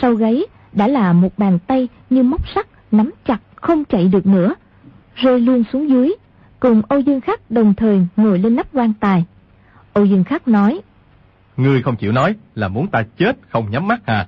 Sau 0.00 0.14
gáy 0.14 0.42
đã 0.74 0.88
là 0.88 1.12
một 1.12 1.38
bàn 1.38 1.58
tay 1.66 1.88
như 2.10 2.22
móc 2.22 2.48
sắt 2.54 2.66
nắm 2.92 3.10
chặt 3.26 3.38
không 3.56 3.84
chạy 3.84 4.08
được 4.08 4.26
nữa. 4.26 4.54
Rơi 5.14 5.40
luôn 5.40 5.64
xuống 5.72 5.88
dưới, 5.88 6.14
cùng 6.60 6.82
Âu 6.88 7.00
Dương 7.00 7.20
Khắc 7.20 7.50
đồng 7.50 7.74
thời 7.74 8.06
ngồi 8.16 8.38
lên 8.38 8.56
nắp 8.56 8.66
quan 8.72 8.92
tài. 9.00 9.24
Âu 9.92 10.04
Dương 10.04 10.24
Khắc 10.24 10.48
nói, 10.48 10.80
Ngươi 11.56 11.82
không 11.82 11.96
chịu 11.96 12.12
nói 12.12 12.34
là 12.54 12.68
muốn 12.68 12.86
ta 12.86 13.02
chết 13.18 13.36
không 13.48 13.70
nhắm 13.70 13.88
mắt 13.88 14.06
à? 14.06 14.26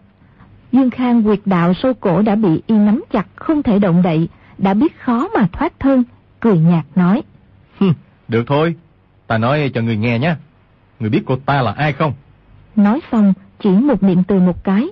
Dương 0.72 0.90
Khang 0.90 1.24
quyệt 1.24 1.40
đạo 1.44 1.74
sâu 1.74 1.94
cổ 1.94 2.22
đã 2.22 2.34
bị 2.34 2.62
y 2.66 2.74
nắm 2.78 3.04
chặt 3.10 3.26
không 3.36 3.62
thể 3.62 3.78
động 3.78 4.02
đậy, 4.02 4.28
đã 4.58 4.74
biết 4.74 5.00
khó 5.00 5.28
mà 5.38 5.48
thoát 5.52 5.72
thân, 5.80 6.04
cười 6.40 6.58
nhạt 6.58 6.84
nói. 6.94 7.22
Được 8.28 8.44
thôi, 8.46 8.74
ta 9.26 9.38
nói 9.38 9.70
cho 9.74 9.80
người 9.80 9.96
nghe 9.96 10.18
nhé. 10.18 10.34
Người 11.00 11.10
biết 11.10 11.22
cô 11.26 11.36
ta 11.36 11.62
là 11.62 11.72
ai 11.72 11.92
không? 11.92 12.12
Nói 12.76 13.00
xong, 13.12 13.32
chỉ 13.60 13.70
một 13.70 14.02
niệm 14.02 14.22
từ 14.24 14.38
một 14.38 14.64
cái. 14.64 14.88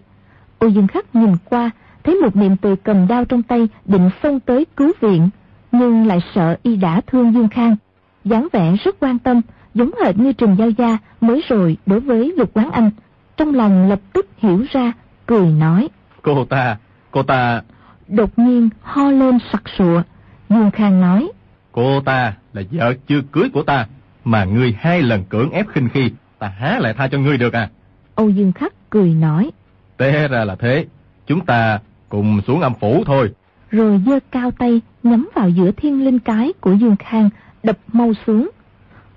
Âu 0.64 0.70
Dương 0.70 0.86
Khắc 0.86 1.14
nhìn 1.14 1.36
qua, 1.44 1.70
thấy 2.04 2.14
một 2.14 2.36
niệm 2.36 2.56
từ 2.56 2.76
cầm 2.76 3.06
đao 3.06 3.24
trong 3.24 3.42
tay 3.42 3.68
định 3.84 4.10
xông 4.22 4.40
tới 4.40 4.66
cứu 4.76 4.92
viện, 5.00 5.30
nhưng 5.72 6.06
lại 6.06 6.18
sợ 6.34 6.56
y 6.62 6.76
đã 6.76 7.00
thương 7.06 7.34
Dương 7.34 7.48
Khang. 7.48 7.76
dáng 8.24 8.48
vẻ 8.52 8.76
rất 8.84 8.96
quan 9.00 9.18
tâm, 9.18 9.40
giống 9.74 9.90
hệt 10.04 10.18
như 10.18 10.32
Trình 10.32 10.54
Giao 10.54 10.70
Gia 10.70 10.98
mới 11.20 11.42
rồi 11.48 11.76
đối 11.86 12.00
với 12.00 12.34
Lục 12.36 12.50
Quán 12.54 12.70
Anh. 12.70 12.90
Trong 13.36 13.54
lòng 13.54 13.88
lập 13.88 14.00
tức 14.12 14.26
hiểu 14.38 14.64
ra, 14.70 14.92
cười 15.26 15.46
nói. 15.46 15.88
Cô 16.22 16.44
ta, 16.44 16.76
cô 17.10 17.22
ta... 17.22 17.62
Đột 18.08 18.38
nhiên 18.38 18.68
ho 18.82 19.10
lên 19.10 19.38
sặc 19.52 19.62
sụa. 19.78 20.02
Dương 20.48 20.70
Khang 20.70 21.00
nói. 21.00 21.30
Cô 21.72 22.00
ta 22.00 22.34
là 22.52 22.62
vợ 22.70 22.94
chưa 23.08 23.20
cưới 23.32 23.48
của 23.52 23.62
ta, 23.62 23.86
mà 24.24 24.44
ngươi 24.44 24.76
hai 24.78 25.02
lần 25.02 25.24
cưỡng 25.24 25.50
ép 25.50 25.66
khinh 25.68 25.88
khi, 25.88 26.10
ta 26.38 26.48
há 26.48 26.78
lại 26.80 26.94
tha 26.94 27.08
cho 27.08 27.18
ngươi 27.18 27.36
được 27.36 27.52
à? 27.52 27.70
Âu 28.14 28.28
Dương 28.28 28.52
Khắc 28.52 28.90
cười 28.90 29.14
nói. 29.14 29.50
Té 29.96 30.28
ra 30.28 30.44
là 30.44 30.56
thế, 30.56 30.86
chúng 31.26 31.40
ta 31.40 31.80
cùng 32.08 32.40
xuống 32.46 32.60
âm 32.60 32.74
phủ 32.80 33.04
thôi. 33.06 33.30
Rồi 33.70 34.00
giơ 34.06 34.18
cao 34.30 34.50
tay 34.50 34.80
nhắm 35.02 35.28
vào 35.34 35.48
giữa 35.48 35.70
thiên 35.70 36.04
linh 36.04 36.18
cái 36.18 36.52
của 36.60 36.72
Dương 36.72 36.96
Khang, 36.98 37.30
đập 37.62 37.78
mau 37.92 38.12
xuống. 38.26 38.50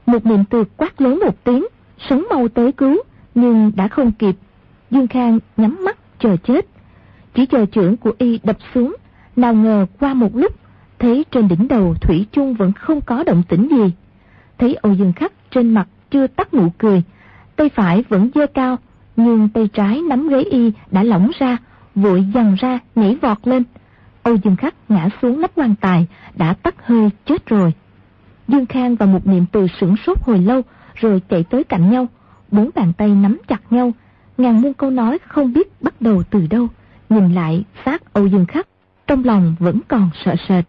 Một 0.06 0.26
niệm 0.26 0.46
từ 0.46 0.64
quát 0.78 1.02
lớn 1.02 1.20
một 1.26 1.44
tiếng, 1.44 1.66
sống 2.10 2.26
mau 2.30 2.48
tới 2.48 2.72
cứu, 2.72 2.98
nhưng 3.36 3.72
đã 3.76 3.88
không 3.88 4.12
kịp. 4.12 4.36
Dương 4.92 5.08
Khang 5.08 5.40
nhắm 5.58 5.78
mắt 5.86 5.98
chờ 6.20 6.36
chết. 6.44 6.66
Chỉ 7.34 7.46
chờ 7.46 7.66
trưởng 7.66 7.98
của 7.98 8.12
y 8.18 8.40
đập 8.44 8.58
xuống, 8.74 8.96
nào 9.36 9.54
ngờ 9.54 9.86
qua 10.00 10.14
một 10.14 10.36
lúc, 10.36 10.56
thấy 11.00 11.26
trên 11.32 11.48
đỉnh 11.48 11.68
đầu 11.68 11.96
Thủy 12.02 12.26
chung 12.32 12.54
vẫn 12.54 12.74
không 12.74 13.02
có 13.02 13.24
động 13.24 13.44
tĩnh 13.50 13.68
gì. 13.72 13.92
Thấy 14.58 14.76
Âu 14.76 14.94
Dương 14.94 15.14
Khắc 15.14 15.32
trên 15.52 15.74
mặt 15.74 15.88
chưa 16.12 16.28
tắt 16.28 16.54
nụ 16.54 16.70
cười, 16.78 17.04
tay 17.56 17.70
phải 17.70 18.04
vẫn 18.10 18.30
dơ 18.36 18.48
cao, 18.48 18.78
nhưng 19.18 19.50
tay 19.50 19.68
trái 19.74 20.02
nắm 20.02 20.30
ghế 20.30 20.44
y 20.44 20.72
đã 20.92 21.04
lỏng 21.04 21.32
ra, 21.40 21.58
vội 21.96 22.26
dằn 22.34 22.56
ra 22.60 22.80
nhảy 22.96 23.16
vọt 23.22 23.38
lên. 23.48 23.64
Âu 24.24 24.36
Dương 24.36 24.56
Khắc 24.56 24.76
ngã 24.90 25.10
xuống 25.22 25.42
nắp 25.42 25.52
quan 25.56 25.76
tài, 25.82 26.08
đã 26.36 26.54
tắt 26.54 26.76
hơi 26.84 27.10
chết 27.26 27.46
rồi. 27.46 27.74
Dương 28.48 28.66
Khang 28.66 28.96
và 28.96 29.06
một 29.06 29.28
niệm 29.28 29.46
từ 29.52 29.68
sửng 29.80 29.96
sốt 30.06 30.18
hồi 30.22 30.40
lâu, 30.40 30.62
rồi 30.96 31.22
chạy 31.30 31.44
tới 31.44 31.64
cạnh 31.64 31.92
nhau, 31.92 32.08
bốn 32.52 32.70
bàn 32.76 32.94
tay 32.98 33.10
nắm 33.10 33.38
chặt 33.48 33.62
nhau, 33.70 33.92
ngàn 34.38 34.62
muôn 34.62 34.74
câu 34.74 34.90
nói 34.90 35.18
không 35.28 35.54
biết 35.54 35.82
bắt 35.82 36.02
đầu 36.02 36.24
từ 36.30 36.48
đâu, 36.48 36.68
nhìn 37.10 37.34
lại 37.34 37.64
xác 37.86 38.14
Âu 38.14 38.28
Dương 38.28 38.46
Khắc, 38.46 38.68
trong 39.08 39.24
lòng 39.24 39.56
vẫn 39.60 39.80
còn 39.88 40.10
sợ 40.26 40.36
sệt. 40.48 40.66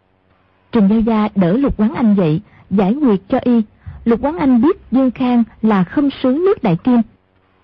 Trình 0.72 0.88
Giao 0.88 1.00
Gia 1.00 1.28
đỡ 1.34 1.52
Lục 1.52 1.74
Quán 1.76 1.94
Anh 1.94 2.14
dậy, 2.14 2.40
giải 2.70 2.94
quyết 2.94 3.28
cho 3.28 3.38
y. 3.42 3.62
Lục 4.04 4.20
Quán 4.22 4.38
Anh 4.38 4.62
biết 4.62 4.76
Dương 4.90 5.10
Khang 5.10 5.44
là 5.62 5.84
khâm 5.84 6.08
sướng 6.22 6.44
nước 6.44 6.62
Đại 6.62 6.76
Kim. 6.76 7.02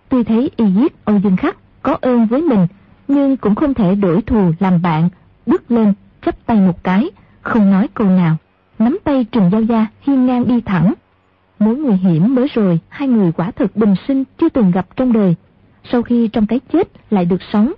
Tuy 0.09 0.25
thấy 0.25 0.51
y 0.57 0.65
giết 0.71 1.05
Âu 1.05 1.19
Dương 1.19 1.37
Khắc 1.37 1.57
có 1.83 1.97
ơn 2.01 2.27
với 2.27 2.43
mình, 2.43 2.67
nhưng 3.09 3.37
cũng 3.37 3.55
không 3.55 3.75
thể 3.75 3.95
đổi 3.95 4.23
thù 4.23 4.53
làm 4.59 4.83
bạn, 4.83 5.09
bước 5.47 5.71
lên, 5.71 5.95
chắp 6.27 6.47
tay 6.47 6.57
một 6.57 6.85
cái, 6.85 7.11
không 7.43 7.71
nói 7.71 7.89
câu 7.95 8.09
nào. 8.09 8.37
Nắm 8.79 8.99
tay 9.05 9.27
Trần 9.33 9.51
Giao 9.51 9.63
Gia 9.63 9.87
hiên 10.01 10.27
ngang 10.27 10.49
đi 10.49 10.61
thẳng. 10.61 10.95
Mối 11.59 11.77
nguy 11.77 11.97
hiểm 11.97 12.35
mới 12.35 12.49
rồi, 12.55 12.81
hai 12.89 13.09
người 13.09 13.33
quả 13.33 13.51
thực 13.51 13.77
bình 13.77 13.95
sinh 14.09 14.25
chưa 14.39 14.49
từng 14.49 14.71
gặp 14.71 14.87
trong 14.97 15.13
đời. 15.13 15.35
Sau 15.93 16.03
khi 16.03 16.29
trong 16.29 16.47
cái 16.47 16.61
chết 16.73 16.89
lại 17.11 17.25
được 17.25 17.43
sống, 17.53 17.73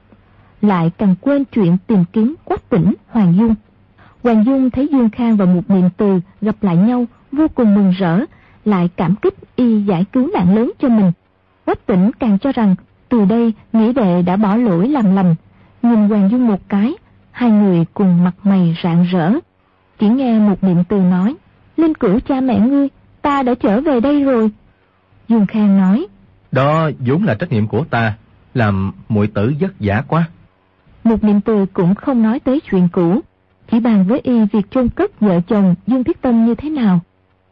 lại 0.63 0.91
càng 0.99 1.15
quên 1.21 1.45
chuyện 1.45 1.77
tìm 1.87 2.05
kiếm 2.13 2.35
quách 2.45 2.69
tỉnh 2.69 2.95
Hoàng 3.09 3.35
Dung. 3.37 3.55
Hoàng 4.23 4.45
Dung 4.45 4.71
thấy 4.71 4.89
Dương 4.93 5.11
Khang 5.11 5.37
và 5.37 5.45
một 5.45 5.71
niệm 5.71 5.89
từ 5.97 6.21
gặp 6.41 6.57
lại 6.63 6.77
nhau 6.77 7.05
vô 7.33 7.49
cùng 7.55 7.75
mừng 7.75 7.91
rỡ, 7.99 8.21
lại 8.65 8.89
cảm 8.97 9.17
kích 9.17 9.35
y 9.57 9.83
giải 9.83 10.05
cứu 10.13 10.31
nạn 10.35 10.57
lớn 10.57 10.73
cho 10.79 10.89
mình. 10.89 11.13
Quách 11.67 11.87
tỉnh 11.87 12.11
càng 12.19 12.39
cho 12.39 12.53
rằng 12.53 12.75
Từ 13.09 13.25
đây, 13.25 13.53
nghĩa 13.73 13.93
đệ 13.93 14.23
đã 14.23 14.37
bỏ 14.37 14.57
lỗi 14.57 14.89
làm 14.89 15.17
lầm. 15.17 15.35
Nhìn 15.83 16.09
Hoàng 16.09 16.31
Dung 16.31 16.47
một 16.47 16.61
cái, 16.69 16.95
hai 17.31 17.51
người 17.51 17.85
cùng 17.95 18.25
mặt 18.25 18.35
mày 18.43 18.77
rạng 18.83 19.05
rỡ. 19.05 19.33
Chỉ 19.99 20.09
nghe 20.09 20.39
một 20.39 20.65
niệm 20.65 20.85
từ 20.85 20.97
nói, 20.97 21.35
Linh 21.77 21.95
cửu 21.95 22.21
cha 22.21 22.41
mẹ 22.41 22.59
ngươi, 22.59 22.89
ta 23.23 23.43
đã 23.43 23.55
trở 23.55 23.81
về 23.81 24.01
đây 24.01 24.25
rồi. 24.25 24.51
Dương 25.29 25.47
Khang 25.47 25.77
nói, 25.79 26.07
Đó 26.53 26.91
vốn 26.99 27.25
là 27.25 27.35
trách 27.35 27.53
nhiệm 27.53 27.67
của 27.69 27.85
ta, 27.91 28.15
làm 28.55 28.93
muội 29.09 29.27
tử 29.27 29.53
vất 29.61 29.73
vả 29.81 30.03
quá. 30.09 30.25
Một 31.05 31.25
niệm 31.25 31.41
từ 31.41 31.67
cũng 31.73 31.95
không 31.95 32.23
nói 32.23 32.41
tới 32.41 32.61
chuyện 32.71 32.89
cũ, 32.93 33.21
chỉ 33.71 33.81
bàn 33.81 34.05
với 34.09 34.21
y 34.23 34.45
việc 34.53 34.71
chôn 34.71 34.89
cất 34.89 35.21
vợ 35.21 35.41
chồng 35.49 35.75
Dương 35.87 36.05
Thiết 36.05 36.23
Tâm 36.23 36.47
như 36.47 36.55
thế 36.55 36.71
nào. 36.71 37.01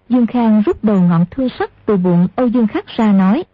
Dương 0.09 0.27
Khang 0.27 0.63
rút 0.67 0.85
đầu 0.85 1.01
ngọn 1.01 1.25
thưa 1.31 1.49
sắt 1.59 1.87
từ 1.87 1.97
bụng 1.97 2.29
Âu 2.37 2.47
Dương 2.47 2.67
Khắc 2.67 2.87
ra 2.97 3.13
nói. 3.13 3.45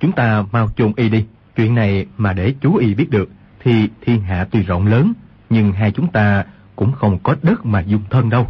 Chúng 0.00 0.12
ta 0.12 0.44
mau 0.52 0.68
chôn 0.76 0.92
y 0.96 1.08
đi, 1.08 1.24
chuyện 1.56 1.74
này 1.74 2.06
mà 2.16 2.32
để 2.32 2.54
chú 2.60 2.76
y 2.76 2.94
biết 2.94 3.10
được, 3.10 3.30
thì 3.60 3.88
thiên 4.00 4.20
hạ 4.20 4.46
tuy 4.50 4.62
rộng 4.62 4.86
lớn, 4.86 5.12
nhưng 5.50 5.72
hai 5.72 5.90
chúng 5.90 6.08
ta 6.08 6.44
cũng 6.76 6.92
không 6.92 7.18
có 7.22 7.36
đất 7.42 7.66
mà 7.66 7.80
dung 7.80 8.02
thân 8.10 8.30
đâu. 8.30 8.46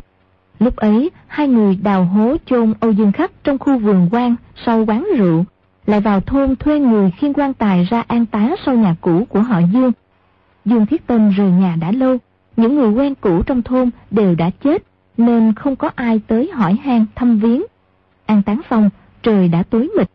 Lúc 0.59 0.77
ấy, 0.77 1.11
hai 1.27 1.49
người 1.49 1.79
đào 1.83 2.05
hố 2.05 2.37
chôn 2.47 2.73
Âu 2.81 2.91
Dương 2.91 3.13
Khắc 3.13 3.31
trong 3.45 3.59
khu 3.59 3.79
vườn 3.79 4.09
quan 4.13 4.37
sau 4.67 4.85
quán 4.85 5.09
rượu, 5.17 5.45
lại 5.87 6.01
vào 6.01 6.21
thôn 6.21 6.57
thuê 6.57 6.81
người 6.81 7.11
khiên 7.11 7.33
quan 7.33 7.55
tài 7.55 7.85
ra 7.91 8.05
an 8.09 8.27
táng 8.27 8.55
sau 8.67 8.75
nhà 8.75 8.97
cũ 9.01 9.27
của 9.29 9.41
họ 9.41 9.59
Dương. 9.59 9.93
Dương 10.65 10.87
Thiết 10.87 11.07
Tâm 11.07 11.31
rời 11.31 11.51
nhà 11.51 11.77
đã 11.81 11.93
lâu, 11.93 12.19
những 12.57 12.77
người 12.77 12.91
quen 12.91 13.15
cũ 13.15 13.43
trong 13.43 13.63
thôn 13.63 13.91
đều 14.11 14.35
đã 14.35 14.51
chết, 14.65 14.83
nên 15.17 15.53
không 15.55 15.77
có 15.77 15.91
ai 15.95 16.21
tới 16.27 16.51
hỏi 16.55 16.79
han 16.85 17.07
thăm 17.15 17.39
viếng. 17.39 17.63
An 18.27 18.43
táng 18.43 18.61
xong, 18.71 18.91
trời 19.23 19.49
đã 19.49 19.63
tối 19.63 19.91
mịt. 19.99 20.11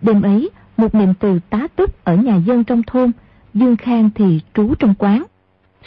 Đêm 0.00 0.22
ấy, 0.22 0.50
một 0.82 0.94
niệm 0.94 1.14
từ 1.14 1.40
tá 1.50 1.66
túc 1.76 2.04
ở 2.04 2.16
nhà 2.16 2.36
dân 2.36 2.64
trong 2.64 2.82
thôn, 2.82 3.10
Dương 3.54 3.76
Khang 3.76 4.10
thì 4.14 4.40
trú 4.54 4.74
trong 4.78 4.94
quán. 4.98 5.22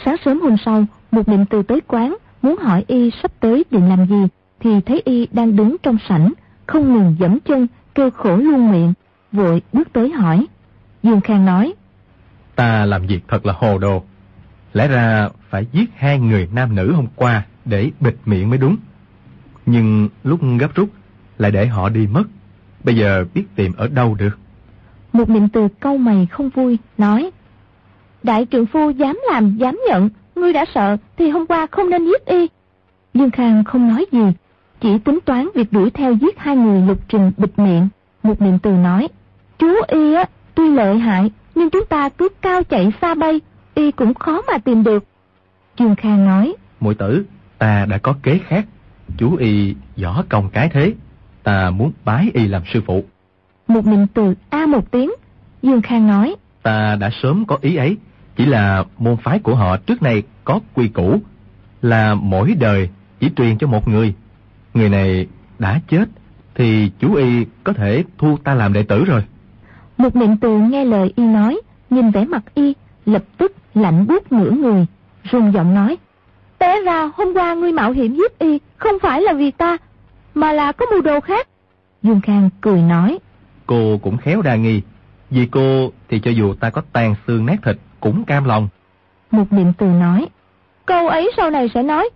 Sáng 0.04 0.16
sớm 0.24 0.40
hôm 0.40 0.56
sau, 0.64 0.84
một 1.10 1.28
niệm 1.28 1.44
từ 1.46 1.62
tới 1.62 1.80
quán, 1.86 2.16
muốn 2.42 2.56
hỏi 2.56 2.84
y 2.86 3.10
sắp 3.22 3.32
tới 3.40 3.64
định 3.70 3.88
làm 3.88 4.06
gì, 4.06 4.26
thì 4.60 4.80
thấy 4.80 5.02
y 5.04 5.28
đang 5.32 5.56
đứng 5.56 5.76
trong 5.82 5.98
sảnh, 6.08 6.32
không 6.66 6.94
ngừng 6.94 7.16
dẫm 7.18 7.38
chân, 7.40 7.66
kêu 7.94 8.10
khổ 8.10 8.36
luôn 8.36 8.72
miệng, 8.72 8.92
vội 9.32 9.62
bước 9.72 9.92
tới 9.92 10.10
hỏi. 10.10 10.46
Dương 11.02 11.20
Khang 11.20 11.44
nói, 11.44 11.74
Ta 12.54 12.84
làm 12.84 13.06
việc 13.06 13.20
thật 13.28 13.46
là 13.46 13.52
hồ 13.56 13.78
đồ. 13.78 14.02
Lẽ 14.72 14.88
ra 14.88 15.28
phải 15.50 15.66
giết 15.72 15.90
hai 15.96 16.18
người 16.18 16.48
nam 16.52 16.74
nữ 16.74 16.92
hôm 16.92 17.06
qua 17.16 17.42
để 17.64 17.90
bịt 18.00 18.14
miệng 18.26 18.50
mới 18.50 18.58
đúng. 18.58 18.76
Nhưng 19.66 20.08
lúc 20.24 20.40
gấp 20.58 20.74
rút 20.74 20.90
lại 21.38 21.50
để 21.50 21.66
họ 21.66 21.88
đi 21.88 22.06
mất. 22.06 22.24
Bây 22.84 22.96
giờ 22.96 23.24
biết 23.34 23.44
tìm 23.56 23.72
ở 23.76 23.88
đâu 23.88 24.14
được. 24.14 24.38
Một 25.16 25.30
niệm 25.30 25.48
từ 25.48 25.68
câu 25.80 25.98
mày 25.98 26.26
không 26.30 26.48
vui, 26.48 26.78
nói, 26.98 27.30
Đại 28.22 28.46
trưởng 28.46 28.66
phu 28.66 28.90
dám 28.90 29.20
làm, 29.32 29.56
dám 29.56 29.80
nhận, 29.88 30.08
ngươi 30.34 30.52
đã 30.52 30.64
sợ 30.74 30.96
thì 31.16 31.30
hôm 31.30 31.46
qua 31.46 31.66
không 31.70 31.90
nên 31.90 32.04
giết 32.04 32.24
y. 32.24 32.48
Dương 33.14 33.30
Khang 33.30 33.64
không 33.64 33.88
nói 33.88 34.06
gì, 34.12 34.32
chỉ 34.80 34.98
tính 34.98 35.18
toán 35.24 35.48
việc 35.54 35.72
đuổi 35.72 35.90
theo 35.90 36.12
giết 36.12 36.38
hai 36.38 36.56
người 36.56 36.82
lục 36.88 36.98
trình 37.08 37.32
bịt 37.36 37.58
miệng. 37.58 37.88
Một 38.22 38.42
niệm 38.42 38.58
từ 38.58 38.70
nói, 38.70 39.08
chú 39.58 39.68
y 39.88 40.14
á, 40.14 40.24
tuy 40.54 40.70
lợi 40.70 40.98
hại, 40.98 41.30
nhưng 41.54 41.70
chúng 41.70 41.86
ta 41.86 42.08
cứ 42.08 42.28
cao 42.40 42.64
chạy 42.64 42.92
xa 43.02 43.14
bay, 43.14 43.40
y 43.74 43.90
cũng 43.90 44.14
khó 44.14 44.42
mà 44.48 44.58
tìm 44.58 44.84
được. 44.84 45.04
Dương 45.78 45.94
Khang 45.96 46.24
nói, 46.24 46.54
muội 46.80 46.94
tử, 46.94 47.24
ta 47.58 47.86
đã 47.86 47.98
có 47.98 48.14
kế 48.22 48.40
khác. 48.48 48.66
Chú 49.18 49.36
y 49.36 49.74
võ 50.02 50.24
công 50.28 50.48
cái 50.52 50.68
thế, 50.72 50.94
ta 51.42 51.70
muốn 51.70 51.92
bái 52.04 52.30
y 52.34 52.46
làm 52.46 52.62
sư 52.72 52.80
phụ. 52.86 53.04
Một 53.68 53.86
niệm 53.86 54.06
từ 54.14 54.34
a 54.50 54.66
một 54.66 54.90
tiếng, 54.90 55.10
Dương 55.62 55.82
Khang 55.82 56.06
nói, 56.06 56.36
ta 56.62 56.96
đã 57.00 57.10
sớm 57.22 57.44
có 57.44 57.58
ý 57.60 57.76
ấy, 57.76 57.96
chỉ 58.36 58.46
là 58.46 58.84
môn 58.98 59.16
phái 59.16 59.38
của 59.38 59.54
họ 59.54 59.76
trước 59.76 60.02
nay 60.02 60.22
có 60.44 60.60
quy 60.74 60.88
củ, 60.88 61.20
là 61.82 62.14
mỗi 62.14 62.54
đời 62.60 62.88
chỉ 63.20 63.30
truyền 63.36 63.58
cho 63.58 63.66
một 63.66 63.88
người. 63.88 64.14
Người 64.74 64.88
này 64.88 65.26
đã 65.58 65.80
chết, 65.88 66.08
thì 66.54 66.90
chú 66.98 67.14
y 67.14 67.44
có 67.64 67.72
thể 67.72 68.04
thu 68.18 68.36
ta 68.44 68.54
làm 68.54 68.72
đệ 68.72 68.82
tử 68.82 69.04
rồi. 69.04 69.24
Một 69.96 70.16
niệm 70.16 70.36
từ 70.36 70.58
nghe 70.58 70.84
lời 70.84 71.12
y 71.16 71.24
nói, 71.24 71.60
nhìn 71.90 72.10
vẻ 72.10 72.24
mặt 72.24 72.42
y, 72.54 72.74
lập 73.06 73.22
tức 73.38 73.52
lạnh 73.74 74.06
buốt 74.06 74.32
nửa 74.32 74.50
người, 74.50 74.86
rung 75.32 75.52
giọng 75.52 75.74
nói. 75.74 75.96
Té 76.58 76.80
ra 76.80 77.10
hôm 77.14 77.34
qua 77.34 77.54
ngươi 77.54 77.72
mạo 77.72 77.92
hiểm 77.92 78.14
giết 78.14 78.38
y, 78.38 78.58
không 78.76 78.98
phải 79.02 79.22
là 79.22 79.32
vì 79.32 79.50
ta, 79.50 79.76
mà 80.34 80.52
là 80.52 80.72
có 80.72 80.86
mưu 80.90 81.00
đồ 81.00 81.20
khác. 81.20 81.48
Dương 82.02 82.20
Khang 82.20 82.50
cười 82.60 82.82
nói. 82.82 83.18
Cô 83.66 83.98
cũng 84.02 84.16
khéo 84.16 84.42
đa 84.42 84.56
nghi, 84.56 84.82
vì 85.30 85.46
cô 85.46 85.92
thì 86.08 86.18
cho 86.18 86.30
dù 86.30 86.54
ta 86.54 86.70
có 86.70 86.82
tàn 86.92 87.14
xương 87.26 87.46
nát 87.46 87.56
thịt 87.64 87.76
cũng 88.00 88.24
cam 88.24 88.44
lòng. 88.44 88.68
Một 89.30 89.52
niệm 89.52 89.72
từ 89.78 89.86
nói. 89.86 90.26
Câu 90.86 91.08
ấy 91.08 91.30
sau 91.36 91.50
này 91.50 91.70
sẽ 91.74 91.82
nói. 91.82 92.10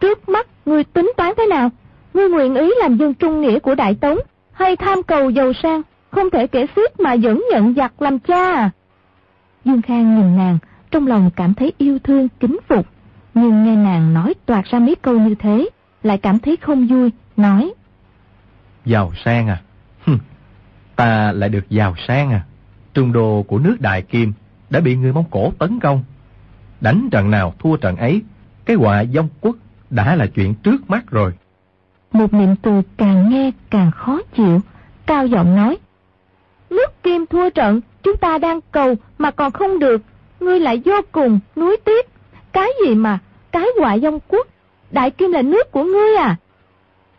Trước 0.00 0.28
mắt 0.28 0.46
ngươi 0.66 0.84
tính 0.84 1.12
toán 1.16 1.32
thế 1.36 1.46
nào? 1.46 1.70
Ngươi 2.14 2.28
nguyện 2.28 2.54
ý 2.54 2.70
làm 2.80 2.96
dân 2.96 3.14
trung 3.14 3.40
nghĩa 3.40 3.58
của 3.58 3.74
Đại 3.74 3.94
Tống, 3.94 4.18
hay 4.52 4.76
tham 4.76 5.02
cầu 5.02 5.30
giàu 5.30 5.52
sang, 5.62 5.82
không 6.10 6.30
thể 6.30 6.46
kể 6.46 6.66
xiết 6.76 7.00
mà 7.00 7.16
vẫn 7.22 7.44
nhận 7.50 7.74
giặc 7.74 8.02
làm 8.02 8.18
cha 8.18 8.52
à? 8.52 8.70
Dương 9.64 9.82
Khang 9.82 10.16
nhìn 10.16 10.36
nàng, 10.36 10.58
trong 10.90 11.06
lòng 11.06 11.30
cảm 11.36 11.54
thấy 11.54 11.72
yêu 11.78 11.98
thương, 11.98 12.28
kính 12.40 12.58
phục. 12.68 12.86
Nhưng 13.34 13.64
nghe 13.64 13.76
nàng 13.76 14.14
nói 14.14 14.34
toạt 14.46 14.64
ra 14.64 14.78
mấy 14.78 14.94
câu 14.94 15.18
như 15.18 15.34
thế, 15.34 15.68
lại 16.02 16.18
cảm 16.18 16.38
thấy 16.38 16.56
không 16.56 16.86
vui, 16.86 17.10
nói. 17.36 17.72
Giàu 18.84 19.12
sang 19.24 19.48
à? 19.48 19.62
Ta 20.96 21.32
lại 21.32 21.48
được 21.48 21.70
giàu 21.70 21.94
sang 22.08 22.30
à? 22.30 22.44
Trung 22.94 23.12
đô 23.12 23.42
của 23.42 23.58
nước 23.58 23.76
Đại 23.80 24.02
Kim 24.02 24.32
đã 24.70 24.80
bị 24.80 24.96
người 24.96 25.12
Mông 25.12 25.24
Cổ 25.30 25.52
tấn 25.58 25.80
công. 25.80 26.04
Đánh 26.80 27.08
trận 27.10 27.30
nào 27.30 27.54
thua 27.58 27.76
trận 27.76 27.96
ấy, 27.96 28.22
cái 28.64 28.76
họa 28.76 29.04
dông 29.04 29.28
quốc 29.40 29.56
đã 29.90 30.16
là 30.16 30.26
chuyện 30.26 30.54
trước 30.54 30.90
mắt 30.90 31.10
rồi. 31.10 31.32
Một 32.12 32.34
niệm 32.34 32.56
từ 32.56 32.82
càng 32.96 33.30
nghe 33.30 33.50
càng 33.70 33.90
khó 33.90 34.20
chịu, 34.36 34.60
cao 35.06 35.26
giọng 35.26 35.56
nói. 35.56 35.78
Nước 36.70 37.02
Kim 37.02 37.26
thua 37.26 37.50
trận, 37.50 37.80
chúng 38.02 38.16
ta 38.16 38.38
đang 38.38 38.60
cầu 38.72 38.94
mà 39.18 39.30
còn 39.30 39.52
không 39.52 39.78
được, 39.78 40.02
ngươi 40.40 40.60
lại 40.60 40.82
vô 40.84 41.00
cùng 41.12 41.40
nuối 41.56 41.76
tiếc. 41.84 42.06
Cái 42.52 42.68
gì 42.86 42.94
mà, 42.94 43.18
cái 43.52 43.66
họa 43.80 43.98
dông 43.98 44.18
quốc, 44.28 44.46
Đại 44.90 45.10
Kim 45.10 45.32
là 45.32 45.42
nước 45.42 45.72
của 45.72 45.84
ngươi 45.84 46.16
à? 46.16 46.36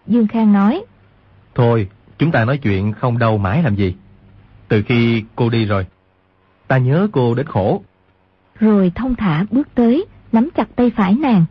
Dương 0.07 0.27
Khang 0.27 0.53
nói. 0.53 0.83
Thôi, 1.55 1.87
chúng 2.17 2.31
ta 2.31 2.45
nói 2.45 2.57
chuyện 2.57 2.93
không 2.93 3.17
đâu 3.17 3.37
mãi 3.37 3.63
làm 3.63 3.75
gì. 3.75 3.95
Từ 4.67 4.83
khi 4.83 5.23
cô 5.35 5.49
đi 5.49 5.65
rồi, 5.65 5.85
ta 6.67 6.77
nhớ 6.77 7.07
cô 7.11 7.35
đến 7.35 7.45
khổ. 7.45 7.81
Rồi 8.59 8.91
thông 8.95 9.15
thả 9.15 9.45
bước 9.51 9.67
tới, 9.75 10.05
nắm 10.31 10.49
chặt 10.55 10.67
tay 10.75 10.91
phải 10.95 11.15
nàng. 11.15 11.45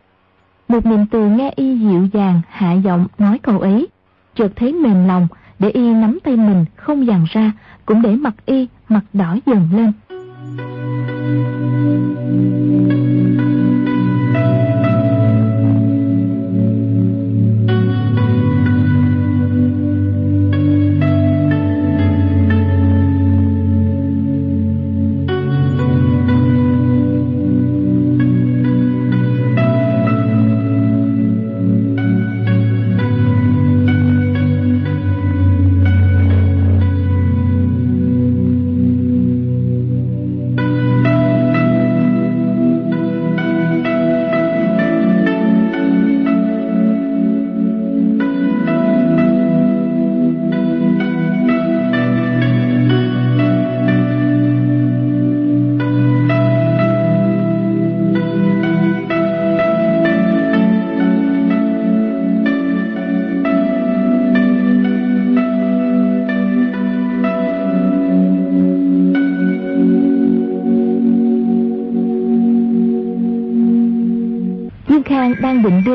Một 0.67 0.85
mình 0.85 1.05
từ 1.11 1.29
nghe 1.29 1.53
y 1.55 1.77
dịu 1.77 2.07
dàng, 2.13 2.41
hạ 2.49 2.73
giọng 2.73 3.07
nói 3.17 3.39
câu 3.39 3.59
ấy. 3.59 3.87
Chợt 4.35 4.51
thấy 4.55 4.73
mềm 4.73 5.07
lòng, 5.07 5.27
để 5.59 5.69
y 5.69 5.93
nắm 5.93 6.19
tay 6.23 6.35
mình 6.35 6.65
không 6.75 7.05
dàn 7.05 7.25
ra, 7.29 7.51
cũng 7.85 8.01
để 8.01 8.15
mặt 8.15 8.33
y 8.45 8.67
mặt 8.89 9.01
đỏ 9.13 9.37
dần 9.45 9.69
lên. 9.73 9.91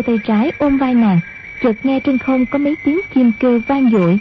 Đưa 0.02 0.16
tay 0.16 0.18
trái 0.26 0.52
ôm 0.58 0.78
vai 0.78 0.94
nàng, 0.94 1.20
chợt 1.62 1.72
nghe 1.82 2.00
trên 2.00 2.18
không 2.18 2.46
có 2.46 2.58
mấy 2.58 2.76
tiếng 2.84 3.00
chim 3.14 3.32
kêu 3.40 3.60
vang 3.68 3.90
dội. 3.90 4.20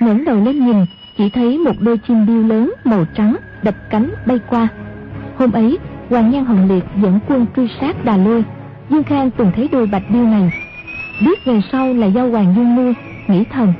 ngẩng 0.00 0.24
đầu 0.24 0.40
lên 0.44 0.66
nhìn, 0.66 0.86
chỉ 1.18 1.30
thấy 1.30 1.58
một 1.58 1.80
đôi 1.80 1.98
chim 1.98 2.26
điêu 2.26 2.42
lớn 2.42 2.72
màu 2.84 3.04
trắng 3.14 3.36
đập 3.62 3.74
cánh 3.90 4.10
bay 4.26 4.38
qua. 4.50 4.68
Hôm 5.36 5.52
ấy, 5.52 5.78
Hoàng 6.10 6.30
Nhan 6.30 6.44
Hồng 6.44 6.68
Liệt 6.68 6.84
dẫn 7.02 7.20
quân 7.28 7.46
truy 7.56 7.68
sát 7.80 8.04
Đà 8.04 8.16
Lôi. 8.16 8.44
Dương 8.90 9.02
Khang 9.02 9.30
từng 9.30 9.52
thấy 9.56 9.68
đôi 9.72 9.86
bạch 9.86 10.10
điêu 10.10 10.24
này. 10.24 10.52
Biết 11.20 11.44
về 11.44 11.60
sau 11.72 11.94
là 11.94 12.06
do 12.06 12.26
Hoàng 12.26 12.54
Dương 12.56 12.76
nuôi, 12.76 12.94
nghĩ 13.28 13.44
thầm. 13.50 13.72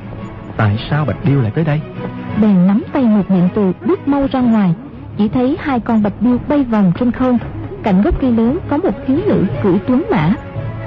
Tại 0.57 0.77
sao 0.89 1.05
bạch 1.05 1.25
điêu 1.25 1.41
lại 1.41 1.51
tới 1.55 1.63
đây? 1.63 1.81
Bèn 2.41 2.67
nắm 2.67 2.83
tay 2.93 3.03
một 3.03 3.31
niệm 3.31 3.47
từ 3.55 3.71
bước 3.85 4.07
mau 4.07 4.27
ra 4.31 4.39
ngoài. 4.39 4.73
Chỉ 5.17 5.27
thấy 5.27 5.57
hai 5.59 5.79
con 5.79 6.03
bạch 6.03 6.21
điêu 6.21 6.37
bay 6.47 6.63
vòng 6.63 6.91
trên 6.99 7.11
không. 7.11 7.37
Cạnh 7.83 8.01
gốc 8.01 8.21
cây 8.21 8.31
lớn 8.31 8.59
có 8.69 8.77
một 8.77 8.93
thiếu 9.07 9.17
nữ 9.27 9.43
cưỡi 9.63 9.77
tuấn 9.87 10.03
mã, 10.11 10.33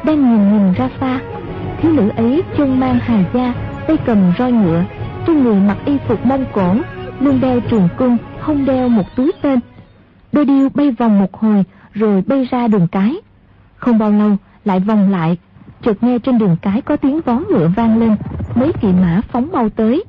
đang 0.08 0.30
nhìn 0.30 0.52
nhìn 0.52 0.72
ra 0.72 0.88
xa. 1.00 1.20
Thiếu 1.80 1.92
nữ 1.92 2.08
ấy 2.16 2.42
chân 2.56 2.80
mang 2.80 2.98
hài 2.98 3.24
da, 3.34 3.54
tay 3.86 3.96
cầm 4.06 4.32
roi 4.38 4.52
ngựa, 4.52 4.84
trên 5.26 5.44
người 5.44 5.54
mặc 5.54 5.76
y 5.84 5.98
phục 6.08 6.26
mông 6.26 6.44
cổ, 6.52 6.76
lưng 7.20 7.40
đeo 7.40 7.60
trường 7.60 7.88
cung, 7.98 8.16
không 8.40 8.64
đeo 8.64 8.88
một 8.88 9.16
túi 9.16 9.32
tên. 9.42 9.60
Đôi 10.32 10.44
điêu 10.44 10.68
bay 10.74 10.90
vòng 10.90 11.18
một 11.18 11.34
hồi 11.36 11.64
rồi 11.92 12.22
bay 12.26 12.48
ra 12.50 12.68
đường 12.68 12.88
cái. 12.88 13.16
Không 13.76 13.98
bao 13.98 14.10
lâu 14.10 14.36
lại 14.64 14.80
vòng 14.80 15.10
lại, 15.10 15.36
chợt 15.82 16.02
nghe 16.02 16.18
trên 16.18 16.38
đường 16.38 16.56
cái 16.62 16.80
có 16.80 16.96
tiếng 16.96 17.20
vó 17.20 17.40
ngựa 17.50 17.68
vang 17.76 17.98
lên, 17.98 18.16
mấy 18.54 18.72
kỵ 18.80 18.88
mã 18.92 19.20
phóng 19.28 19.48
mau 19.52 19.68
tới. 19.68 20.04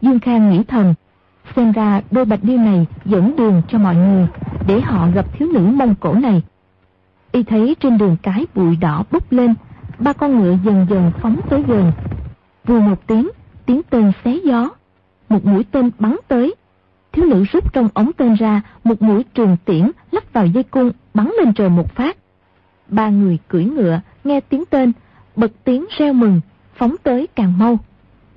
Dương 0.00 0.18
Khang 0.18 0.50
nghĩ 0.50 0.62
thầm, 0.68 0.94
xem 1.56 1.72
ra 1.72 2.00
đôi 2.10 2.24
bạch 2.24 2.40
điêu 2.42 2.58
này 2.58 2.86
dẫn 3.04 3.36
đường 3.36 3.62
cho 3.68 3.78
mọi 3.78 3.96
người 3.96 4.26
để 4.66 4.80
họ 4.80 5.08
gặp 5.14 5.26
thiếu 5.32 5.48
nữ 5.52 5.60
mông 5.60 5.94
cổ 6.00 6.14
này. 6.14 6.42
Y 7.34 7.42
thấy 7.42 7.76
trên 7.80 7.98
đường 7.98 8.16
cái 8.22 8.46
bụi 8.54 8.76
đỏ 8.76 9.04
bốc 9.10 9.32
lên, 9.32 9.54
ba 9.98 10.12
con 10.12 10.40
ngựa 10.40 10.56
dần 10.64 10.86
dần 10.90 11.12
phóng 11.20 11.40
tới 11.50 11.62
gần. 11.68 11.92
Vừa 12.66 12.80
một 12.80 13.06
tiếng, 13.06 13.30
tiếng 13.66 13.82
tên 13.90 14.12
xé 14.24 14.38
gió. 14.44 14.70
Một 15.28 15.44
mũi 15.44 15.64
tên 15.70 15.90
bắn 15.98 16.16
tới. 16.28 16.54
Thiếu 17.12 17.24
nữ 17.24 17.44
rút 17.52 17.72
trong 17.72 17.88
ống 17.94 18.12
tên 18.12 18.34
ra 18.34 18.62
một 18.84 19.02
mũi 19.02 19.24
trường 19.34 19.56
tiễn 19.64 19.90
lắp 20.10 20.32
vào 20.32 20.46
dây 20.46 20.62
cung 20.62 20.90
bắn 21.14 21.32
lên 21.38 21.52
trời 21.52 21.68
một 21.68 21.94
phát. 21.94 22.16
Ba 22.88 23.08
người 23.08 23.38
cưỡi 23.48 23.64
ngựa, 23.64 24.00
nghe 24.24 24.40
tiếng 24.40 24.64
tên, 24.70 24.92
bật 25.36 25.52
tiếng 25.64 25.86
reo 25.98 26.12
mừng, 26.12 26.40
phóng 26.74 26.94
tới 27.02 27.26
càng 27.36 27.58
mau. 27.58 27.78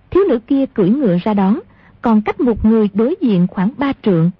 Thiếu 0.10 0.24
nữ 0.30 0.40
kia 0.40 0.66
cưỡi 0.66 0.90
ngựa 0.90 1.18
ra 1.24 1.34
đón, 1.34 1.60
còn 2.02 2.22
cách 2.22 2.40
một 2.40 2.66
người 2.66 2.90
đối 2.94 3.16
diện 3.22 3.48
khoảng 3.48 3.72
ba 3.78 3.94
trượng. 4.02 4.32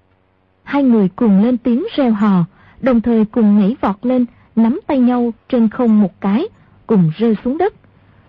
Hai 0.62 0.82
người 0.82 1.08
cùng 1.16 1.42
lên 1.42 1.58
tiếng 1.58 1.86
reo 1.96 2.12
hò, 2.12 2.44
đồng 2.80 3.00
thời 3.00 3.24
cùng 3.24 3.58
nhảy 3.58 3.76
vọt 3.80 3.96
lên, 4.02 4.26
nắm 4.58 4.80
tay 4.86 4.98
nhau 4.98 5.32
trên 5.48 5.68
không 5.68 6.00
một 6.00 6.20
cái, 6.20 6.44
cùng 6.86 7.10
rơi 7.16 7.36
xuống 7.44 7.58
đất. 7.58 7.74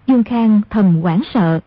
Dương 0.07 0.23
Khang 0.23 0.61
thầm 0.69 1.01
hoảng 1.01 1.21
sợ. 1.33 1.59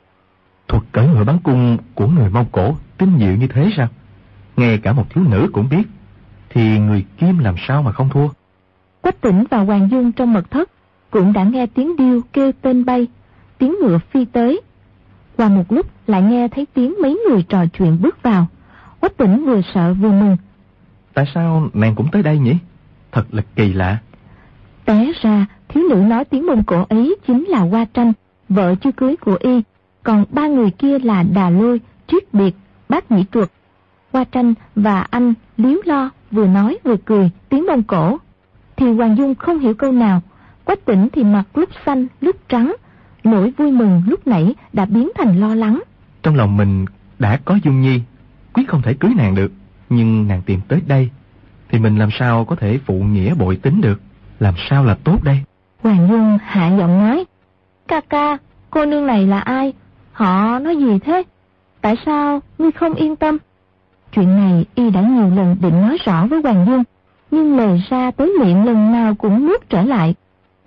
Thuật 0.69 0.83
cởi 0.93 1.09
ngựa 1.09 1.25
bắn 1.25 1.39
cung 1.39 1.79
của 1.95 2.07
người 2.07 2.31
Mông 2.31 2.47
Cổ 2.53 2.77
tinh 2.99 3.19
diệu 3.19 3.37
như 3.37 3.47
thế 3.47 3.71
sao? 3.77 3.89
Nghe 4.57 4.77
cả 4.77 4.93
một 4.93 5.05
thiếu 5.11 5.25
nữ 5.25 5.51
cũng 5.53 5.69
biết, 5.71 5.83
thì 6.51 6.79
người 6.79 7.05
Kim 7.19 7.39
làm 7.39 7.55
sao 7.69 7.83
mà 7.83 7.93
không 7.93 8.09
thua? 8.09 8.29
Quách 9.01 9.21
tỉnh 9.21 9.45
và 9.51 9.59
Hoàng 9.59 9.89
Dương 9.91 10.13
trong 10.13 10.33
mật 10.33 10.51
thất 10.51 10.71
cũng 11.11 11.33
đã 11.33 11.45
nghe 11.45 11.67
tiếng 11.67 11.97
điêu 11.97 12.21
kêu 12.33 12.53
tên 12.63 12.85
bay, 12.85 13.07
tiếng 13.59 13.77
ngựa 13.81 13.99
phi 14.11 14.25
tới. 14.25 14.61
Qua 15.37 15.49
một 15.49 15.73
lúc 15.73 15.87
lại 16.07 16.23
nghe 16.23 16.49
thấy 16.49 16.67
tiếng 16.75 16.95
mấy 17.03 17.21
người 17.29 17.43
trò 17.43 17.67
chuyện 17.67 17.99
bước 18.03 18.23
vào. 18.23 18.47
Quách 19.01 19.17
tỉnh 19.17 19.45
vừa 19.45 19.61
sợ 19.75 19.95
vừa 19.95 20.11
mừng. 20.11 20.37
Tại 21.15 21.25
sao 21.35 21.69
nàng 21.73 21.95
cũng 21.95 22.09
tới 22.13 22.23
đây 22.23 22.39
nhỉ? 22.39 22.57
Thật 23.13 23.25
là 23.31 23.43
kỳ 23.57 23.73
lạ. 23.73 23.99
Té 24.85 25.13
ra, 25.23 25.47
thiếu 25.69 25.85
nữ 25.89 25.97
nói 25.97 26.25
tiếng 26.25 26.47
Mông 26.47 26.65
Cổ 26.65 26.87
ấy 26.89 27.17
chính 27.27 27.45
là 27.45 27.59
Hoa 27.59 27.85
Tranh, 27.85 28.13
vợ 28.49 28.75
chưa 28.75 28.93
cưới 28.93 29.17
của 29.17 29.37
y. 29.41 29.63
Còn 30.03 30.25
ba 30.31 30.47
người 30.47 30.71
kia 30.71 30.99
là 30.99 31.23
Đà 31.23 31.51
Lôi, 31.51 31.81
Triết 32.07 32.35
Biệt, 32.35 32.55
Bác 32.89 33.11
Nhĩ 33.11 33.25
Tuật. 33.25 33.51
Hoa 34.13 34.25
Tranh 34.25 34.55
và 34.77 35.01
anh 35.01 35.35
Liếu 35.57 35.79
Lo 35.85 36.11
vừa 36.31 36.47
nói 36.47 36.79
vừa 36.85 36.97
cười 36.97 37.31
tiếng 37.49 37.67
Mông 37.67 37.83
Cổ. 37.83 38.19
Thì 38.77 38.93
Hoàng 38.93 39.17
Dung 39.17 39.35
không 39.35 39.59
hiểu 39.59 39.75
câu 39.75 39.93
nào. 39.93 40.23
Quách 40.65 40.85
tỉnh 40.85 41.09
thì 41.13 41.25
mặt 41.25 41.45
lúc 41.55 41.69
xanh, 41.87 42.07
lúc 42.21 42.37
trắng. 42.49 42.75
Nỗi 43.25 43.53
vui 43.57 43.71
mừng 43.71 44.03
lúc 44.07 44.27
nãy 44.27 44.55
đã 44.73 44.85
biến 44.85 45.11
thành 45.19 45.41
lo 45.41 45.55
lắng. 45.55 45.83
Trong 46.23 46.37
lòng 46.37 46.57
mình 46.57 46.87
đã 47.19 47.39
có 47.45 47.59
Dung 47.65 47.81
Nhi, 47.81 48.01
quyết 48.53 48.69
không 48.69 48.83
thể 48.83 48.95
cưới 48.95 49.13
nàng 49.17 49.35
được. 49.35 49.53
Nhưng 49.91 50.29
nàng 50.29 50.43
tìm 50.43 50.61
tới 50.69 50.81
đây, 50.87 51.11
thì 51.69 51.79
mình 51.79 51.97
làm 51.97 52.09
sao 52.19 52.45
có 52.45 52.57
thể 52.57 52.79
phụ 52.87 52.95
nghĩa 52.95 53.35
bội 53.35 53.57
tính 53.57 53.81
được? 53.81 54.01
Làm 54.43 54.55
sao 54.71 54.85
là 54.85 54.97
tốt 55.05 55.25
đây? 55.25 55.39
Hoàng 55.83 56.09
Dung 56.11 56.39
hạ 56.45 56.69
giọng 56.79 56.99
nói. 56.99 57.25
Ca 57.89 58.01
ca, 58.01 58.39
cô 58.71 58.85
nương 58.85 59.07
này 59.07 59.27
là 59.27 59.41
ai? 59.41 59.73
Họ 60.13 60.59
nói 60.59 60.77
gì 60.77 60.99
thế? 60.99 61.23
Tại 61.81 61.95
sao 62.07 62.41
ngươi 62.59 62.73
không 62.73 62.95
yên 62.95 63.17
tâm? 63.17 63.39
Chuyện 64.13 64.37
này 64.37 64.65
y 64.75 64.91
đã 64.91 65.01
nhiều 65.01 65.31
lần 65.37 65.57
định 65.61 65.83
nói 65.83 65.99
rõ 66.05 66.27
với 66.27 66.41
Hoàng 66.43 66.67
Dung, 66.67 66.83
nhưng 67.31 67.57
lời 67.57 67.83
ra 67.91 68.11
tới 68.11 68.33
miệng 68.41 68.65
lần 68.65 68.93
nào 68.93 69.15
cũng 69.15 69.47
nuốt 69.47 69.69
trở 69.69 69.83
lại. 69.83 70.15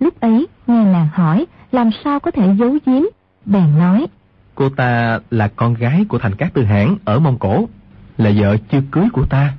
Lúc 0.00 0.20
ấy, 0.20 0.46
nghe 0.66 0.84
nàng 0.84 1.08
hỏi, 1.12 1.46
làm 1.72 1.90
sao 2.04 2.20
có 2.20 2.30
thể 2.30 2.54
giấu 2.58 2.76
giếm, 2.86 3.02
bèn 3.44 3.78
nói. 3.78 4.06
Cô 4.54 4.68
ta 4.68 5.20
là 5.30 5.48
con 5.56 5.74
gái 5.74 6.04
của 6.08 6.18
thành 6.18 6.34
cát 6.34 6.54
tư 6.54 6.64
hãn 6.64 6.96
ở 7.04 7.18
Mông 7.18 7.38
Cổ, 7.38 7.68
là 8.18 8.30
vợ 8.36 8.56
chưa 8.72 8.80
cưới 8.90 9.06
của 9.12 9.26
ta. 9.30 9.52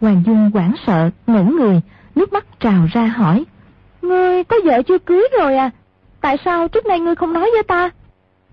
Hoàng 0.00 0.22
Dung 0.26 0.50
hoảng 0.54 0.74
sợ, 0.86 1.10
ngẩn 1.26 1.56
người, 1.56 1.80
nước 2.18 2.32
mắt 2.32 2.46
trào 2.60 2.86
ra 2.92 3.06
hỏi. 3.06 3.44
Ngươi 4.02 4.44
có 4.44 4.56
vợ 4.64 4.82
chưa 4.82 4.98
cưới 4.98 5.28
rồi 5.40 5.56
à? 5.56 5.70
Tại 6.20 6.36
sao 6.44 6.68
trước 6.68 6.86
nay 6.86 7.00
ngươi 7.00 7.14
không 7.14 7.32
nói 7.32 7.50
với 7.54 7.62
ta? 7.62 7.90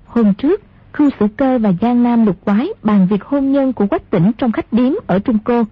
Hôm 0.06 0.34
trước, 0.34 0.62
Khưu 0.92 1.10
Sử 1.20 1.28
Cơ 1.38 1.58
và 1.58 1.72
Giang 1.82 2.04
Nam 2.04 2.26
Lục 2.26 2.46
Quái 2.46 2.68
bàn 2.84 3.08
việc 3.10 3.24
hôn 3.24 3.52
nhân 3.52 3.74
của 3.74 3.88
Quách 3.88 4.10
Tỉnh 4.10 4.32
trong 4.38 4.52
khách 4.52 4.74
điếm 4.74 4.94
ở 5.08 5.20
Trung 5.20 5.38
Cô. 5.44 5.64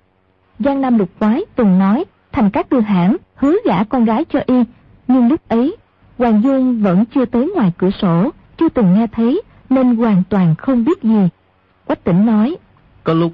Giang 0.59 0.81
Nam 0.81 0.97
Lục 0.97 1.09
Quái 1.19 1.41
từng 1.55 1.79
nói 1.79 2.05
thành 2.31 2.49
các 2.49 2.69
đưa 2.69 2.79
hãng 2.79 3.17
hứa 3.35 3.55
gả 3.65 3.83
con 3.83 4.05
gái 4.05 4.25
cho 4.25 4.39
y, 4.45 4.63
nhưng 5.07 5.27
lúc 5.27 5.41
ấy 5.47 5.75
Hoàng 6.17 6.41
Dương 6.43 6.81
vẫn 6.81 7.05
chưa 7.05 7.25
tới 7.25 7.51
ngoài 7.55 7.71
cửa 7.77 7.89
sổ, 8.01 8.29
chưa 8.57 8.69
từng 8.69 8.93
nghe 8.93 9.07
thấy 9.07 9.41
nên 9.69 9.95
hoàn 9.95 10.23
toàn 10.29 10.55
không 10.55 10.85
biết 10.85 11.03
gì. 11.03 11.29
Quách 11.85 12.03
Tỉnh 12.03 12.25
nói: 12.25 12.57
"Có 13.03 13.13
lúc 13.13 13.33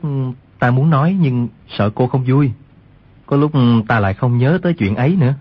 ta 0.59 0.71
muốn 0.71 0.89
nói 0.89 1.17
nhưng 1.21 1.47
sợ 1.77 1.89
cô 1.95 2.07
không 2.07 2.23
vui. 2.27 2.51
Có 3.29 3.37
lúc 3.37 3.51
ta 3.87 3.99
lại 3.99 4.13
không 4.13 4.37
nhớ 4.37 4.59
tới 4.61 4.73
chuyện 4.73 4.95
ấy 4.95 5.15
nữa." 5.19 5.33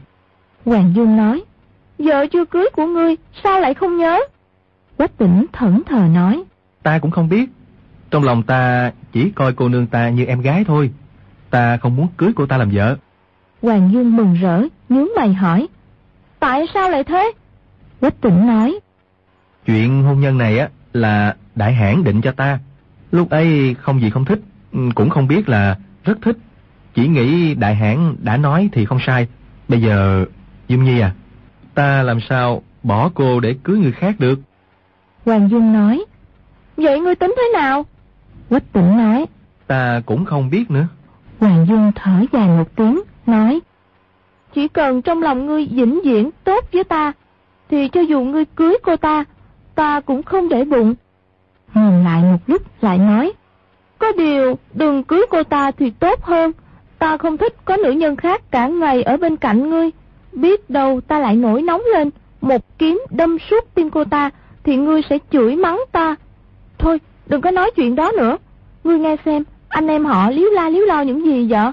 Hoàng 0.64 0.92
Dương 0.96 1.16
nói: 1.16 1.44
"Vợ 1.98 2.26
chưa 2.32 2.44
cưới 2.44 2.66
của 2.72 2.86
ngươi 2.86 3.16
sao 3.42 3.60
lại 3.60 3.74
không 3.74 3.96
nhớ?" 3.96 4.20
Quách 4.96 5.18
tỉnh 5.18 5.46
thẫn 5.52 5.82
thờ 5.86 6.06
nói. 6.14 6.42
Ta 6.82 6.98
cũng 6.98 7.10
không 7.10 7.28
biết. 7.28 7.48
Trong 8.10 8.24
lòng 8.24 8.42
ta 8.42 8.92
chỉ 9.12 9.30
coi 9.30 9.52
cô 9.52 9.68
nương 9.68 9.86
ta 9.86 10.08
như 10.08 10.24
em 10.24 10.40
gái 10.40 10.64
thôi. 10.64 10.90
Ta 11.50 11.76
không 11.76 11.96
muốn 11.96 12.06
cưới 12.16 12.32
cô 12.36 12.46
ta 12.46 12.56
làm 12.56 12.70
vợ. 12.72 12.96
Hoàng 13.62 13.90
Dương 13.92 14.16
mừng 14.16 14.34
rỡ, 14.34 14.62
nhướng 14.88 15.08
mày 15.16 15.34
hỏi. 15.34 15.68
Tại 16.40 16.66
sao 16.74 16.90
lại 16.90 17.04
thế? 17.04 17.32
Quách 18.00 18.20
tỉnh 18.20 18.46
nói. 18.46 18.78
Chuyện 19.66 20.02
hôn 20.02 20.20
nhân 20.20 20.38
này 20.38 20.58
á 20.58 20.68
là 20.92 21.36
đại 21.54 21.72
hãn 21.72 22.04
định 22.04 22.20
cho 22.20 22.32
ta. 22.32 22.58
Lúc 23.12 23.30
ấy 23.30 23.76
không 23.80 24.00
gì 24.00 24.10
không 24.10 24.24
thích, 24.24 24.40
cũng 24.94 25.10
không 25.10 25.28
biết 25.28 25.48
là 25.48 25.76
rất 26.04 26.18
thích. 26.22 26.36
Chỉ 26.98 27.08
nghĩ 27.08 27.54
đại 27.54 27.74
hãn 27.74 28.16
đã 28.22 28.36
nói 28.36 28.68
thì 28.72 28.84
không 28.84 28.98
sai. 29.06 29.26
Bây 29.68 29.82
giờ, 29.82 30.24
Dung 30.68 30.84
Nhi 30.84 31.00
à, 31.00 31.12
ta 31.74 32.02
làm 32.02 32.20
sao 32.28 32.62
bỏ 32.82 33.10
cô 33.14 33.40
để 33.40 33.56
cưới 33.62 33.78
người 33.78 33.92
khác 33.92 34.14
được? 34.18 34.38
Hoàng 35.24 35.50
Dung 35.50 35.72
nói. 35.72 36.04
Vậy 36.76 37.00
ngươi 37.00 37.14
tính 37.14 37.34
thế 37.36 37.42
nào? 37.54 37.86
Quách 38.48 38.72
tỉnh 38.72 38.96
nói. 38.96 39.26
Ta 39.66 40.02
cũng 40.06 40.24
không 40.24 40.50
biết 40.50 40.70
nữa. 40.70 40.86
Hoàng 41.40 41.66
Dung 41.68 41.92
thở 41.94 42.24
dài 42.32 42.48
một 42.48 42.76
tiếng, 42.76 43.00
nói. 43.26 43.60
Chỉ 44.54 44.68
cần 44.68 45.02
trong 45.02 45.22
lòng 45.22 45.46
ngươi 45.46 45.68
vĩnh 45.70 46.00
viễn 46.04 46.30
tốt 46.44 46.64
với 46.72 46.84
ta, 46.84 47.12
thì 47.70 47.88
cho 47.88 48.00
dù 48.00 48.20
ngươi 48.20 48.44
cưới 48.44 48.78
cô 48.82 48.96
ta, 48.96 49.24
ta 49.74 50.00
cũng 50.00 50.22
không 50.22 50.48
để 50.48 50.64
bụng. 50.64 50.94
Ngừng 51.74 52.04
lại 52.04 52.22
một 52.22 52.38
lúc 52.46 52.62
lại 52.82 52.98
nói. 52.98 53.32
Có 53.98 54.12
điều, 54.12 54.58
đừng 54.74 55.04
cưới 55.04 55.22
cô 55.30 55.42
ta 55.42 55.70
thì 55.70 55.90
tốt 55.90 56.22
hơn. 56.22 56.52
Ta 56.98 57.16
không 57.16 57.36
thích 57.36 57.54
có 57.64 57.76
nữ 57.76 57.90
nhân 57.90 58.16
khác 58.16 58.50
cả 58.50 58.66
ngày 58.66 59.02
ở 59.02 59.16
bên 59.16 59.36
cạnh 59.36 59.70
ngươi. 59.70 59.90
Biết 60.32 60.70
đâu 60.70 61.00
ta 61.00 61.18
lại 61.18 61.36
nổi 61.36 61.62
nóng 61.62 61.82
lên, 61.94 62.10
một 62.40 62.78
kiếm 62.78 63.02
đâm 63.10 63.38
suốt 63.50 63.74
tim 63.74 63.90
cô 63.90 64.04
ta, 64.04 64.30
thì 64.64 64.76
ngươi 64.76 65.02
sẽ 65.10 65.18
chửi 65.32 65.56
mắng 65.56 65.80
ta. 65.92 66.16
Thôi, 66.78 67.00
đừng 67.26 67.40
có 67.40 67.50
nói 67.50 67.70
chuyện 67.76 67.94
đó 67.94 68.12
nữa. 68.16 68.36
Ngươi 68.84 68.98
nghe 68.98 69.16
xem, 69.24 69.44
anh 69.68 69.86
em 69.86 70.04
họ 70.04 70.30
liếu 70.30 70.50
la 70.50 70.68
liếu 70.68 70.86
lo 70.86 71.00
những 71.00 71.26
gì 71.26 71.46
vậy? 71.50 71.72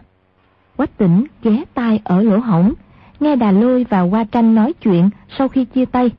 Quách 0.78 0.98
tỉnh 0.98 1.26
ghé 1.44 1.64
tai 1.74 2.02
ở 2.04 2.22
lỗ 2.22 2.38
hổng, 2.38 2.74
nghe 3.20 3.36
Đà 3.36 3.52
Lôi 3.52 3.86
và 3.90 4.00
Hoa 4.00 4.24
Tranh 4.24 4.56
nói 4.56 4.74
chuyện 4.74 5.10
sau 5.38 5.48
khi 5.48 5.66
chia 5.66 5.86
tay. 5.86 6.12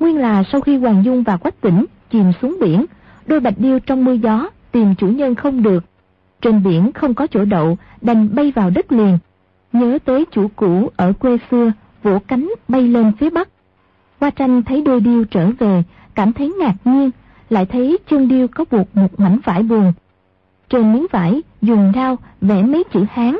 Nguyên 0.00 0.18
là 0.18 0.42
sau 0.52 0.60
khi 0.60 0.76
Hoàng 0.76 1.04
Dung 1.04 1.22
và 1.22 1.36
Quách 1.36 1.60
tỉnh 1.60 1.84
chìm 2.10 2.32
xuống 2.42 2.56
biển, 2.60 2.84
đôi 3.26 3.40
bạch 3.40 3.54
điêu 3.56 3.78
trong 3.78 4.04
mưa 4.04 4.12
gió 4.12 4.48
tìm 4.72 4.94
chủ 4.94 5.06
nhân 5.06 5.34
không 5.34 5.62
được. 5.62 5.84
Trên 6.42 6.62
biển 6.62 6.92
không 6.92 7.14
có 7.14 7.26
chỗ 7.26 7.44
đậu, 7.44 7.78
đành 8.00 8.34
bay 8.34 8.52
vào 8.54 8.70
đất 8.70 8.92
liền. 8.92 9.18
Nhớ 9.72 9.98
tới 10.04 10.24
chủ 10.30 10.48
cũ 10.56 10.90
ở 10.96 11.12
quê 11.12 11.38
xưa, 11.50 11.72
vỗ 12.02 12.18
cánh 12.28 12.52
bay 12.68 12.82
lên 12.82 13.12
phía 13.18 13.30
bắc. 13.30 13.48
Hoa 14.20 14.30
tranh 14.30 14.62
thấy 14.62 14.82
đôi 14.82 15.00
điêu 15.00 15.24
trở 15.24 15.50
về, 15.58 15.82
cảm 16.14 16.32
thấy 16.32 16.54
ngạc 16.60 16.74
nhiên, 16.84 17.10
lại 17.50 17.66
thấy 17.66 17.98
chân 18.10 18.28
điêu 18.28 18.48
có 18.48 18.64
buộc 18.70 18.96
một 18.96 19.20
mảnh 19.20 19.38
vải 19.44 19.62
buồn. 19.62 19.92
Trên 20.68 20.92
miếng 20.92 21.06
vải 21.12 21.42
dùng 21.62 21.92
đao 21.94 22.18
vẽ 22.40 22.62
mấy 22.62 22.84
chữ 22.92 23.04
Hán, 23.10 23.36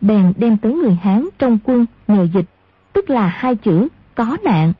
bèn 0.00 0.32
đem 0.36 0.56
tới 0.56 0.74
người 0.74 0.98
Hán 1.02 1.28
trong 1.38 1.58
quân 1.64 1.86
nhờ 2.08 2.26
dịch, 2.34 2.46
tức 2.92 3.10
là 3.10 3.26
hai 3.26 3.56
chữ 3.56 3.88
có 4.14 4.36
nạn. 4.42 4.72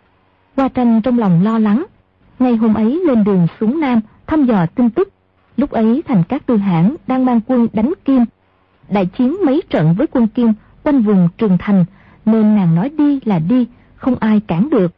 Hoa 0.56 0.68
tranh 0.68 1.02
trong 1.02 1.18
lòng 1.18 1.44
lo 1.44 1.59
lắng, 1.59 1.85
ngay 2.38 2.56
hôm 2.56 2.74
ấy 2.74 3.02
lên 3.06 3.24
đường 3.24 3.46
xuống 3.61 3.80
Nam 3.80 4.00
thăm 4.26 4.44
dò 4.44 4.66
tin 4.66 4.90
tức, 4.90 5.09
lúc 5.61 5.70
ấy 5.70 6.03
thành 6.09 6.23
các 6.29 6.46
tư 6.46 6.57
hãn 6.57 6.96
đang 7.07 7.25
mang 7.25 7.40
quân 7.46 7.66
đánh 7.73 7.92
Kim. 8.05 8.25
Đại 8.88 9.07
chiến 9.07 9.37
mấy 9.46 9.62
trận 9.70 9.94
với 9.99 10.07
quân 10.07 10.29
Kim 10.29 10.53
quanh 10.83 11.03
vùng 11.03 11.29
Trường 11.38 11.59
Thành, 11.59 11.85
nên 12.25 12.57
nàng 12.57 12.75
nói 12.75 12.90
đi 12.99 13.20
là 13.25 13.38
đi, 13.38 13.66
không 13.96 14.16
ai 14.20 14.40
cản 14.40 14.70
được. 14.70 14.92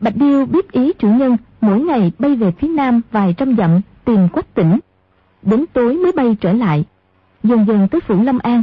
Bạch 0.00 0.16
Điêu 0.16 0.46
biết 0.46 0.72
ý 0.72 0.92
chủ 0.92 1.08
nhân 1.08 1.36
mỗi 1.60 1.80
ngày 1.80 2.12
bay 2.18 2.36
về 2.36 2.50
phía 2.50 2.68
nam 2.68 3.00
vài 3.10 3.34
trăm 3.38 3.56
dặm 3.56 3.80
tìm 4.04 4.28
quách 4.28 4.54
tỉnh. 4.54 4.78
Đến 5.42 5.64
tối 5.72 5.94
mới 5.94 6.12
bay 6.12 6.36
trở 6.40 6.52
lại. 6.52 6.84
Dần 7.42 7.66
dần 7.66 7.88
tới 7.88 8.00
phủ 8.00 8.22
Lâm 8.22 8.38
An. 8.38 8.62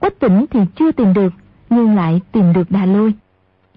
Quách 0.00 0.18
tỉnh 0.18 0.44
thì 0.50 0.60
chưa 0.78 0.92
tìm 0.92 1.14
được, 1.14 1.32
nhưng 1.70 1.96
lại 1.96 2.20
tìm 2.32 2.52
được 2.52 2.70
Đà 2.70 2.86
Lôi. 2.86 3.14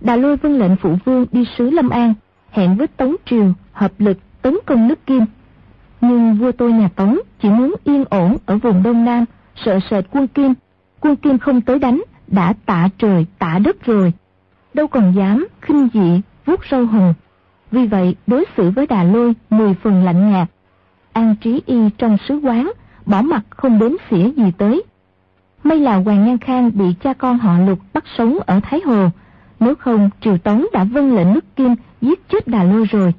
Đà 0.01 0.15
Lôi 0.15 0.37
vân 0.37 0.59
lệnh 0.59 0.75
phụ 0.75 0.95
vương 1.05 1.25
đi 1.31 1.45
sứ 1.57 1.69
Lâm 1.69 1.89
An, 1.89 2.13
hẹn 2.49 2.77
với 2.77 2.87
Tống 2.87 3.15
Triều 3.25 3.53
hợp 3.71 3.91
lực 3.97 4.17
tấn 4.41 4.57
công 4.65 4.87
nước 4.87 5.05
Kim. 5.05 5.25
Nhưng 6.01 6.35
vua 6.35 6.51
tôi 6.51 6.71
nhà 6.71 6.89
Tống 6.95 7.17
chỉ 7.41 7.49
muốn 7.49 7.75
yên 7.83 8.03
ổn 8.09 8.37
ở 8.45 8.57
vùng 8.57 8.83
Đông 8.83 9.05
Nam, 9.05 9.25
sợ 9.55 9.79
sệt 9.89 10.05
quân 10.11 10.27
Kim. 10.27 10.53
Quân 11.01 11.15
Kim 11.15 11.37
không 11.37 11.61
tới 11.61 11.79
đánh, 11.79 12.03
đã 12.27 12.53
tạ 12.65 12.89
trời 12.97 13.25
tạ 13.39 13.59
đất 13.59 13.85
rồi. 13.85 14.13
Đâu 14.73 14.87
còn 14.87 15.13
dám 15.15 15.47
khinh 15.61 15.87
dị 15.93 16.21
vuốt 16.45 16.65
sâu 16.65 16.85
hùng. 16.85 17.13
Vì 17.71 17.87
vậy 17.87 18.15
đối 18.27 18.45
xử 18.57 18.69
với 18.69 18.87
đà 18.87 19.03
lôi 19.03 19.33
mười 19.49 19.73
phần 19.73 20.03
lạnh 20.03 20.31
nhạt. 20.31 20.47
An 21.13 21.35
trí 21.41 21.61
y 21.65 21.89
trong 21.97 22.17
sứ 22.27 22.37
quán, 22.37 22.71
bỏ 23.05 23.21
mặt 23.21 23.41
không 23.49 23.79
đến 23.79 23.95
xỉa 24.09 24.29
gì 24.37 24.51
tới. 24.57 24.83
May 25.63 25.79
là 25.79 25.95
Hoàng 25.95 26.25
Nhan 26.25 26.37
Khang 26.37 26.71
bị 26.73 26.85
cha 27.03 27.13
con 27.13 27.37
họ 27.37 27.59
lục 27.59 27.79
bắt 27.93 28.03
sống 28.17 28.37
ở 28.45 28.59
Thái 28.63 28.81
Hồ, 28.85 29.09
nếu 29.59 29.75
không 29.75 30.09
Triều 30.21 30.37
Tống 30.37 30.65
đã 30.73 30.83
vâng 30.83 31.15
lệnh 31.15 31.33
nước 31.33 31.55
Kim 31.55 31.75
giết 32.01 32.29
chết 32.29 32.47
đà 32.47 32.63
lôi 32.63 32.85
rồi. 32.85 33.13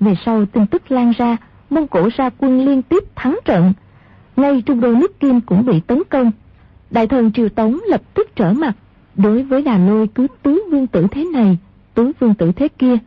Về 0.00 0.14
sau 0.24 0.46
tin 0.46 0.66
tức 0.66 0.90
lan 0.90 1.12
ra, 1.18 1.36
Mông 1.72 1.88
Cổ 1.88 2.08
ra 2.16 2.30
quân 2.38 2.64
liên 2.64 2.82
tiếp 2.82 3.04
thắng 3.14 3.38
trận. 3.44 3.72
Ngay 4.36 4.62
trung 4.66 4.80
đô 4.80 4.92
nước 4.94 5.20
Kim 5.20 5.40
cũng 5.40 5.66
bị 5.66 5.80
tấn 5.80 6.02
công. 6.10 6.30
Đại 6.90 7.06
thần 7.06 7.32
Triều 7.32 7.48
Tống 7.48 7.78
lập 7.88 8.02
tức 8.14 8.28
trở 8.36 8.52
mặt, 8.52 8.72
đối 9.16 9.42
với 9.42 9.62
đà 9.62 9.78
lôi 9.78 10.08
cứ 10.14 10.26
tứ 10.42 10.62
vương 10.70 10.86
tử 10.86 11.06
thế 11.10 11.24
này 11.24 11.58
tứ 11.94 12.12
vương 12.20 12.34
tử 12.34 12.52
thế 12.52 12.68
kia, 12.68 12.98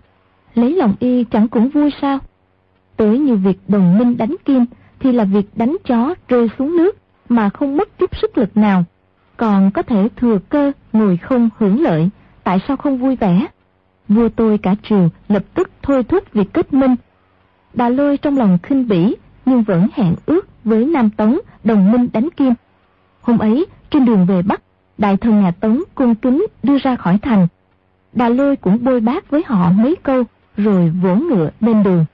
lấy 0.56 0.76
lòng 0.76 0.96
y 1.00 1.24
chẳng 1.24 1.48
cũng 1.48 1.70
vui 1.70 1.90
sao? 2.02 2.20
Tới 2.98 3.20
như 3.20 3.36
việc 3.36 3.58
đồng 3.68 3.98
minh 3.98 4.18
đánh 4.18 4.36
kim 4.46 4.66
thì 5.00 5.12
là 5.12 5.24
việc 5.24 5.46
đánh 5.56 5.78
chó 5.86 6.16
rơi 6.28 6.50
xuống 6.58 6.78
nước 6.78 6.98
mà 7.30 7.50
không 7.50 7.78
mất 7.78 7.98
chút 7.98 8.16
sức 8.22 8.38
lực 8.38 8.58
nào, 8.58 8.84
còn 9.38 9.72
có 9.72 9.82
thể 9.82 10.08
thừa 10.16 10.40
cơ 10.50 10.72
ngồi 10.94 11.18
không 11.18 11.50
hưởng 11.58 11.82
lợi, 11.82 12.10
tại 12.44 12.60
sao 12.68 12.78
không 12.78 12.98
vui 12.98 13.16
vẻ? 13.16 13.48
Vua 14.08 14.30
tôi 14.30 14.58
cả 14.58 14.76
triều 14.84 15.10
lập 15.28 15.44
tức 15.54 15.70
thôi 15.82 16.04
thúc 16.04 16.34
việc 16.34 16.54
kết 16.54 16.74
minh. 16.74 16.96
Đà 17.76 17.90
lôi 17.90 18.18
trong 18.18 18.38
lòng 18.38 18.58
khinh 18.64 18.88
bỉ 18.88 19.16
nhưng 19.46 19.64
vẫn 19.64 19.88
hẹn 19.94 20.16
ước 20.26 20.48
với 20.64 20.86
Nam 20.86 21.10
Tống 21.10 21.40
đồng 21.64 21.92
minh 21.92 22.08
đánh 22.14 22.30
kim. 22.38 22.54
Hôm 23.22 23.38
ấy, 23.38 23.66
trên 23.90 24.06
đường 24.06 24.26
về 24.26 24.42
Bắc, 24.42 24.62
đại 24.98 25.18
thần 25.18 25.42
nhà 25.42 25.52
Tống 25.52 25.84
cung 25.96 26.16
kính 26.16 26.46
đưa 26.64 26.78
ra 26.78 26.96
khỏi 26.96 27.20
thành, 27.22 27.48
Đà 28.14 28.30
lôi 28.30 28.56
cũng 28.56 28.84
bôi 28.84 29.00
bác 29.00 29.30
với 29.30 29.44
họ 29.48 29.72
mấy 29.72 29.96
câu, 30.04 30.24
rồi 30.58 30.94
vỗ 31.02 31.16
ngựa 31.16 31.50
lên 31.60 31.84
đường. 31.84 32.06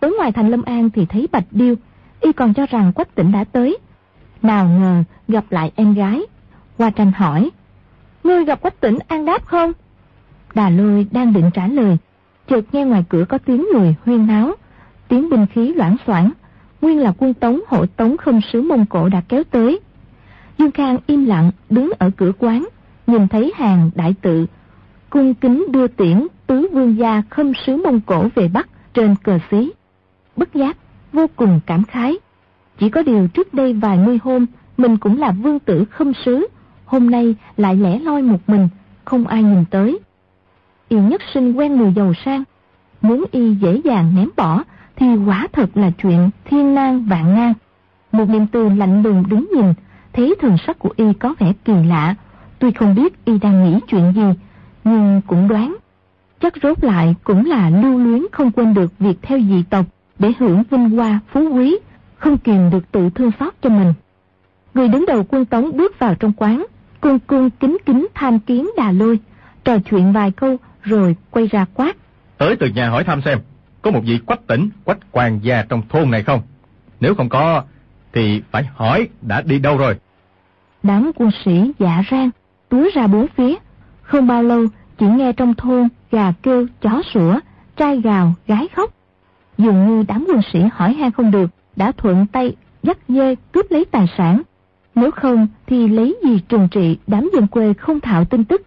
Tới 0.00 0.14
ngoài 0.18 0.32
thành 0.32 0.50
Lâm 0.50 0.62
An 0.62 0.90
thì 0.90 1.06
thấy 1.06 1.28
Bạch 1.32 1.44
Điêu, 1.50 1.74
y 2.20 2.32
còn 2.32 2.54
cho 2.54 2.66
rằng 2.66 2.92
Quách 2.92 3.14
tỉnh 3.14 3.32
đã 3.32 3.44
tới. 3.44 3.78
Nào 4.42 4.68
ngờ 4.68 5.02
gặp 5.28 5.44
lại 5.50 5.72
em 5.76 5.94
gái. 5.94 6.22
Hoa 6.78 6.90
tranh 6.90 7.12
hỏi, 7.12 7.50
Ngươi 8.24 8.44
gặp 8.44 8.60
Quách 8.60 8.80
tỉnh 8.80 8.98
an 9.08 9.24
đáp 9.24 9.46
không? 9.46 9.72
Đà 10.54 10.70
lôi 10.70 11.06
đang 11.10 11.32
định 11.32 11.50
trả 11.54 11.66
lời, 11.66 11.96
chợt 12.48 12.64
nghe 12.72 12.84
ngoài 12.84 13.04
cửa 13.08 13.24
có 13.28 13.38
tiếng 13.38 13.66
người 13.74 13.94
huyên 14.04 14.26
náo, 14.26 14.54
tiếng 15.12 15.30
binh 15.30 15.46
khí 15.46 15.74
loãng 15.74 15.96
xoảng, 16.06 16.30
nguyên 16.80 16.98
là 16.98 17.12
quân 17.18 17.34
tống 17.34 17.60
hộ 17.68 17.86
tống 17.86 18.16
không 18.16 18.40
sứ 18.52 18.62
Mông 18.62 18.86
Cổ 18.86 19.08
đã 19.08 19.22
kéo 19.28 19.44
tới. 19.44 19.80
Dương 20.58 20.70
Khang 20.70 20.98
im 21.06 21.24
lặng 21.24 21.50
đứng 21.70 21.90
ở 21.98 22.10
cửa 22.16 22.32
quán, 22.38 22.68
nhìn 23.06 23.28
thấy 23.28 23.52
hàng 23.56 23.90
đại 23.94 24.14
tự 24.22 24.46
cung 25.10 25.34
kính 25.34 25.66
đưa 25.68 25.86
tiễn 25.88 26.26
tứ 26.46 26.68
vương 26.72 26.98
gia 26.98 27.22
khâm 27.30 27.52
sứ 27.66 27.76
Mông 27.76 28.00
Cổ 28.06 28.28
về 28.34 28.48
Bắc 28.48 28.68
trên 28.94 29.14
cờ 29.22 29.38
xí. 29.50 29.72
Bất 30.36 30.54
giác, 30.54 30.76
vô 31.12 31.26
cùng 31.36 31.60
cảm 31.66 31.84
khái. 31.84 32.16
Chỉ 32.78 32.88
có 32.88 33.02
điều 33.02 33.28
trước 33.28 33.54
đây 33.54 33.72
vài 33.72 33.98
mươi 33.98 34.18
hôm, 34.22 34.46
mình 34.76 34.96
cũng 34.96 35.18
là 35.18 35.30
vương 35.30 35.58
tử 35.58 35.84
khâm 35.90 36.12
sứ, 36.24 36.46
hôm 36.84 37.10
nay 37.10 37.34
lại 37.56 37.76
lẻ 37.76 37.98
loi 37.98 38.22
một 38.22 38.40
mình, 38.46 38.68
không 39.04 39.26
ai 39.26 39.42
nhìn 39.42 39.64
tới. 39.70 39.98
yêu 40.88 41.00
nhất 41.00 41.22
sinh 41.34 41.52
quen 41.52 41.78
mùi 41.78 41.92
giàu 41.96 42.12
sang, 42.24 42.44
muốn 43.02 43.24
y 43.30 43.54
dễ 43.54 43.80
dàng 43.84 44.12
ném 44.16 44.28
bỏ, 44.36 44.64
thì 45.02 45.16
quả 45.26 45.48
thật 45.52 45.70
là 45.74 45.90
chuyện 46.02 46.30
thiên 46.44 46.74
nan 46.74 47.04
vạn 47.04 47.34
nan. 47.34 47.52
Một 48.12 48.28
niệm 48.28 48.46
từ 48.46 48.68
lạnh 48.68 49.02
lùng 49.02 49.24
đứng 49.28 49.48
nhìn, 49.54 49.74
thấy 50.12 50.34
thường 50.40 50.56
sắc 50.66 50.78
của 50.78 50.90
y 50.96 51.04
có 51.12 51.34
vẻ 51.38 51.52
kỳ 51.64 51.72
lạ, 51.88 52.14
tuy 52.58 52.70
không 52.70 52.94
biết 52.94 53.24
y 53.24 53.38
đang 53.38 53.64
nghĩ 53.64 53.78
chuyện 53.88 54.12
gì, 54.16 54.22
nhưng 54.84 55.20
cũng 55.26 55.48
đoán, 55.48 55.76
chắc 56.40 56.52
rốt 56.62 56.84
lại 56.84 57.14
cũng 57.24 57.46
là 57.46 57.70
lưu 57.70 57.98
luyến 57.98 58.22
không 58.32 58.50
quên 58.50 58.74
được 58.74 58.98
việc 58.98 59.18
theo 59.22 59.38
dị 59.38 59.62
tộc 59.70 59.86
để 60.18 60.32
hưởng 60.38 60.62
vinh 60.70 60.90
hoa 60.90 61.20
phú 61.32 61.48
quý, 61.54 61.78
không 62.16 62.38
kìm 62.38 62.70
được 62.70 62.92
tự 62.92 63.10
thương 63.10 63.30
xót 63.40 63.54
cho 63.62 63.70
mình. 63.70 63.94
Người 64.74 64.88
đứng 64.88 65.06
đầu 65.06 65.24
quân 65.28 65.44
tống 65.44 65.76
bước 65.76 65.98
vào 65.98 66.14
trong 66.14 66.32
quán, 66.32 66.66
cung 67.00 67.18
cung 67.18 67.50
kính 67.50 67.76
kính 67.86 68.06
tham 68.14 68.38
kiến 68.38 68.70
đà 68.76 68.92
lôi, 68.92 69.18
trò 69.64 69.78
chuyện 69.78 70.12
vài 70.12 70.30
câu 70.30 70.56
rồi 70.82 71.16
quay 71.30 71.46
ra 71.46 71.66
quát. 71.74 71.96
Tới 72.38 72.56
từ 72.56 72.68
nhà 72.68 72.90
hỏi 72.90 73.04
thăm 73.04 73.20
xem, 73.24 73.38
có 73.82 73.90
một 73.90 74.00
vị 74.04 74.18
quách 74.26 74.46
tỉnh, 74.46 74.68
quách 74.84 74.98
hoàng 75.12 75.40
gia 75.42 75.62
trong 75.62 75.82
thôn 75.88 76.10
này 76.10 76.22
không? 76.22 76.42
Nếu 77.00 77.14
không 77.14 77.28
có, 77.28 77.64
thì 78.12 78.42
phải 78.50 78.64
hỏi 78.74 79.08
đã 79.22 79.42
đi 79.42 79.58
đâu 79.58 79.78
rồi. 79.78 79.96
Đám 80.82 81.10
quân 81.14 81.30
sĩ 81.44 81.72
dạ 81.78 82.02
rang, 82.10 82.30
túa 82.68 82.88
ra 82.94 83.06
bốn 83.06 83.26
phía, 83.36 83.54
không 84.02 84.26
bao 84.26 84.42
lâu, 84.42 84.66
chỉ 84.98 85.06
nghe 85.06 85.32
trong 85.32 85.54
thôn 85.54 85.88
gà 86.10 86.32
kêu, 86.42 86.66
chó 86.80 87.02
sủa, 87.14 87.38
trai 87.76 88.00
gào, 88.00 88.34
gái 88.46 88.68
khóc. 88.76 88.90
Dường 89.58 89.86
như 89.86 90.04
đám 90.08 90.24
quân 90.28 90.40
sĩ 90.52 90.60
hỏi 90.72 90.94
han 90.94 91.10
không 91.10 91.30
được, 91.30 91.50
đã 91.76 91.92
thuận 91.92 92.26
tay 92.26 92.56
dắt 92.82 92.98
dê 93.08 93.34
cướp 93.52 93.70
lấy 93.70 93.84
tài 93.84 94.06
sản. 94.18 94.42
Nếu 94.94 95.10
không 95.10 95.48
thì 95.66 95.88
lấy 95.88 96.16
gì 96.24 96.40
trừng 96.48 96.68
trị 96.70 96.98
đám 97.06 97.30
dân 97.34 97.46
quê 97.46 97.74
không 97.74 98.00
thạo 98.00 98.24
tin 98.24 98.44
tức. 98.44 98.62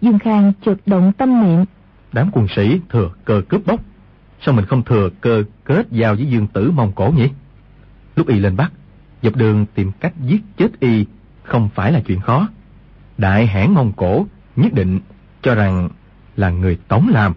Dương 0.00 0.18
Khang 0.18 0.52
chợt 0.64 0.76
động 0.86 1.12
tâm 1.18 1.42
niệm. 1.42 1.64
Đám 2.12 2.30
quân 2.32 2.46
sĩ 2.56 2.80
thừa 2.88 3.10
cơ 3.24 3.42
cướp 3.48 3.66
bóc. 3.66 3.80
Sao 4.46 4.54
mình 4.54 4.64
không 4.64 4.82
thừa 4.82 5.10
cơ 5.20 5.44
kết 5.64 5.86
giao 5.90 6.14
với 6.14 6.26
dương 6.26 6.46
tử 6.46 6.70
Mông 6.70 6.92
Cổ 6.92 7.10
nhỉ? 7.16 7.28
Lúc 8.16 8.28
y 8.28 8.38
lên 8.38 8.56
Bắc, 8.56 8.72
dọc 9.22 9.36
đường 9.36 9.66
tìm 9.74 9.92
cách 10.00 10.12
giết 10.26 10.40
chết 10.56 10.80
y 10.80 11.06
không 11.42 11.68
phải 11.74 11.92
là 11.92 12.00
chuyện 12.00 12.20
khó. 12.20 12.48
Đại 13.18 13.46
hãn 13.46 13.74
Mông 13.74 13.92
Cổ 13.96 14.26
nhất 14.56 14.72
định 14.72 15.00
cho 15.42 15.54
rằng 15.54 15.88
là 16.36 16.50
người 16.50 16.78
Tống 16.88 17.08
làm. 17.08 17.34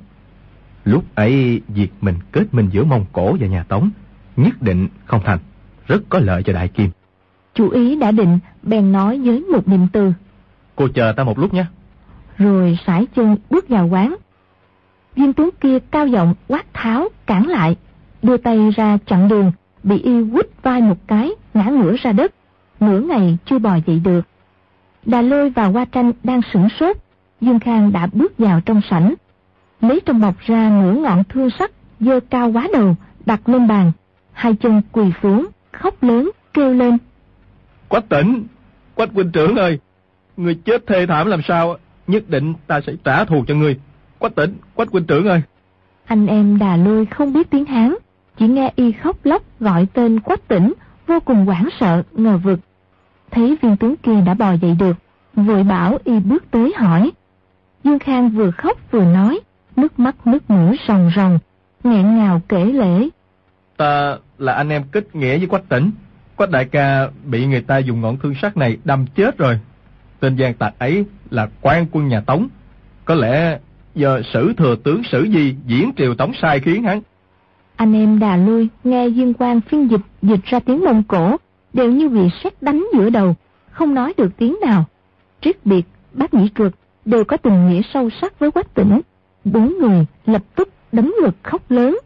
Lúc 0.86 1.04
ấy 1.16 1.62
việc 1.68 1.92
mình 2.02 2.16
kết 2.32 2.54
minh 2.54 2.70
giữa 2.72 2.84
Mông 2.84 3.06
Cổ 3.12 3.38
và 3.40 3.48
nhà 3.48 3.64
Tống 3.64 3.90
nhất 4.38 4.62
định 4.62 4.88
không 5.06 5.22
thành, 5.26 5.40
rất 5.88 6.04
có 6.10 6.20
lợi 6.20 6.44
cho 6.44 6.54
Đại 6.54 6.68
Kim. 6.68 6.90
Chủ 7.54 7.70
ý 7.70 7.96
đã 7.96 8.12
định, 8.12 8.40
bèn 8.64 8.92
nói 8.92 9.20
với 9.20 9.40
một 9.40 9.68
niệm 9.68 9.88
từ. 9.94 10.14
Cô 10.76 10.88
chờ 10.88 11.14
ta 11.18 11.24
một 11.24 11.40
lúc 11.40 11.54
nhé. 11.54 11.66
Rồi 12.38 12.78
sải 12.88 13.06
chân 13.16 13.38
bước 13.50 13.70
vào 13.70 13.88
quán. 13.88 14.16
Viên 15.16 15.34
tướng 15.34 15.50
kia 15.62 15.80
cao 15.92 16.08
giọng 16.08 16.34
quát 16.48 16.66
tháo, 16.74 17.08
cản 17.26 17.48
lại, 17.48 17.76
đưa 18.22 18.38
tay 18.38 18.72
ra 18.76 18.98
chặn 19.06 19.28
đường, 19.28 19.52
bị 19.84 20.02
y 20.02 20.30
quýt 20.32 20.46
vai 20.64 20.82
một 20.82 20.98
cái, 21.08 21.32
ngã 21.54 21.64
ngửa 21.64 21.96
ra 22.02 22.12
đất. 22.12 22.34
Nửa 22.80 23.00
ngày 23.00 23.38
chưa 23.46 23.60
bò 23.60 23.78
dậy 23.86 24.02
được. 24.04 24.22
Đà 25.06 25.22
lôi 25.22 25.50
và 25.50 25.66
hoa 25.66 25.86
tranh 25.86 26.12
đang 26.24 26.42
sửng 26.54 26.68
sốt, 26.80 26.98
Dương 27.42 27.60
Khang 27.60 27.92
đã 27.92 28.08
bước 28.14 28.38
vào 28.38 28.62
trong 28.62 28.82
sảnh, 28.90 29.14
lấy 29.82 30.00
trong 30.06 30.22
bọc 30.22 30.40
ra 30.40 30.70
nửa 30.70 30.94
ngọn 30.94 31.24
thương 31.30 31.50
sắt 31.60 31.72
dơ 32.00 32.20
cao 32.30 32.52
quá 32.52 32.68
đầu, 32.74 32.96
đặt 33.26 33.50
lên 33.50 33.68
bàn, 33.68 33.92
hai 34.34 34.56
chân 34.56 34.82
quỳ 34.92 35.04
xuống, 35.24 35.48
khóc 35.72 36.04
lớn, 36.04 36.32
kêu 36.54 36.74
lên. 36.74 36.98
Quách 37.88 38.10
tỉnh, 38.10 38.44
quách 38.96 39.14
huynh 39.14 39.32
trưởng 39.32 39.56
ơi, 39.56 39.80
người 40.38 40.56
chết 40.56 40.88
thê 40.88 41.06
thảm 41.06 41.28
làm 41.28 41.42
sao, 41.48 41.78
nhất 42.08 42.30
định 42.30 42.54
ta 42.68 42.82
sẽ 42.88 42.94
trả 43.04 43.26
thù 43.26 43.44
cho 43.48 43.56
người. 43.56 43.80
Quách 44.26 44.36
tỉnh, 44.36 44.58
quách 44.76 44.90
huynh 44.92 45.06
trưởng 45.06 45.26
ơi. 45.26 45.42
Anh 46.06 46.28
em 46.28 46.58
đà 46.58 46.76
lôi 46.78 47.06
không 47.06 47.34
biết 47.34 47.50
tiếng 47.50 47.66
Hán, 47.66 47.96
chỉ 48.38 48.48
nghe 48.48 48.72
y 48.76 48.92
khóc 48.92 49.18
lóc 49.24 49.42
gọi 49.60 49.88
tên 49.94 50.20
quách 50.20 50.48
tỉnh, 50.48 50.74
vô 51.08 51.20
cùng 51.20 51.46
hoảng 51.46 51.70
sợ, 51.80 52.04
ngờ 52.12 52.38
vực. 52.38 52.60
Thấy 53.32 53.58
viên 53.62 53.78
tướng 53.78 53.96
kia 53.98 54.22
đã 54.26 54.34
bò 54.34 54.52
dậy 54.52 54.76
được, 54.80 54.98
vội 55.34 55.64
bảo 55.64 55.98
y 56.04 56.20
bước 56.20 56.52
tới 56.52 56.74
hỏi. 56.78 57.12
Dương 57.84 58.00
Khang 58.00 58.30
vừa 58.30 58.52
khóc 58.52 58.78
vừa 58.92 59.04
nói, 59.04 59.40
nước 59.76 60.00
mắt 60.00 60.28
nước 60.28 60.50
mũi 60.50 60.78
ròng 60.88 61.12
ròng, 61.16 61.40
nghẹn 61.84 62.18
ngào 62.18 62.42
kể 62.48 62.66
lễ. 62.66 63.10
Ta 63.78 64.18
là 64.38 64.54
anh 64.54 64.70
em 64.70 64.84
kết 64.92 65.16
nghĩa 65.16 65.38
với 65.38 65.48
Quách 65.48 65.70
Tỉnh, 65.70 65.92
Quách 66.36 66.50
đại 66.50 66.66
ca 66.66 67.08
bị 67.26 67.46
người 67.46 67.62
ta 67.62 67.78
dùng 67.78 68.02
ngọn 68.02 68.18
thương 68.18 68.36
sắt 68.42 68.58
này 68.58 68.78
đâm 68.84 69.06
chết 69.16 69.38
rồi. 69.38 69.60
Tên 70.20 70.36
gian 70.36 70.54
tặc 70.54 70.74
ấy 70.80 71.06
là 71.30 71.48
quan 71.62 71.86
quân 71.92 72.08
nhà 72.08 72.22
Tống. 72.22 72.48
Có 73.06 73.16
lẽ 73.16 73.60
giờ 73.96 74.22
sử 74.34 74.54
thừa 74.54 74.76
tướng 74.84 75.02
sử 75.12 75.24
gì 75.24 75.56
diễn 75.66 75.92
triều 75.98 76.16
Tống 76.16 76.32
sai 76.42 76.60
khiến 76.60 76.84
hắn. 76.84 77.02
Anh 77.76 77.94
em 77.94 78.20
đà 78.20 78.38
lui 78.38 78.68
nghe 78.84 79.08
Dương 79.08 79.34
Quang 79.34 79.62
phiên 79.62 79.92
dịch 79.92 80.02
dịch 80.22 80.46
ra 80.46 80.60
tiếng 80.60 80.84
Mông 80.86 81.04
Cổ 81.08 81.38
đều 81.74 81.92
như 81.92 82.10
bị 82.10 82.30
sét 82.44 82.62
đánh 82.62 82.88
giữa 82.94 83.10
đầu, 83.10 83.36
không 83.72 83.94
nói 83.94 84.14
được 84.18 84.38
tiếng 84.38 84.58
nào. 84.62 84.86
Triết 85.42 85.66
biệt, 85.66 85.86
bác 86.14 86.34
nhĩ 86.34 86.50
trượt 86.56 86.72
đều 87.06 87.24
có 87.24 87.38
tình 87.38 87.70
nghĩa 87.70 87.82
sâu 87.94 88.10
sắc 88.22 88.40
với 88.40 88.52
quách 88.52 88.74
tỉnh. 88.74 89.02
Bốn 89.46 89.78
người 89.80 90.06
lập 90.26 90.42
tức 90.56 90.70
đấm 90.92 91.14
ngực 91.22 91.36
khóc 91.44 91.72
lớn. 91.72 91.98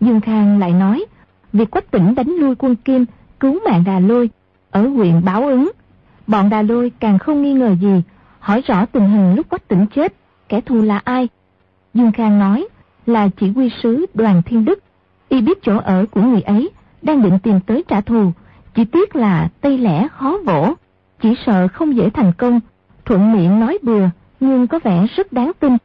Dương 0.00 0.20
Khang 0.20 0.58
lại 0.58 0.72
nói, 0.72 1.06
việc 1.52 1.70
quách 1.70 1.90
tỉnh 1.90 2.14
đánh 2.14 2.36
lui 2.40 2.54
quân 2.54 2.76
Kim, 2.76 3.04
cứu 3.40 3.58
mạng 3.70 3.82
Đà 3.86 4.00
Lôi, 4.00 4.30
ở 4.70 4.88
huyện 4.88 5.24
báo 5.24 5.48
ứng. 5.48 5.70
Bọn 6.26 6.50
Đà 6.50 6.62
Lôi 6.62 6.92
càng 7.00 7.18
không 7.18 7.42
nghi 7.42 7.52
ngờ 7.52 7.74
gì, 7.80 8.02
hỏi 8.38 8.62
rõ 8.66 8.86
tình 8.86 9.10
hình 9.10 9.34
lúc 9.34 9.48
quách 9.48 9.68
tỉnh 9.68 9.86
chết, 9.94 10.14
kẻ 10.48 10.60
thù 10.60 10.82
là 10.82 11.00
ai. 11.04 11.28
Dương 11.94 12.12
Khang 12.12 12.38
nói 12.38 12.66
là 13.06 13.28
chỉ 13.28 13.50
huy 13.50 13.70
sứ 13.82 14.06
đoàn 14.14 14.42
Thiên 14.42 14.64
Đức, 14.64 14.78
y 15.28 15.40
biết 15.40 15.58
chỗ 15.62 15.78
ở 15.78 16.06
của 16.10 16.20
người 16.20 16.42
ấy, 16.42 16.70
đang 17.02 17.22
định 17.22 17.38
tìm 17.42 17.60
tới 17.60 17.84
trả 17.88 18.00
thù, 18.00 18.32
chỉ 18.74 18.84
tiếc 18.84 19.16
là 19.16 19.48
tay 19.60 19.78
lẻ 19.78 20.08
khó 20.08 20.38
vỗ, 20.44 20.74
chỉ 21.22 21.34
sợ 21.46 21.68
không 21.68 21.96
dễ 21.96 22.10
thành 22.10 22.32
công, 22.38 22.60
thuận 23.04 23.32
miệng 23.32 23.60
nói 23.60 23.78
bừa, 23.82 24.08
nhưng 24.40 24.66
có 24.66 24.78
vẻ 24.84 25.06
rất 25.16 25.32
đáng 25.32 25.52
tin. 25.60 25.76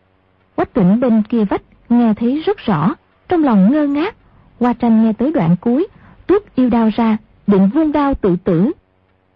Quách 0.56 0.74
tỉnh 0.74 1.00
bên 1.00 1.24
kia 1.24 1.46
vách 1.46 1.62
nghe 1.90 2.14
thấy 2.14 2.44
rất 2.46 2.58
rõ, 2.58 2.94
trong 3.30 3.44
lòng 3.44 3.72
ngơ 3.72 3.88
ngác. 3.88 4.16
Hoa 4.60 4.74
tranh 4.74 5.04
nghe 5.04 5.14
tới 5.14 5.32
đoạn 5.32 5.56
cuối, 5.62 5.88
tuốt 6.28 6.44
yêu 6.56 6.70
đao 6.70 6.90
ra, 6.96 7.18
định 7.48 7.70
vung 7.74 7.92
đao 7.92 8.14
tự 8.14 8.36
tử. 8.44 8.72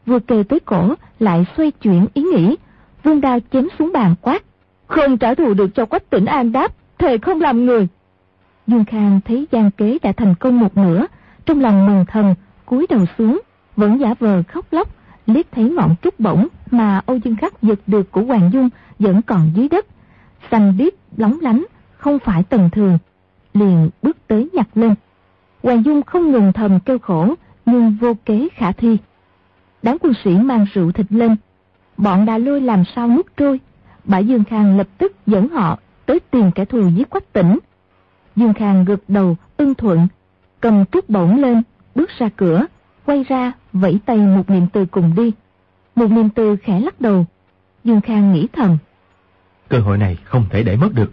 Vừa 0.05 0.19
kề 0.19 0.43
tới 0.43 0.59
cổ, 0.59 0.93
lại 1.19 1.45
xoay 1.57 1.71
chuyển 1.71 2.07
ý 2.13 2.23
nghĩ, 2.23 2.55
vung 3.03 3.21
đao 3.21 3.39
chém 3.51 3.67
xuống 3.79 3.91
bàn 3.93 4.15
quát. 4.21 4.43
Không 4.87 5.17
trả 5.17 5.35
thù 5.35 5.53
được 5.53 5.75
cho 5.75 5.85
quách 5.85 6.09
tỉnh 6.09 6.25
an 6.25 6.51
đáp, 6.51 6.73
thề 6.97 7.17
không 7.17 7.41
làm 7.41 7.65
người. 7.65 7.87
Dương 8.67 8.85
Khang 8.85 9.19
thấy 9.25 9.47
gian 9.51 9.71
kế 9.71 9.97
đã 10.01 10.11
thành 10.11 10.35
công 10.35 10.59
một 10.59 10.77
nửa, 10.77 11.05
trong 11.45 11.61
lòng 11.61 11.85
mừng 11.85 12.05
thần, 12.05 12.35
cúi 12.65 12.85
đầu 12.89 13.05
xuống, 13.17 13.41
vẫn 13.75 13.99
giả 13.99 14.13
vờ 14.19 14.43
khóc 14.43 14.65
lóc, 14.71 14.87
liếc 15.27 15.51
thấy 15.51 15.69
ngọn 15.69 15.95
trúc 16.01 16.19
bổng 16.19 16.47
mà 16.71 17.01
Âu 17.05 17.17
Dương 17.17 17.35
Khắc 17.35 17.61
giật 17.61 17.79
được 17.87 18.11
của 18.11 18.21
Hoàng 18.21 18.49
Dung 18.53 18.69
vẫn 18.99 19.21
còn 19.21 19.51
dưới 19.55 19.69
đất, 19.69 19.85
xanh 20.51 20.77
biếc 20.77 20.93
lóng 21.17 21.39
lánh, 21.41 21.65
không 21.97 22.19
phải 22.19 22.43
tầm 22.43 22.69
thường, 22.69 22.97
liền 23.53 23.89
bước 24.01 24.17
tới 24.27 24.49
nhặt 24.53 24.67
lên. 24.75 24.95
Hoàng 25.63 25.85
Dung 25.85 26.01
không 26.01 26.31
ngừng 26.31 26.53
thầm 26.53 26.79
kêu 26.79 26.99
khổ, 26.99 27.33
nhưng 27.65 27.97
vô 28.01 28.13
kế 28.25 28.47
khả 28.55 28.71
thi. 28.71 28.97
Đám 29.83 29.97
quân 30.01 30.13
sĩ 30.23 30.31
mang 30.37 30.65
rượu 30.73 30.91
thịt 30.91 31.05
lên, 31.09 31.35
bọn 31.97 32.25
đà 32.25 32.37
lôi 32.37 32.61
làm 32.61 32.83
sao 32.95 33.07
nuốt 33.07 33.25
trôi. 33.37 33.59
Bả 34.05 34.17
Dương 34.17 34.43
Khang 34.43 34.77
lập 34.77 34.87
tức 34.97 35.15
dẫn 35.27 35.49
họ 35.49 35.79
tới 36.05 36.19
tìm 36.19 36.51
kẻ 36.51 36.65
thù 36.65 36.89
giết 36.89 37.09
quách 37.09 37.33
tỉnh. 37.33 37.59
Dương 38.35 38.53
Khang 38.53 38.85
gật 38.85 38.99
đầu, 39.07 39.37
ưng 39.57 39.75
thuận, 39.75 40.07
cầm 40.59 40.85
trúc 40.85 41.09
bổng 41.09 41.41
lên, 41.41 41.61
bước 41.95 42.09
ra 42.17 42.29
cửa, 42.35 42.65
quay 43.05 43.23
ra, 43.23 43.51
vẫy 43.73 43.99
tay 44.05 44.17
một 44.17 44.49
niệm 44.49 44.67
từ 44.73 44.85
cùng 44.85 45.15
đi. 45.15 45.31
Một 45.95 46.11
niệm 46.11 46.29
từ 46.29 46.55
khẽ 46.55 46.79
lắc 46.79 47.01
đầu. 47.01 47.25
Dương 47.83 48.01
Khang 48.01 48.33
nghĩ 48.33 48.47
thầm. 48.53 48.77
Cơ 49.69 49.79
hội 49.79 49.97
này 49.97 50.17
không 50.23 50.45
thể 50.49 50.63
để 50.63 50.75
mất 50.75 50.93
được. 50.93 51.11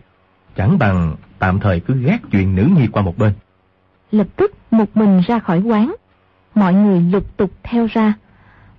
Chẳng 0.57 0.79
bằng 0.79 1.17
tạm 1.39 1.61
thời 1.61 1.81
cứ 1.81 1.95
gác 1.95 2.21
chuyện 2.31 2.55
nữ 2.55 2.69
nhi 2.77 2.87
qua 2.93 3.03
một 3.03 3.19
bên. 3.19 3.33
Lập 4.11 4.27
tức 4.37 4.53
một 4.71 4.97
mình 4.97 5.21
ra 5.27 5.39
khỏi 5.39 5.61
quán. 5.61 5.95
Mọi 6.55 6.75
người 6.75 7.01
lục 7.01 7.37
tục 7.37 7.51
theo 7.63 7.87
ra. 7.87 8.15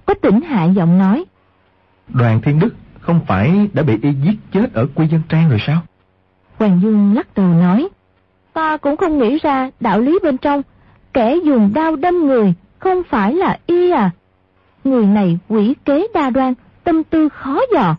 Có 0.06 0.14
tỉnh 0.14 0.42
hạ 0.42 0.66
giọng 0.66 0.98
nói. 0.98 1.26
Đoàn 2.10 2.42
Thiên 2.42 2.60
Đức 2.60 2.76
không 3.06 3.20
phải 3.28 3.70
đã 3.74 3.84
bị 3.84 3.94
y 4.02 4.14
giết 4.14 4.36
chết 4.54 4.74
ở 4.74 4.88
quy 4.96 5.08
dân 5.08 5.22
trang 5.30 5.50
rồi 5.50 5.60
sao? 5.68 5.82
Hoàng 6.60 6.80
Dương 6.84 7.14
lắc 7.16 7.28
đầu 7.36 7.48
nói. 7.48 7.90
Ta 8.54 8.78
cũng 8.78 8.98
không 8.98 9.18
nghĩ 9.18 9.40
ra 9.44 9.70
đạo 9.80 10.00
lý 10.00 10.20
bên 10.24 10.38
trong. 10.38 10.62
Kẻ 11.14 11.36
dùng 11.44 11.74
đao 11.74 11.96
đâm 11.96 12.28
người 12.28 12.54
không 12.80 13.02
phải 13.10 13.34
là 13.34 13.58
y 13.66 13.92
à. 13.92 14.12
Người 14.84 15.06
này 15.06 15.40
quỷ 15.48 15.76
kế 15.86 16.08
đa 16.14 16.30
đoan, 16.30 16.54
tâm 16.84 17.04
tư 17.04 17.30
khó 17.30 17.60
dò. 17.74 17.96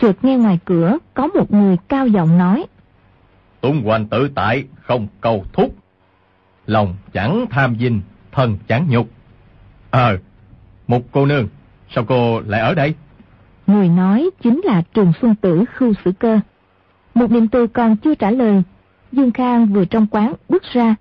Chợt 0.00 0.24
nghe 0.24 0.36
ngoài 0.36 0.58
cửa 0.64 0.98
có 1.14 1.26
một 1.26 1.52
người 1.52 1.76
cao 1.88 2.06
giọng 2.06 2.38
nói. 2.38 2.66
Tung 3.60 3.82
hoành 3.84 4.06
tự 4.06 4.30
tại, 4.34 4.64
không 4.82 5.06
cầu 5.20 5.44
thúc. 5.52 5.74
Lòng 6.66 6.96
chẳng 7.12 7.46
tham 7.50 7.76
dinh, 7.80 8.00
thân 8.32 8.58
chẳng 8.68 8.86
nhục. 8.88 9.08
Ờ, 9.90 10.18
một 10.86 11.02
cô 11.12 11.26
nương, 11.26 11.48
sao 11.94 12.04
cô 12.04 12.40
lại 12.40 12.60
ở 12.60 12.74
đây? 12.74 12.94
Người 13.66 13.88
nói 13.88 14.30
chính 14.42 14.60
là 14.64 14.82
Trường 14.94 15.12
Xuân 15.20 15.34
Tử 15.34 15.64
Khưu 15.74 15.92
Sử 16.04 16.12
Cơ. 16.12 16.40
Một 17.14 17.30
niệm 17.30 17.48
từ 17.48 17.66
còn 17.66 17.96
chưa 17.96 18.14
trả 18.14 18.30
lời, 18.30 18.62
Dương 19.12 19.30
Khang 19.30 19.66
vừa 19.66 19.84
trong 19.84 20.06
quán 20.10 20.34
bước 20.48 20.62
ra, 20.72 20.94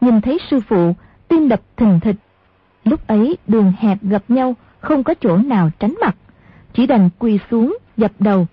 nhìn 0.00 0.20
thấy 0.20 0.38
sư 0.50 0.60
phụ, 0.68 0.94
tim 1.28 1.48
đập 1.48 1.60
thình 1.76 2.00
thịch. 2.00 2.16
Lúc 2.84 3.06
ấy 3.06 3.36
đường 3.48 3.72
hẹp 3.78 3.98
gặp 4.02 4.22
nhau, 4.28 4.54
không 4.80 5.04
có 5.04 5.14
chỗ 5.20 5.36
nào 5.36 5.70
tránh 5.78 5.94
mặt, 6.00 6.16
chỉ 6.74 6.86
đành 6.86 7.08
quỳ 7.18 7.38
xuống 7.50 7.78
dập 7.96 8.12
đầu. 8.18 8.46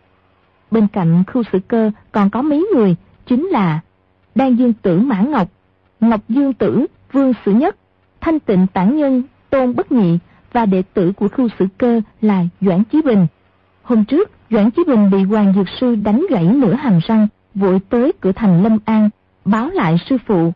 Bên 0.72 0.88
cạnh 0.88 1.24
khu 1.28 1.44
sử 1.52 1.60
cơ 1.68 1.92
còn 2.12 2.30
có 2.30 2.42
mấy 2.42 2.68
người, 2.74 2.96
chính 3.26 3.48
là 3.48 3.80
Đan 4.36 4.56
Dương 4.56 4.74
Tử 4.74 5.00
Mã 5.00 5.22
Ngọc, 5.22 5.48
Ngọc 6.00 6.22
Dương 6.30 6.54
Tử 6.54 6.86
Vương 7.12 7.34
Sử 7.46 7.52
Nhất, 7.52 7.76
Thanh 8.22 8.40
Tịnh 8.40 8.68
Tản 8.74 8.98
Nhân 8.98 9.24
Tôn 9.50 9.76
Bất 9.76 9.92
Nhị 9.92 10.18
và 10.54 10.66
đệ 10.66 10.84
tử 10.94 11.12
của 11.12 11.28
khu 11.28 11.48
sử 11.60 11.66
cơ 11.78 12.02
là 12.22 12.46
Doãn 12.62 12.84
Chí 12.84 13.02
Bình. 13.02 13.28
Hôm 13.84 14.06
trước, 14.06 14.32
Doãn 14.50 14.72
Chí 14.72 14.84
Bình 14.88 15.12
bị 15.12 15.24
Hoàng 15.24 15.54
Dược 15.56 15.68
Sư 15.80 15.96
đánh 15.96 16.26
gãy 16.30 16.44
nửa 16.44 16.74
hàm 16.74 17.00
răng, 17.08 17.28
vội 17.56 17.80
tới 17.90 18.14
cửa 18.22 18.32
thành 18.32 18.64
Lâm 18.64 18.78
An, 18.86 19.10
báo 19.46 19.70
lại 19.70 19.98
sư 20.10 20.18
phụ. 20.26 20.52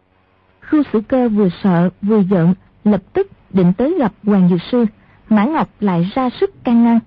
Khu 0.70 0.84
sử 0.94 1.02
cơ 1.02 1.30
vừa 1.30 1.50
sợ 1.64 1.90
vừa 2.02 2.24
giận, 2.30 2.54
lập 2.84 3.02
tức 3.14 3.28
định 3.50 3.74
tới 3.78 3.96
gặp 4.00 4.14
Hoàng 4.24 4.50
Dược 4.50 4.62
Sư. 4.72 4.86
Mã 5.30 5.44
Ngọc 5.44 5.70
lại 5.80 6.12
ra 6.16 6.30
sức 6.40 6.64
can 6.64 6.84
ngăn. 6.84 7.00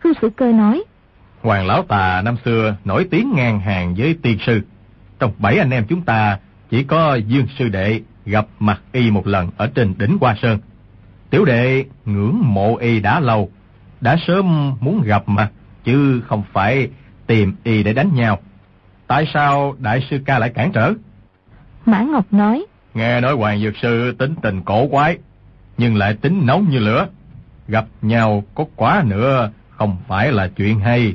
Khương 0.00 0.12
Sử 0.22 0.30
Cơ 0.36 0.52
nói, 0.52 0.84
Hoàng 1.42 1.66
Lão 1.66 1.82
Tà 1.82 2.22
năm 2.22 2.36
xưa 2.44 2.76
nổi 2.84 3.06
tiếng 3.10 3.32
ngang 3.34 3.60
hàng 3.60 3.94
với 3.98 4.16
tiên 4.22 4.38
sư. 4.46 4.60
Trong 5.18 5.32
bảy 5.38 5.58
anh 5.58 5.70
em 5.70 5.84
chúng 5.88 6.02
ta 6.02 6.38
chỉ 6.70 6.82
có 6.82 7.14
Dương 7.14 7.46
Sư 7.58 7.68
Đệ 7.68 8.00
gặp 8.26 8.46
mặt 8.58 8.80
y 8.92 9.10
một 9.10 9.26
lần 9.26 9.50
ở 9.56 9.70
trên 9.74 9.94
đỉnh 9.98 10.18
Hoa 10.20 10.36
Sơn. 10.42 10.58
Tiểu 11.30 11.44
đệ 11.44 11.84
ngưỡng 12.04 12.40
mộ 12.42 12.76
y 12.76 13.00
đã 13.00 13.20
lâu, 13.20 13.50
đã 14.00 14.16
sớm 14.26 14.74
muốn 14.80 15.02
gặp 15.02 15.22
mà, 15.26 15.50
chứ 15.84 16.22
không 16.28 16.42
phải 16.52 16.88
tìm 17.26 17.54
y 17.64 17.82
để 17.82 17.92
đánh 17.92 18.14
nhau. 18.14 18.38
Tại 19.06 19.26
sao 19.34 19.76
đại 19.78 20.06
sư 20.10 20.18
ca 20.24 20.38
lại 20.38 20.50
cản 20.50 20.72
trở? 20.72 20.92
Mã 21.86 22.00
Ngọc 22.00 22.32
nói, 22.32 22.66
Nghe 22.94 23.20
nói 23.20 23.34
Hoàng 23.34 23.60
Dược 23.60 23.76
Sư 23.82 24.12
tính 24.18 24.34
tình 24.42 24.62
cổ 24.62 24.88
quái, 24.88 25.18
nhưng 25.78 25.96
lại 25.96 26.14
tính 26.14 26.46
nóng 26.46 26.70
như 26.70 26.78
lửa. 26.78 27.08
Gặp 27.68 27.86
nhau 28.02 28.44
có 28.54 28.64
quá 28.76 29.02
nữa 29.06 29.50
không 29.80 29.96
phải 30.08 30.32
là 30.32 30.48
chuyện 30.56 30.80
hay. 30.80 31.14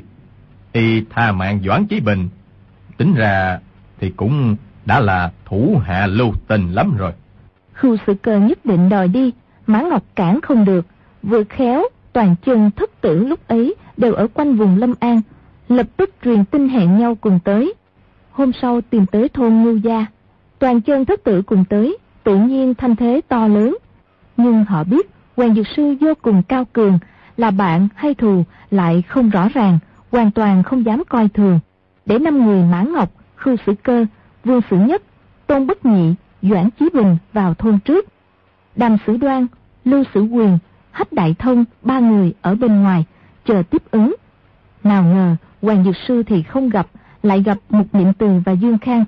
Y 0.72 1.04
tha 1.10 1.32
mạng 1.32 1.60
Doãn 1.64 1.86
Chí 1.86 2.00
Bình, 2.00 2.28
tính 2.96 3.14
ra 3.14 3.58
thì 4.00 4.10
cũng 4.16 4.56
đã 4.86 5.00
là 5.00 5.32
thủ 5.44 5.80
hạ 5.84 6.06
lưu 6.06 6.32
tình 6.48 6.72
lắm 6.72 6.96
rồi. 6.96 7.12
Khu 7.80 7.96
sự 8.06 8.14
cơ 8.14 8.38
nhất 8.38 8.66
định 8.66 8.88
đòi 8.88 9.08
đi, 9.08 9.32
Mã 9.66 9.80
Ngọc 9.80 10.02
cản 10.14 10.40
không 10.40 10.64
được, 10.64 10.86
vừa 11.22 11.44
khéo, 11.44 11.82
toàn 12.12 12.34
chân 12.44 12.70
thất 12.70 13.00
tử 13.00 13.26
lúc 13.26 13.48
ấy 13.48 13.74
đều 13.96 14.14
ở 14.14 14.26
quanh 14.34 14.56
vùng 14.56 14.78
Lâm 14.78 14.94
An, 15.00 15.20
lập 15.68 15.86
tức 15.96 16.10
truyền 16.24 16.44
tin 16.44 16.68
hẹn 16.68 16.98
nhau 16.98 17.14
cùng 17.20 17.38
tới. 17.44 17.74
Hôm 18.30 18.52
sau 18.62 18.80
tìm 18.80 19.06
tới 19.06 19.28
thôn 19.28 19.54
Ngưu 19.54 19.76
Gia, 19.76 20.06
toàn 20.58 20.80
chân 20.80 21.04
thất 21.04 21.24
tử 21.24 21.42
cùng 21.42 21.64
tới, 21.64 21.98
tự 22.24 22.36
nhiên 22.36 22.74
thanh 22.74 22.96
thế 22.96 23.20
to 23.28 23.48
lớn. 23.48 23.76
Nhưng 24.36 24.64
họ 24.64 24.84
biết, 24.84 25.10
Hoàng 25.36 25.54
Dược 25.54 25.66
Sư 25.76 25.94
vô 26.00 26.12
cùng 26.22 26.42
cao 26.42 26.64
cường, 26.72 26.98
là 27.36 27.50
bạn 27.50 27.88
hay 27.94 28.14
thù 28.14 28.44
lại 28.70 29.02
không 29.02 29.30
rõ 29.30 29.48
ràng, 29.54 29.78
hoàn 30.10 30.30
toàn 30.30 30.62
không 30.62 30.84
dám 30.84 31.02
coi 31.08 31.28
thường. 31.28 31.60
Để 32.06 32.18
năm 32.18 32.46
người 32.46 32.62
Mã 32.62 32.82
Ngọc, 32.82 33.10
Khư 33.36 33.56
Sử 33.66 33.74
Cơ, 33.82 34.06
Vương 34.44 34.60
Sử 34.70 34.76
Nhất, 34.76 35.02
Tôn 35.46 35.66
Bất 35.66 35.86
Nhị, 35.86 36.14
Doãn 36.42 36.70
Chí 36.70 36.88
Bình 36.94 37.16
vào 37.32 37.54
thôn 37.54 37.78
trước. 37.78 38.06
Đàm 38.76 38.96
Sử 39.06 39.16
Đoan, 39.16 39.46
Lưu 39.84 40.04
Sử 40.14 40.22
Quyền, 40.22 40.58
Hách 40.90 41.12
Đại 41.12 41.34
Thông, 41.38 41.64
ba 41.82 41.98
người 41.98 42.34
ở 42.42 42.54
bên 42.54 42.82
ngoài, 42.82 43.04
chờ 43.44 43.62
tiếp 43.70 43.82
ứng. 43.90 44.14
Nào 44.84 45.02
ngờ, 45.02 45.36
Hoàng 45.62 45.84
Dược 45.84 45.96
Sư 46.08 46.22
thì 46.22 46.42
không 46.42 46.68
gặp, 46.68 46.86
lại 47.22 47.42
gặp 47.42 47.58
một 47.70 47.84
Niệm 47.92 48.12
Từ 48.12 48.28
và 48.44 48.52
Dương 48.52 48.78
Khang. 48.78 49.04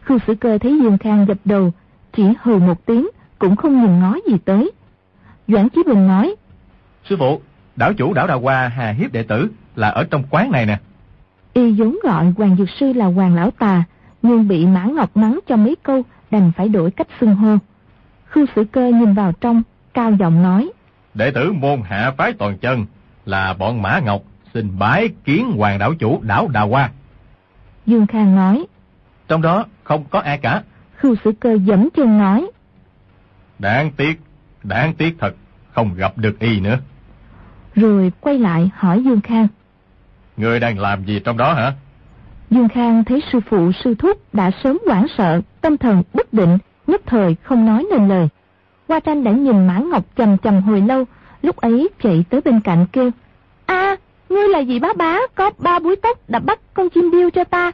Khư 0.00 0.18
Sử 0.26 0.34
Cơ 0.34 0.58
thấy 0.58 0.80
Dương 0.82 0.98
Khang 0.98 1.24
gật 1.24 1.38
đầu, 1.44 1.72
chỉ 2.12 2.24
hừ 2.42 2.58
một 2.58 2.86
tiếng, 2.86 3.08
cũng 3.38 3.56
không 3.56 3.80
nhìn 3.80 4.00
ngó 4.00 4.16
gì 4.28 4.38
tới. 4.44 4.70
Doãn 5.48 5.68
Chí 5.68 5.82
Bình 5.86 6.06
nói, 6.06 6.34
Sư 7.08 7.16
phụ, 7.18 7.40
đảo 7.76 7.92
chủ 7.92 8.14
đảo 8.14 8.26
Đào 8.26 8.40
Hoa 8.40 8.68
Hà 8.68 8.90
Hiếp 8.90 9.12
đệ 9.12 9.22
tử 9.22 9.48
là 9.76 9.88
ở 9.88 10.04
trong 10.10 10.22
quán 10.30 10.50
này 10.50 10.66
nè. 10.66 10.78
Y 11.52 11.72
vốn 11.72 11.98
gọi 12.02 12.32
Hoàng 12.36 12.56
Dược 12.56 12.68
Sư 12.80 12.92
là 12.92 13.06
Hoàng 13.06 13.34
Lão 13.34 13.50
Tà, 13.50 13.84
nhưng 14.22 14.48
bị 14.48 14.66
Mã 14.66 14.84
Ngọc 14.84 15.16
mắng 15.16 15.38
cho 15.48 15.56
mấy 15.56 15.76
câu, 15.82 16.02
đành 16.30 16.52
phải 16.56 16.68
đổi 16.68 16.90
cách 16.90 17.06
xưng 17.20 17.34
hô. 17.34 17.56
Khư 18.26 18.46
Sử 18.56 18.64
Cơ 18.64 18.86
nhìn 18.88 19.14
vào 19.14 19.32
trong, 19.32 19.62
cao 19.94 20.12
giọng 20.12 20.42
nói, 20.42 20.70
Đệ 21.14 21.30
tử 21.30 21.52
môn 21.52 21.82
hạ 21.84 22.12
phái 22.16 22.32
toàn 22.32 22.58
chân 22.58 22.86
là 23.26 23.54
bọn 23.54 23.82
Mã 23.82 24.00
Ngọc 24.04 24.22
xin 24.54 24.78
bái 24.78 25.08
kiến 25.24 25.52
Hoàng 25.56 25.78
đảo 25.78 25.94
chủ 25.94 26.20
đảo 26.22 26.48
Đào 26.48 26.68
Hoa. 26.68 26.90
Dương 27.86 28.06
Khang 28.06 28.36
nói, 28.36 28.66
Trong 29.28 29.42
đó 29.42 29.64
không 29.84 30.04
có 30.10 30.20
ai 30.20 30.38
cả. 30.38 30.62
Khư 30.96 31.14
Sử 31.24 31.32
Cơ 31.40 31.58
dẫm 31.64 31.88
chân 31.96 32.18
nói, 32.18 32.50
Đáng 33.58 33.90
tiếc, 33.96 34.20
đáng 34.62 34.94
tiếc 34.94 35.16
thật, 35.18 35.34
không 35.72 35.94
gặp 35.94 36.18
được 36.18 36.38
y 36.38 36.60
nữa. 36.60 36.78
Rồi 37.78 38.12
quay 38.20 38.38
lại 38.38 38.70
hỏi 38.74 39.02
Dương 39.04 39.20
Khang. 39.20 39.48
Ngươi 40.36 40.60
đang 40.60 40.78
làm 40.78 41.04
gì 41.04 41.20
trong 41.24 41.36
đó 41.36 41.52
hả? 41.52 41.72
Dương 42.50 42.68
Khang 42.68 43.04
thấy 43.04 43.22
sư 43.32 43.40
phụ 43.50 43.72
sư 43.72 43.94
thúc 43.94 44.34
đã 44.34 44.50
sớm 44.64 44.78
hoảng 44.86 45.06
sợ, 45.18 45.40
tâm 45.60 45.76
thần 45.76 46.02
bất 46.14 46.32
định, 46.32 46.58
nhất 46.86 47.02
thời 47.06 47.36
không 47.42 47.66
nói 47.66 47.86
nên 47.90 48.08
lời. 48.08 48.28
Hoa 48.88 49.00
tranh 49.00 49.24
đã 49.24 49.30
nhìn 49.30 49.66
Mã 49.66 49.78
Ngọc 49.78 50.04
chầm 50.16 50.38
chầm 50.38 50.62
hồi 50.62 50.80
lâu, 50.80 51.04
lúc 51.42 51.56
ấy 51.56 51.88
chạy 52.02 52.24
tới 52.30 52.40
bên 52.40 52.60
cạnh 52.60 52.86
kêu. 52.92 53.10
a 53.66 53.96
ngươi 54.28 54.48
là 54.48 54.58
gì 54.58 54.78
bá 54.78 54.88
bá, 54.96 55.18
có 55.34 55.50
ba 55.58 55.78
búi 55.78 55.96
tóc 55.96 56.18
đã 56.28 56.38
bắt 56.38 56.60
con 56.74 56.90
chim 56.90 57.10
điêu 57.10 57.30
cho 57.30 57.44
ta. 57.44 57.72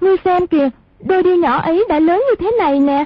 Ngươi 0.00 0.16
xem 0.24 0.46
kìa, 0.46 0.68
đôi 1.04 1.22
điêu 1.22 1.36
nhỏ 1.36 1.56
ấy 1.56 1.84
đã 1.88 1.98
lớn 1.98 2.22
như 2.30 2.34
thế 2.40 2.56
này 2.58 2.80
nè. 2.80 3.04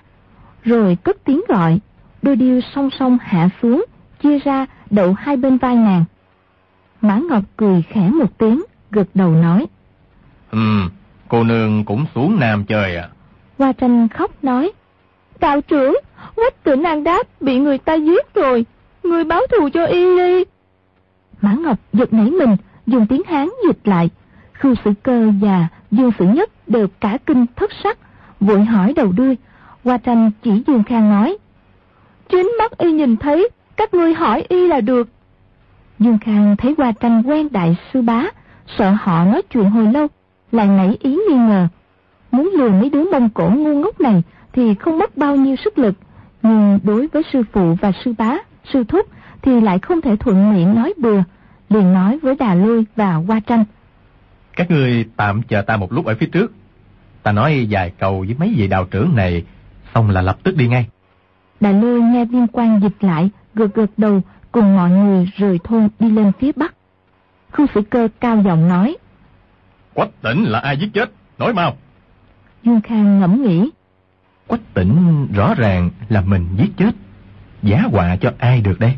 Rồi 0.62 0.97
cất 1.03 1.16
tiếng 1.24 1.41
gọi, 1.49 1.79
đôi 2.22 2.37
điêu 2.37 2.61
song 2.74 2.91
song 2.99 3.18
hạ 3.20 3.49
xuống, 3.62 3.85
chia 4.22 4.39
ra 4.39 4.66
đậu 4.91 5.12
hai 5.12 5.37
bên 5.37 5.59
vai 5.59 5.76
nàng. 5.76 6.05
Mã 7.01 7.20
Ngọc 7.28 7.44
cười 7.57 7.82
khẽ 7.88 8.09
một 8.09 8.38
tiếng, 8.38 8.62
gật 8.90 9.09
đầu 9.14 9.30
nói. 9.30 9.66
Ừm, 10.51 10.90
cô 11.28 11.44
nương 11.44 11.84
cũng 11.84 12.05
xuống 12.14 12.36
Nam 12.40 12.64
chơi 12.64 12.96
à? 12.96 13.09
Hoa 13.59 13.72
tranh 13.72 14.09
khóc 14.09 14.44
nói. 14.44 14.72
Đạo 15.40 15.61
trưởng, 15.61 15.96
quách 16.34 16.64
tử 16.64 16.76
nàng 16.76 17.05
đáp 17.05 17.22
bị 17.40 17.59
người 17.59 17.78
ta 17.78 17.94
giết 17.94 18.34
rồi. 18.34 18.66
Người 19.03 19.24
báo 19.24 19.40
thù 19.51 19.68
cho 19.74 19.86
y 19.86 20.16
đi. 20.16 20.44
Mã 21.40 21.53
Ngọc 21.53 21.78
giật 21.92 22.12
nảy 22.12 22.30
mình, 22.30 22.57
dùng 22.86 23.07
tiếng 23.07 23.22
Hán 23.26 23.49
dịch 23.66 23.78
lại. 23.84 24.11
Khưu 24.53 24.74
Sử 24.84 24.92
Cơ 25.03 25.30
và 25.40 25.66
Dương 25.90 26.11
Sử 26.18 26.24
Nhất 26.24 26.51
đều 26.68 26.88
cả 27.01 27.18
kinh 27.26 27.46
thất 27.57 27.70
sắc, 27.82 27.99
vội 28.40 28.64
hỏi 28.64 28.92
đầu 28.96 29.12
đuôi. 29.16 29.36
Hoa 29.84 29.99
tranh 29.99 30.30
chỉ 30.42 30.62
Dương 30.66 30.84
Khang 30.84 31.11
nói. 31.11 31.38
Chính 32.28 32.53
mắt 32.59 32.78
y 32.78 32.92
nhìn 32.92 33.16
thấy, 33.16 33.49
các 33.76 33.94
ngươi 33.94 34.14
hỏi 34.14 34.44
y 34.49 34.66
là 34.68 34.80
được. 34.80 35.09
Dương 35.99 36.18
Khang 36.18 36.57
thấy 36.57 36.74
Hoa 36.78 36.92
tranh 36.92 37.22
quen 37.22 37.49
đại 37.51 37.76
sư 37.92 38.03
bá, 38.03 38.24
sợ 38.78 38.90
họ 39.01 39.24
nói 39.24 39.42
chuyện 39.51 39.70
hồi 39.70 39.92
lâu, 39.92 40.07
lại 40.53 40.66
nảy 40.66 40.96
ý 41.01 41.11
nghi 41.11 41.36
ngờ. 41.36 41.68
Muốn 42.32 42.51
lừa 42.55 42.70
mấy 42.70 42.90
đứa 42.90 43.11
mông 43.11 43.30
cổ 43.30 43.51
ngu 43.51 43.74
ngốc 43.74 44.01
này 44.01 44.22
thì 44.53 44.74
không 44.74 44.99
mất 44.99 45.16
bao 45.16 45.36
nhiêu 45.36 45.57
sức 45.57 45.78
lực, 45.78 45.94
nhưng 46.42 46.78
đối 46.82 47.07
với 47.07 47.22
sư 47.32 47.42
phụ 47.53 47.74
và 47.80 47.92
sư 48.05 48.14
bá, 48.18 48.36
sư 48.72 48.84
thúc 48.84 49.07
thì 49.42 49.61
lại 49.61 49.78
không 49.78 50.01
thể 50.01 50.16
thuận 50.16 50.55
miệng 50.55 50.74
nói 50.74 50.94
bừa, 50.99 51.22
liền 51.68 51.94
nói 51.94 52.18
với 52.22 52.34
Đà 52.36 52.55
Lôi 52.55 52.84
và 52.96 53.14
Hoa 53.14 53.40
Tranh. 53.40 53.64
Các 54.57 54.70
ngươi 54.70 55.05
tạm 55.16 55.42
chờ 55.42 55.62
ta 55.62 55.76
một 55.76 55.92
lúc 55.92 56.07
ở 56.07 56.14
phía 56.20 56.26
trước. 56.26 56.53
Ta 57.22 57.32
nói 57.32 57.66
vài 57.70 57.92
câu 57.99 58.18
với 58.18 58.36
mấy 58.38 58.55
vị 58.57 58.68
đạo 58.68 58.86
trưởng 58.90 59.16
này, 59.16 59.44
xong 59.94 60.11
là 60.11 60.22
lập 60.22 60.38
tức 60.42 60.57
đi 60.57 60.68
ngay. 60.68 60.86
Đà 61.61 61.72
Lôi 61.72 62.01
nghe 62.01 62.24
viên 62.24 62.46
quan 62.46 62.80
dịch 62.82 62.96
lại, 63.01 63.30
gật 63.55 63.74
gật 63.74 63.90
đầu 63.96 64.22
cùng 64.53 64.76
mọi 64.76 64.90
người 64.90 65.30
rời 65.36 65.59
thôn 65.64 65.88
đi 65.99 66.11
lên 66.11 66.32
phía 66.40 66.53
bắc. 66.57 66.74
Khu 67.53 67.66
sĩ 67.74 67.80
cơ 67.90 68.09
cao 68.20 68.42
giọng 68.44 68.68
nói, 68.68 68.96
Quách 69.94 70.22
tỉnh 70.22 70.44
là 70.44 70.59
ai 70.59 70.76
giết 70.76 70.88
chết? 70.94 71.11
Nói 71.38 71.55
mau. 71.55 71.76
Dương 72.62 72.80
Khang 72.80 73.20
ngẫm 73.20 73.42
nghĩ, 73.42 73.70
Quách 74.46 74.74
tỉnh 74.74 75.26
rõ 75.34 75.55
ràng 75.55 75.90
là 76.09 76.20
mình 76.20 76.46
giết 76.57 76.70
chết. 76.76 76.94
Giá 77.62 77.82
họa 77.92 78.16
cho 78.16 78.32
ai 78.38 78.61
được 78.61 78.80
đây? 78.80 78.96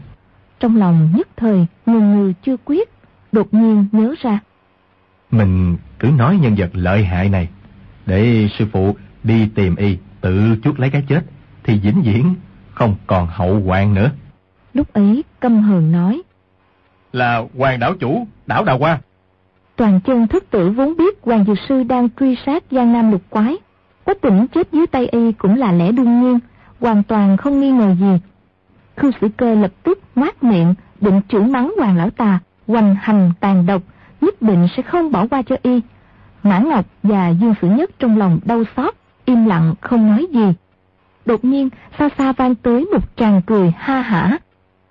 trong 0.60 0.76
lòng 0.76 1.12
nhất 1.16 1.28
thời 1.36 1.66
ngừng 1.86 2.14
ngừ 2.14 2.32
chưa 2.42 2.56
quyết, 2.64 2.88
đột 3.32 3.54
nhiên 3.54 3.86
nhớ 3.92 4.14
ra. 4.22 4.38
Mình 5.30 5.76
cứ 5.98 6.08
nói 6.08 6.36
nhân 6.36 6.54
vật 6.58 6.70
lợi 6.72 7.04
hại 7.04 7.28
này, 7.28 7.48
để 8.06 8.48
sư 8.58 8.66
phụ 8.72 8.96
đi 9.24 9.48
tìm 9.54 9.76
y 9.76 9.98
tự 10.20 10.56
chuốc 10.62 10.80
lấy 10.80 10.90
cái 10.90 11.04
chết, 11.08 11.24
thì 11.64 11.78
vĩnh 11.78 12.02
viễn 12.02 12.34
không 12.74 12.96
còn 13.06 13.26
hậu 13.26 13.60
hoạn 13.60 13.94
nữa. 13.94 14.10
Lúc 14.74 14.92
ấy 14.92 15.24
căm 15.40 15.62
hờn 15.62 15.92
nói, 15.92 16.22
Là 17.12 17.42
hoàng 17.58 17.80
đảo 17.80 17.94
chủ, 18.00 18.26
đảo 18.46 18.64
Đào 18.64 18.78
Hoa. 18.78 18.98
Toàn 19.76 20.00
chân 20.00 20.26
thức 20.26 20.44
tử 20.50 20.70
vốn 20.70 20.96
biết 20.96 21.18
Hoàng 21.22 21.44
Dược 21.44 21.58
Sư 21.68 21.82
đang 21.82 22.08
truy 22.20 22.36
sát 22.46 22.64
Giang 22.70 22.92
Nam 22.92 23.10
lục 23.10 23.22
quái. 23.30 23.56
Quách 24.04 24.20
tỉnh 24.20 24.46
chết 24.46 24.68
dưới 24.72 24.86
tay 24.86 25.06
y 25.06 25.32
cũng 25.32 25.54
là 25.54 25.72
lẽ 25.72 25.92
đương 25.92 26.22
nhiên, 26.22 26.38
hoàn 26.80 27.02
toàn 27.02 27.36
không 27.36 27.60
nghi 27.60 27.70
ngờ 27.70 27.94
gì. 28.00 28.20
Khưu 28.96 29.10
sĩ 29.20 29.26
cơ 29.36 29.54
lập 29.54 29.70
tức 29.82 29.98
ngoát 30.14 30.42
miệng, 30.42 30.74
định 31.00 31.20
chửi 31.28 31.42
mắng 31.42 31.72
Hoàng 31.78 31.96
Lão 31.96 32.10
Tà, 32.10 32.38
hoành 32.66 32.96
hành 33.00 33.32
tàn 33.40 33.66
độc, 33.66 33.82
nhất 34.20 34.42
định 34.42 34.66
sẽ 34.76 34.82
không 34.82 35.12
bỏ 35.12 35.26
qua 35.26 35.42
cho 35.42 35.56
y. 35.62 35.80
Mã 36.42 36.58
Ngọc 36.58 36.84
và 37.02 37.28
Dương 37.28 37.54
Sử 37.62 37.68
Nhất 37.68 37.90
trong 37.98 38.18
lòng 38.18 38.38
đau 38.44 38.62
xót, 38.76 38.94
im 39.24 39.44
lặng 39.44 39.74
không 39.80 40.10
nói 40.10 40.26
gì. 40.32 40.54
Đột 41.26 41.44
nhiên, 41.44 41.68
xa 41.98 42.08
xa 42.18 42.32
vang 42.32 42.54
tới 42.54 42.84
một 42.92 43.16
tràng 43.16 43.42
cười 43.42 43.72
ha 43.78 44.00
hả. 44.00 44.38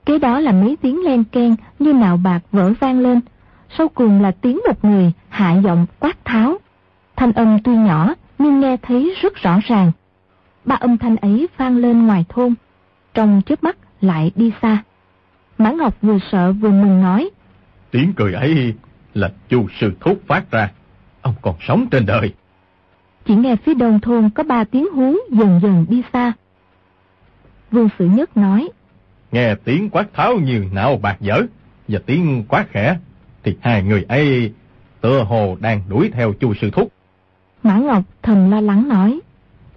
Kế 0.10 0.20
đó 0.20 0.40
là 0.40 0.52
mấy 0.52 0.78
tiếng 0.82 1.04
len 1.04 1.24
ken 1.24 1.56
như 1.80 1.94
nào 1.94 2.18
bạc 2.18 2.40
vỡ 2.52 2.74
vang 2.80 3.00
lên. 3.00 3.20
Sau 3.78 3.88
cùng 3.88 4.22
là 4.22 4.32
tiếng 4.32 4.60
một 4.68 4.86
người 4.86 5.12
hạ 5.30 5.56
giọng 5.64 5.86
quát 6.00 6.26
tháo. 6.26 6.58
Thanh 7.16 7.32
âm 7.32 7.60
tuy 7.64 7.76
nhỏ 7.76 8.14
nhưng 8.38 8.60
nghe 8.60 8.78
thấy 8.78 9.16
rất 9.22 9.36
rõ 9.36 9.60
ràng. 9.64 9.92
Ba 10.66 10.76
âm 10.76 10.98
thanh 10.98 11.16
ấy 11.16 11.48
vang 11.58 11.78
lên 11.78 12.08
ngoài 12.08 12.26
thôn. 12.30 12.54
Trong 13.14 13.42
chớp 13.46 13.64
mắt 13.64 13.78
lại 14.02 14.32
đi 14.36 14.52
xa. 14.62 14.84
Mã 15.58 15.72
Ngọc 15.72 16.02
vừa 16.02 16.18
sợ 16.32 16.52
vừa 16.52 16.72
mừng 16.72 17.02
nói. 17.02 17.30
Tiếng 17.92 18.14
cười 18.14 18.34
ấy 18.34 18.74
là 19.14 19.32
chu 19.50 19.68
sư 19.80 19.92
thúc 20.00 20.22
phát 20.28 20.52
ra. 20.52 20.72
Ông 21.22 21.34
còn 21.42 21.56
sống 21.68 21.88
trên 21.92 22.06
đời. 22.06 22.34
Chỉ 23.26 23.36
nghe 23.36 23.56
phía 23.56 23.74
đông 23.74 24.00
thôn 24.00 24.30
có 24.30 24.44
ba 24.44 24.64
tiếng 24.64 24.88
hú 24.94 25.16
dần 25.32 25.60
dần 25.64 25.86
đi 25.90 26.04
xa. 26.14 26.34
Vương 27.72 27.90
Sử 28.00 28.06
Nhất 28.06 28.38
nói. 28.38 28.70
Nghe 29.32 29.56
tiếng 29.56 29.90
quát 29.90 30.14
tháo 30.14 30.36
như 30.36 30.66
não 30.72 30.98
bạc 30.98 31.18
dở 31.20 31.42
và 31.88 32.00
tiếng 32.06 32.44
quát 32.48 32.66
khẽ 32.72 32.98
thì 33.44 33.56
hai 33.62 33.84
người 33.84 34.06
ấy 34.08 34.54
tựa 35.02 35.24
hồ 35.24 35.58
đang 35.60 35.82
đuổi 35.90 36.12
theo 36.14 36.34
chu 36.34 36.54
sư 36.62 36.70
thúc. 36.74 36.92
Mã 37.64 37.78
Ngọc 37.78 38.04
thầm 38.22 38.52
lo 38.52 38.62
lắng 38.62 38.90
nói. 38.90 39.20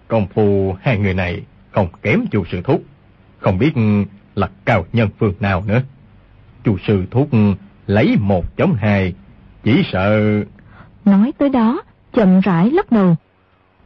Công 0.09 0.27
phu 0.27 0.77
hai 0.81 0.99
người 0.99 1.15
này 1.15 1.43
không 1.71 1.89
kém 2.03 2.27
chu 2.31 2.45
sư 2.53 2.61
thúc. 2.65 2.83
Không 3.39 3.59
biết 3.59 3.73
là 4.35 4.51
cao 4.65 4.85
nhân 4.93 5.09
phương 5.19 5.35
nào 5.41 5.65
nữa. 5.67 5.83
Chu 6.65 6.77
sư 6.87 7.05
thúc 7.11 7.29
lấy 7.87 8.17
một 8.21 8.57
chống 8.57 8.75
hai, 8.75 9.15
chỉ 9.63 9.83
sợ... 9.93 10.21
Nói 11.05 11.33
tới 11.39 11.49
đó, 11.49 11.83
chậm 12.13 12.41
rãi 12.41 12.71
lắc 12.71 12.93
đầu. 12.93 13.17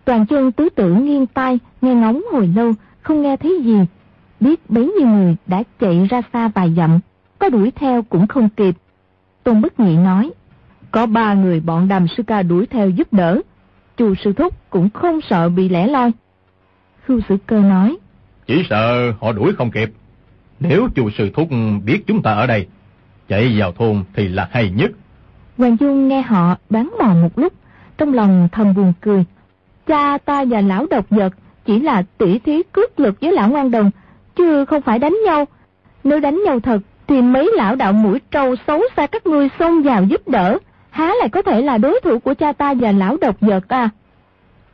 Toàn 0.05 0.27
chân 0.27 0.53
tứ 0.53 0.69
tử 0.69 0.95
nghiêng 0.95 1.27
tai, 1.27 1.59
nghe 1.83 1.95
ngóng 1.95 2.23
hồi 2.33 2.51
lâu, 2.57 2.73
không 3.03 3.23
nghe 3.23 3.37
thấy 3.37 3.63
gì. 3.65 3.79
Biết 4.41 4.71
bấy 4.71 4.93
nhiêu 4.99 5.09
người 5.09 5.37
đã 5.47 5.63
chạy 5.81 6.07
ra 6.11 6.23
xa 6.33 6.49
vài 6.49 6.75
dặm, 6.77 7.01
có 7.39 7.49
đuổi 7.49 7.71
theo 7.71 8.03
cũng 8.03 8.27
không 8.27 8.49
kịp. 8.49 8.75
Tôn 9.43 9.61
Bất 9.61 9.81
Nhị 9.81 9.97
nói, 9.97 10.31
có 10.91 11.07
ba 11.07 11.35
người 11.35 11.61
bọn 11.61 11.89
đàm 11.89 12.07
sư 12.09 12.23
ca 12.23 12.43
đuổi 12.43 12.67
theo 12.67 12.91
giúp 12.91 13.13
đỡ. 13.13 13.41
Chu 13.97 14.15
sư 14.15 14.33
thúc 14.33 14.71
cũng 14.71 14.91
không 14.91 15.21
sợ 15.21 15.49
bị 15.49 15.69
lẻ 15.69 15.87
loi. 15.87 16.13
Khưu 17.07 17.21
sử 17.29 17.37
cơ 17.47 17.61
nói, 17.61 17.97
Chỉ 18.47 18.63
sợ 18.71 19.13
họ 19.21 19.33
đuổi 19.33 19.53
không 19.59 19.71
kịp. 19.71 19.93
Nếu 20.61 20.89
chu 20.95 21.11
sư 21.19 21.31
thúc 21.35 21.49
biết 21.85 22.07
chúng 22.07 22.23
ta 22.23 22.33
ở 22.33 22.47
đây, 22.47 22.67
chạy 23.29 23.61
vào 23.61 23.73
thôn 23.73 24.05
thì 24.15 24.29
là 24.29 24.49
hay 24.51 24.71
nhất. 24.71 24.91
Hoàng 25.59 25.77
Dung 25.81 26.09
nghe 26.09 26.23
họ 26.23 26.57
bán 26.71 26.95
mò 26.99 27.15
một 27.15 27.39
lúc, 27.39 27.53
trong 27.99 28.15
lòng 28.15 28.49
thầm 28.53 28.75
buồn 28.75 28.93
cười. 29.01 29.25
Cha 29.87 30.19
ta 30.19 30.45
và 30.45 30.61
lão 30.61 30.87
độc 30.91 31.11
vật 31.11 31.33
chỉ 31.65 31.81
là 31.81 32.03
tỉ 32.19 32.39
thí 32.39 32.63
cướp 32.73 32.99
lực 32.99 33.21
với 33.21 33.33
lão 33.33 33.49
ngoan 33.49 33.71
đồng, 33.71 33.91
chứ 34.37 34.65
không 34.65 34.83
phải 34.83 34.99
đánh 34.99 35.17
nhau. 35.25 35.45
Nếu 36.05 36.21
đánh 36.21 36.43
nhau 36.45 36.61
thật, 36.61 36.79
thì 37.07 37.23
mấy 37.23 37.51
lão 37.57 37.77
đạo 37.77 37.93
mũi 37.93 38.21
trâu 38.31 38.55
xấu 38.67 38.83
xa 38.97 39.07
các 39.07 39.27
ngươi 39.27 39.49
xông 39.59 39.83
vào 39.83 40.05
giúp 40.05 40.29
đỡ, 40.29 40.59
há 40.91 41.13
lại 41.21 41.29
có 41.29 41.43
thể 41.43 41.63
là 41.63 41.79
đối 41.79 42.01
thủ 42.05 42.19
của 42.19 42.35
cha 42.35 42.53
ta 42.53 42.75
và 42.75 42.93
lão 42.93 43.17
độc 43.21 43.37
vật 43.41 43.69
à. 43.69 43.91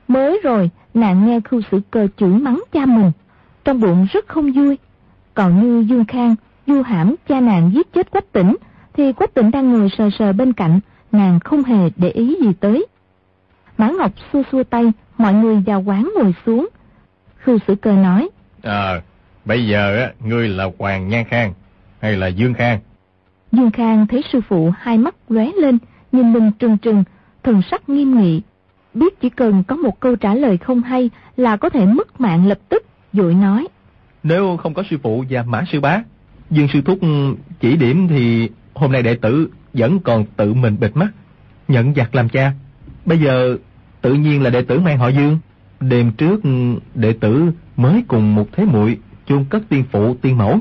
Mới 0.09 0.41
rồi, 0.45 0.71
nàng 0.95 1.27
nghe 1.27 1.41
khu 1.51 1.61
sử 1.71 1.81
cơ 1.91 2.09
chửi 2.17 2.29
mắng 2.29 2.63
cha 2.73 2.87
mình, 2.87 3.13
trong 3.65 3.81
bụng 3.81 4.07
rất 4.13 4.29
không 4.29 4.53
vui. 4.53 4.79
Còn 5.35 5.63
như 5.63 5.81
Dương 5.81 6.05
Khang, 6.05 6.35
Du 6.67 6.83
Hãm 6.83 7.15
cha 7.29 7.41
nàng 7.41 7.71
giết 7.75 7.93
chết 7.93 8.11
Quách 8.11 8.33
Tỉnh, 8.33 8.57
thì 8.93 9.13
Quách 9.13 9.35
Tỉnh 9.35 9.51
đang 9.51 9.73
ngồi 9.73 9.89
sờ 9.99 10.09
sờ 10.19 10.33
bên 10.33 10.53
cạnh, 10.53 10.81
nàng 11.13 11.41
không 11.41 11.63
hề 11.65 11.91
để 11.97 12.09
ý 12.09 12.37
gì 12.41 12.53
tới. 12.61 12.87
Mã 13.79 13.89
Ngọc 13.99 14.11
xua 14.33 14.43
xua 14.53 14.63
tay, 14.63 14.93
mọi 15.19 15.35
người 15.35 15.63
vào 15.67 15.83
quán 15.87 16.11
ngồi 16.17 16.35
xuống. 16.47 16.69
khư 17.37 17.59
sử 17.67 17.75
cơ 17.75 17.93
nói, 17.93 18.29
À, 18.63 19.01
bây 19.45 19.67
giờ 19.67 19.97
á, 19.99 20.13
ngươi 20.25 20.49
là 20.49 20.71
Hoàng 20.79 21.09
Nhan 21.09 21.25
Khang, 21.25 21.53
hay 22.01 22.17
là 22.17 22.27
Dương 22.27 22.55
Khang? 22.55 22.79
Dương 23.53 23.71
Khang 23.71 24.07
thấy 24.07 24.23
sư 24.33 24.41
phụ 24.49 24.71
hai 24.79 24.99
mắt 24.99 25.15
lóe 25.29 25.51
lên, 25.61 25.79
nhìn 26.13 26.33
mình 26.33 26.51
trừng 26.59 26.79
trừng, 26.79 27.05
thần 27.43 27.63
sắc 27.71 27.89
nghiêm 27.89 28.19
nghị. 28.19 28.43
Biết 28.95 29.21
chỉ 29.21 29.31
cần 29.31 29.65
có 29.65 29.77
một 29.77 30.01
câu 30.01 30.17
trả 30.17 30.35
lời 30.35 30.59
không 30.59 30.83
hay 30.83 31.11
là 31.37 31.57
có 31.57 31.69
thể 31.69 31.87
mất 31.87 32.21
mạng 32.21 32.47
lập 32.47 32.59
tức, 32.69 32.83
dội 33.13 33.35
nói. 33.35 33.69
Nếu 34.23 34.57
không 34.57 34.75
có 34.75 34.83
sư 34.91 34.97
phụ 35.03 35.25
và 35.31 35.43
mã 35.43 35.65
sư 35.73 35.81
bá, 35.81 36.03
Dương 36.51 36.69
sư 36.73 36.81
thúc 36.85 36.99
chỉ 37.61 37.77
điểm 37.77 38.09
thì 38.09 38.51
hôm 38.75 38.93
nay 38.93 39.03
đệ 39.03 39.15
tử 39.15 39.49
vẫn 39.73 40.01
còn 40.01 40.25
tự 40.37 40.55
mình 40.55 40.77
bịt 40.81 40.97
mắt, 40.97 41.09
nhận 41.69 41.95
giặc 41.95 42.15
làm 42.15 42.29
cha. 42.29 42.53
Bây 43.07 43.19
giờ 43.19 43.57
tự 44.01 44.15
nhiên 44.15 44.43
là 44.43 44.51
đệ 44.51 44.63
tử 44.63 44.81
mang 44.81 44.99
họ 44.99 45.09
Dương. 45.09 45.39
Đêm 45.81 46.13
trước 46.13 46.41
đệ 46.95 47.13
tử 47.13 47.51
mới 47.77 48.05
cùng 48.09 48.35
một 48.35 48.47
thế 48.53 48.65
muội 48.65 48.99
chôn 49.33 49.45
cất 49.51 49.63
tiên 49.69 49.85
phụ 49.93 50.15
tiên 50.15 50.39
mẫu. 50.39 50.59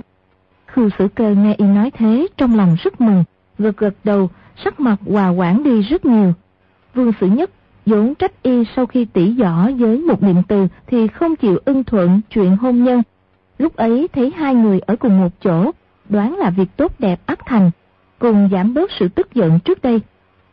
Khưu 0.65 0.89
sử 0.99 1.07
cơ 1.15 1.36
nghe 1.36 1.55
y 1.57 1.65
nói 1.65 1.91
thế 1.91 2.28
trong 2.38 2.55
lòng 2.55 2.76
rất 2.84 3.01
mừng, 3.01 3.24
gật 3.57 3.78
gật 3.78 3.93
đầu, 4.03 4.30
sắc 4.63 4.80
mặt 4.80 4.95
hòa 5.05 5.30
quản 5.30 5.63
đi 5.63 5.82
rất 5.82 6.05
nhiều. 6.05 6.34
Vương 6.93 7.11
sử 7.22 7.28
nhất 7.28 7.51
vốn 7.86 8.15
trách 8.15 8.43
y 8.43 8.63
sau 8.76 8.86
khi 8.86 9.05
tỉ 9.05 9.36
võ 9.39 9.72
với 9.72 9.97
một 9.97 10.24
niệm 10.24 10.43
từ 10.47 10.67
thì 10.88 11.07
không 11.07 11.36
chịu 11.36 11.57
ưng 11.65 11.84
thuận 11.84 12.22
chuyện 12.30 12.57
hôn 12.57 12.84
nhân. 12.84 13.01
Lúc 13.57 13.76
ấy 13.76 14.07
thấy 14.13 14.32
hai 14.38 14.55
người 14.55 14.80
ở 14.80 14.95
cùng 14.95 15.19
một 15.19 15.32
chỗ, 15.43 15.72
đoán 16.09 16.38
là 16.38 16.49
việc 16.49 16.69
tốt 16.78 16.99
đẹp 16.99 17.22
ắt 17.26 17.39
thành, 17.45 17.72
cùng 18.19 18.49
giảm 18.51 18.74
bớt 18.74 18.91
sự 18.99 19.07
tức 19.07 19.34
giận 19.34 19.59
trước 19.59 19.82
đây. 19.82 19.99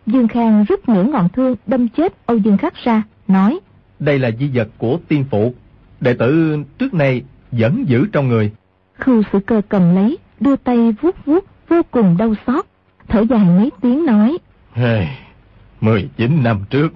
Dương 0.06 0.28
Khang 0.28 0.64
rút 0.68 0.88
nửa 0.88 1.04
ngọn 1.04 1.28
thương 1.28 1.56
đâm 1.66 1.88
chết 1.88 2.26
Âu 2.26 2.36
Dương 2.36 2.58
Khắc 2.58 2.74
ra, 2.84 3.02
nói 3.28 3.60
Đây 3.98 4.18
là 4.18 4.30
di 4.38 4.50
vật 4.54 4.68
của 4.78 4.98
tiên 5.08 5.24
phụ, 5.30 5.54
đệ 6.00 6.14
tử 6.14 6.56
trước 6.78 6.94
nay 6.94 7.22
vẫn 7.53 7.84
giữ 7.88 8.07
trong 8.12 8.28
người. 8.28 8.53
Khưu 8.94 9.22
sử 9.32 9.40
cơ 9.40 9.61
cầm 9.68 9.94
lấy, 9.94 10.18
đưa 10.40 10.57
tay 10.57 10.92
vuốt 11.01 11.16
vuốt 11.26 11.44
vô 11.68 11.82
cùng 11.90 12.16
đau 12.16 12.34
xót, 12.46 12.64
thở 13.09 13.24
dài 13.30 13.44
mấy 13.44 13.70
tiếng 13.80 14.07
nói 14.07 14.38
Hey, 14.72 15.09
19 15.80 16.42
năm 16.42 16.64
trước, 16.70 16.92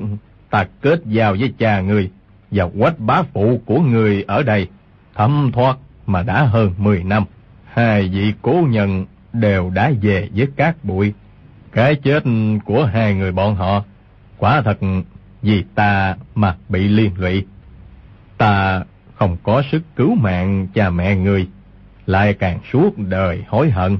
ta 0.50 0.66
kết 0.80 1.00
giao 1.04 1.36
với 1.38 1.52
cha 1.58 1.80
người 1.80 2.10
và 2.50 2.68
quách 2.78 2.98
bá 2.98 3.22
phụ 3.22 3.60
của 3.64 3.80
người 3.80 4.22
ở 4.22 4.42
đây, 4.42 4.68
thấm 5.14 5.50
thoát 5.52 5.76
mà 6.06 6.22
đã 6.22 6.42
hơn 6.42 6.74
10 6.78 7.04
năm. 7.04 7.24
Hai 7.64 8.08
vị 8.08 8.32
cố 8.42 8.66
nhân 8.68 9.06
đều 9.32 9.70
đã 9.70 9.92
về 10.02 10.28
với 10.34 10.48
các 10.56 10.84
bụi. 10.84 11.12
Cái 11.72 11.94
chết 11.94 12.22
của 12.64 12.84
hai 12.84 13.14
người 13.14 13.32
bọn 13.32 13.54
họ, 13.54 13.84
quả 14.38 14.62
thật 14.64 14.78
vì 15.42 15.64
ta 15.74 16.16
mà 16.34 16.56
bị 16.68 16.88
liên 16.88 17.12
lụy. 17.16 17.44
Ta 18.38 18.82
không 19.22 19.36
có 19.42 19.62
sức 19.72 19.82
cứu 19.96 20.14
mạng 20.14 20.66
cha 20.74 20.90
mẹ 20.90 21.16
người, 21.16 21.48
lại 22.06 22.34
càng 22.34 22.58
suốt 22.72 22.98
đời 22.98 23.44
hối 23.48 23.70
hận. 23.70 23.98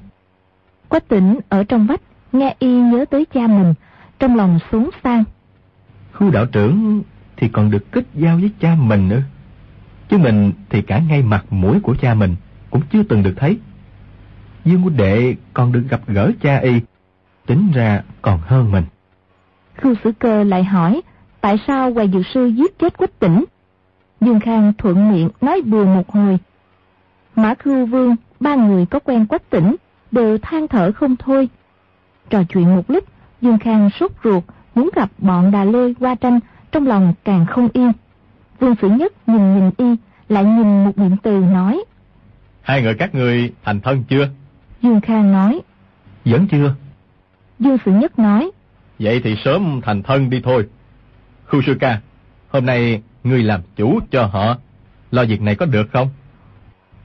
Quách 0.89 1.09
tỉnh 1.09 1.39
ở 1.49 1.65
trong 1.65 1.87
vách, 1.87 2.01
nghe 2.33 2.55
y 2.59 2.81
nhớ 2.81 3.05
tới 3.11 3.25
cha 3.35 3.47
mình, 3.47 3.75
trong 4.19 4.37
lòng 4.37 4.59
xuống 4.73 4.91
sang. 5.05 5.25
Khu 6.13 6.31
đạo 6.31 6.47
trưởng 6.47 7.03
thì 7.37 7.49
còn 7.49 7.71
được 7.71 7.93
kết 7.93 8.05
giao 8.15 8.37
với 8.37 8.51
cha 8.61 8.75
mình 8.75 9.09
nữa. 9.09 9.23
Chứ 10.09 10.19
mình 10.19 10.53
thì 10.71 10.83
cả 10.83 10.99
ngay 10.99 11.23
mặt 11.23 11.45
mũi 11.51 11.81
của 11.81 11.95
cha 12.01 12.15
mình 12.15 12.37
cũng 12.71 12.83
chưa 12.93 13.03
từng 13.03 13.23
được 13.23 13.35
thấy. 13.37 13.59
Dương 14.65 14.83
huynh 14.83 14.97
đệ 14.97 15.35
còn 15.55 15.73
được 15.73 15.85
gặp 15.89 16.01
gỡ 16.07 16.33
cha 16.41 16.59
y, 16.59 16.73
tính 17.47 17.71
ra 17.75 18.03
còn 18.23 18.41
hơn 18.47 18.73
mình. 18.73 18.85
Khu 19.83 19.95
sử 20.05 20.13
cơ 20.19 20.45
lại 20.45 20.65
hỏi, 20.65 21.01
tại 21.41 21.57
sao 21.67 21.93
Hoài 21.93 22.11
Dược 22.13 22.27
Sư 22.35 22.47
giết 22.47 22.79
chết 22.79 22.99
Quách 22.99 23.19
tỉnh? 23.19 23.45
Dương 24.23 24.41
Khang 24.41 24.73
thuận 24.79 25.13
miệng 25.13 25.29
nói 25.41 25.63
bừa 25.65 25.85
một 25.85 26.11
hồi. 26.11 26.39
Mã 27.37 27.55
Khưu 27.55 27.87
Vương, 27.87 28.17
ba 28.41 28.55
người 28.55 28.87
có 28.87 28.99
quen 28.99 29.27
Quách 29.27 29.51
tỉnh, 29.51 29.77
đều 30.11 30.39
than 30.43 30.69
thở 30.69 30.93
không 30.93 31.17
thôi. 31.17 31.49
Trò 32.31 32.43
chuyện 32.49 32.77
một 32.77 32.91
lúc, 32.91 33.05
Dương 33.41 33.59
Khang 33.59 33.91
sốt 34.01 34.11
ruột, 34.25 34.45
muốn 34.75 34.91
gặp 34.95 35.11
bọn 35.19 35.51
đà 35.51 35.65
lôi 35.65 35.95
qua 36.01 36.15
tranh, 36.15 36.41
trong 36.73 36.87
lòng 36.87 37.15
càng 37.25 37.47
không 37.47 37.69
yên. 37.73 37.93
Vương 38.61 38.75
Sử 38.83 38.89
Nhất 38.89 39.13
nhìn 39.29 39.55
nhìn 39.55 39.71
y, 39.77 39.97
lại 40.29 40.45
nhìn 40.45 40.85
một 40.85 40.99
niệm 40.99 41.17
từ 41.23 41.39
nói. 41.39 41.85
Hai 42.63 42.83
người 42.83 42.95
các 42.95 43.15
người 43.15 43.53
thành 43.65 43.81
thân 43.81 44.05
chưa? 44.09 44.29
Dương 44.83 45.01
Khang 45.01 45.33
nói. 45.33 45.61
Vẫn 46.25 46.49
chưa. 46.49 46.75
Dương 47.59 47.77
Sử 47.85 47.93
Nhất 47.93 48.19
nói. 48.19 48.51
Vậy 48.99 49.21
thì 49.25 49.37
sớm 49.45 49.81
thành 49.83 50.03
thân 50.03 50.31
đi 50.31 50.41
thôi. 50.45 50.67
Khu 51.47 51.63
sư 51.63 51.77
ca, 51.81 52.01
hôm 52.49 52.67
nay 52.67 53.03
người 53.25 53.43
làm 53.43 53.61
chủ 53.77 54.01
cho 54.11 54.25
họ. 54.27 54.57
Lo 55.11 55.25
việc 55.25 55.43
này 55.43 55.55
có 55.55 55.67
được 55.67 55.85
không? 55.93 56.09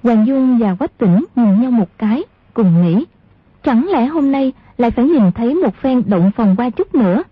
Hoàng 0.04 0.28
Dung 0.28 0.58
và 0.58 0.76
Quách 0.76 0.98
Tỉnh 0.98 1.26
nhìn 1.36 1.62
nhau 1.62 1.72
một 1.72 1.90
cái, 1.98 2.24
cùng 2.54 2.82
nghĩ. 2.82 3.06
Chẳng 3.64 3.88
lẽ 3.92 4.06
hôm 4.06 4.32
nay 4.32 4.54
lại 4.78 4.92
phải 4.92 5.06
nhìn 5.06 5.32
thấy 5.32 5.56
một 5.56 5.76
phen 5.76 6.04
động 6.06 6.32
phòng 6.36 6.56
qua 6.56 6.70
chút 6.70 6.96
nữa? 6.96 7.24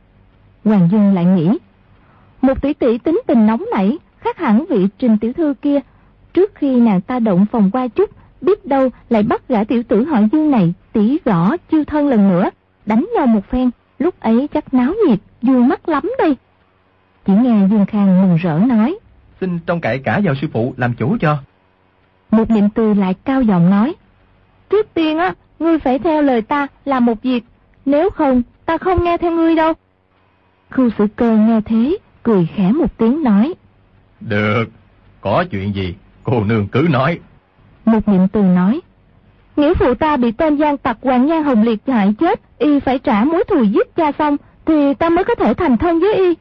Hoàng 0.63 0.89
Dung 0.91 1.13
lại 1.13 1.25
nghĩ. 1.25 1.57
Một 2.41 2.61
tỷ 2.61 2.73
tỷ 2.73 2.97
tính 2.97 3.21
tình 3.27 3.45
nóng 3.45 3.65
nảy, 3.71 3.97
khác 4.19 4.38
hẳn 4.38 4.65
vị 4.69 4.88
trình 4.99 5.17
tiểu 5.17 5.33
thư 5.33 5.53
kia. 5.61 5.79
Trước 6.33 6.55
khi 6.55 6.75
nàng 6.79 7.01
ta 7.01 7.19
động 7.19 7.45
phòng 7.51 7.71
qua 7.71 7.88
chút, 7.88 8.09
biết 8.41 8.65
đâu 8.65 8.89
lại 9.09 9.23
bắt 9.23 9.47
gã 9.47 9.63
tiểu 9.63 9.83
tử 9.83 10.03
họ 10.03 10.19
Dương 10.31 10.51
này 10.51 10.73
tỉ 10.93 11.17
rõ 11.25 11.57
chiêu 11.71 11.83
thân 11.83 12.07
lần 12.07 12.29
nữa, 12.29 12.49
đánh 12.86 13.05
nhau 13.15 13.27
một 13.27 13.45
phen, 13.49 13.69
lúc 13.99 14.19
ấy 14.19 14.47
chắc 14.53 14.73
náo 14.73 14.93
nhiệt, 15.07 15.19
vui 15.41 15.63
mắt 15.63 15.89
lắm 15.89 16.11
đây. 16.19 16.36
Chỉ 17.26 17.34
nghe 17.34 17.67
Dương 17.67 17.86
Khang 17.86 18.21
mừng 18.21 18.36
rỡ 18.36 18.59
nói. 18.59 18.97
Xin 19.41 19.59
trông 19.59 19.82
cậy 19.82 19.99
cả 19.99 20.21
vào 20.23 20.36
sư 20.41 20.47
phụ 20.53 20.73
làm 20.78 20.93
chủ 20.93 21.17
cho. 21.21 21.38
Một 22.32 22.49
niệm 22.49 22.69
từ 22.69 22.93
lại 22.93 23.15
cao 23.26 23.41
giọng 23.41 23.69
nói. 23.69 23.95
Trước 24.69 24.93
tiên 24.93 25.17
á, 25.17 25.34
ngươi 25.59 25.80
phải 25.80 25.99
theo 25.99 26.21
lời 26.21 26.41
ta 26.41 26.67
làm 26.86 27.05
một 27.05 27.21
việc, 27.21 27.43
nếu 27.86 28.09
không 28.09 28.41
ta 28.65 28.78
không 28.78 29.03
nghe 29.03 29.17
theo 29.17 29.32
ngươi 29.32 29.55
đâu. 29.55 29.73
Khu 30.71 30.89
sử 30.97 31.07
cơ 31.15 31.38
nghe 31.38 31.61
thế, 31.65 31.97
cười 32.23 32.47
khẽ 32.55 32.71
một 32.71 32.97
tiếng 32.97 33.23
nói. 33.23 33.53
Được, 34.19 34.65
có 35.21 35.45
chuyện 35.51 35.76
gì, 35.76 35.95
cô 36.23 36.43
nương 36.43 36.67
cứ 36.67 36.88
nói. 36.91 37.19
Một 37.86 38.07
niệm 38.07 38.28
từ 38.28 38.41
nói. 38.41 38.82
Nghĩa 39.55 39.73
phụ 39.73 39.93
ta 39.93 40.17
bị 40.17 40.32
tên 40.32 40.55
gian 40.55 40.78
tặc 40.78 40.97
Hoàng 41.01 41.26
Nhan 41.26 41.43
Hồng 41.43 41.63
Liệt 41.63 41.80
hại 41.88 42.13
chết, 42.19 42.41
y 42.57 42.80
phải 42.80 42.99
trả 42.99 43.23
mối 43.23 43.43
thù 43.47 43.63
giết 43.63 43.95
cha 43.95 44.11
xong, 44.19 44.38
thì 44.65 44.93
ta 44.93 45.09
mới 45.09 45.23
có 45.23 45.36
thể 45.36 45.53
thành 45.53 45.78
thân 45.78 45.99
với 45.99 46.15
y. 46.15 46.34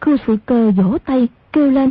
Khu 0.00 0.16
sử 0.26 0.36
cơ 0.46 0.70
vỗ 0.70 0.98
tay, 1.04 1.28
kêu 1.52 1.70
lên. 1.70 1.90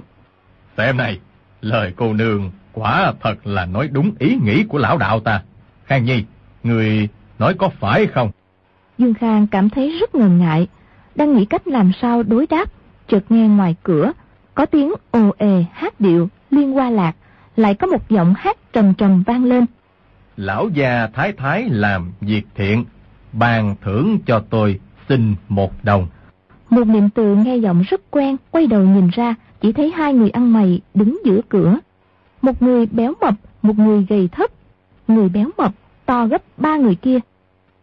Xem 0.78 0.98
này, 0.98 1.20
lời 1.62 1.94
cô 1.96 2.14
nương 2.14 2.52
quả 2.74 3.14
thật 3.22 3.48
là 3.48 3.66
nói 3.66 3.90
đúng 3.92 4.12
ý 4.20 4.38
nghĩ 4.44 4.64
của 4.64 4.78
lão 4.78 4.98
đạo 4.98 5.20
ta. 5.20 5.42
Khang 5.86 6.06
Nhi, 6.06 6.24
người 6.64 7.10
nói 7.40 7.54
có 7.58 7.70
phải 7.80 8.08
không? 8.08 8.32
Dương 8.98 9.14
Khang 9.14 9.48
cảm 9.48 9.70
thấy 9.70 9.98
rất 10.00 10.16
ngần 10.16 10.38
ngại, 10.38 10.68
đang 11.16 11.34
nghĩ 11.34 11.46
cách 11.46 11.68
làm 11.68 11.92
sao 12.02 12.24
đối 12.24 12.48
đáp, 12.48 12.72
chợt 13.08 13.24
nghe 13.30 13.48
ngoài 13.48 13.76
cửa, 13.84 14.12
có 14.56 14.66
tiếng 14.66 14.94
ồ 15.12 15.36
ề 15.38 15.66
hát 15.74 16.02
điệu, 16.02 16.30
liên 16.50 16.78
qua 16.78 16.90
lạc, 16.90 17.16
lại 17.56 17.76
có 17.76 17.88
một 17.88 18.10
giọng 18.10 18.34
hát 18.38 18.58
trầm 18.74 18.94
trầm 18.94 19.24
vang 19.24 19.44
lên. 19.44 19.66
Lão 20.38 20.70
già 20.70 21.08
thái 21.14 21.32
thái 21.32 21.70
làm 21.70 22.12
việc 22.22 22.44
thiện, 22.56 22.86
bàn 23.34 23.76
thưởng 23.82 24.18
cho 24.26 24.44
tôi 24.50 24.80
xin 25.10 25.36
một 25.50 25.84
đồng. 25.84 26.08
Một 26.70 26.88
niệm 26.88 27.10
từ 27.10 27.36
nghe 27.36 27.58
giọng 27.58 27.84
rất 27.90 28.02
quen, 28.12 28.38
quay 28.52 28.68
đầu 28.68 28.84
nhìn 28.84 29.10
ra, 29.14 29.36
chỉ 29.62 29.72
thấy 29.72 29.92
hai 29.92 30.14
người 30.14 30.30
ăn 30.30 30.54
mày 30.54 30.82
đứng 30.94 31.18
giữa 31.26 31.42
cửa. 31.50 31.78
Một 32.42 32.62
người 32.62 32.86
béo 32.86 33.14
mập, 33.22 33.34
một 33.62 33.80
người 33.80 34.06
gầy 34.10 34.30
thấp. 34.32 34.52
Người 35.08 35.30
béo 35.30 35.50
mập 35.58 35.72
to 36.06 36.26
gấp 36.26 36.42
ba 36.58 36.78
người 36.78 36.96
kia. 36.96 37.20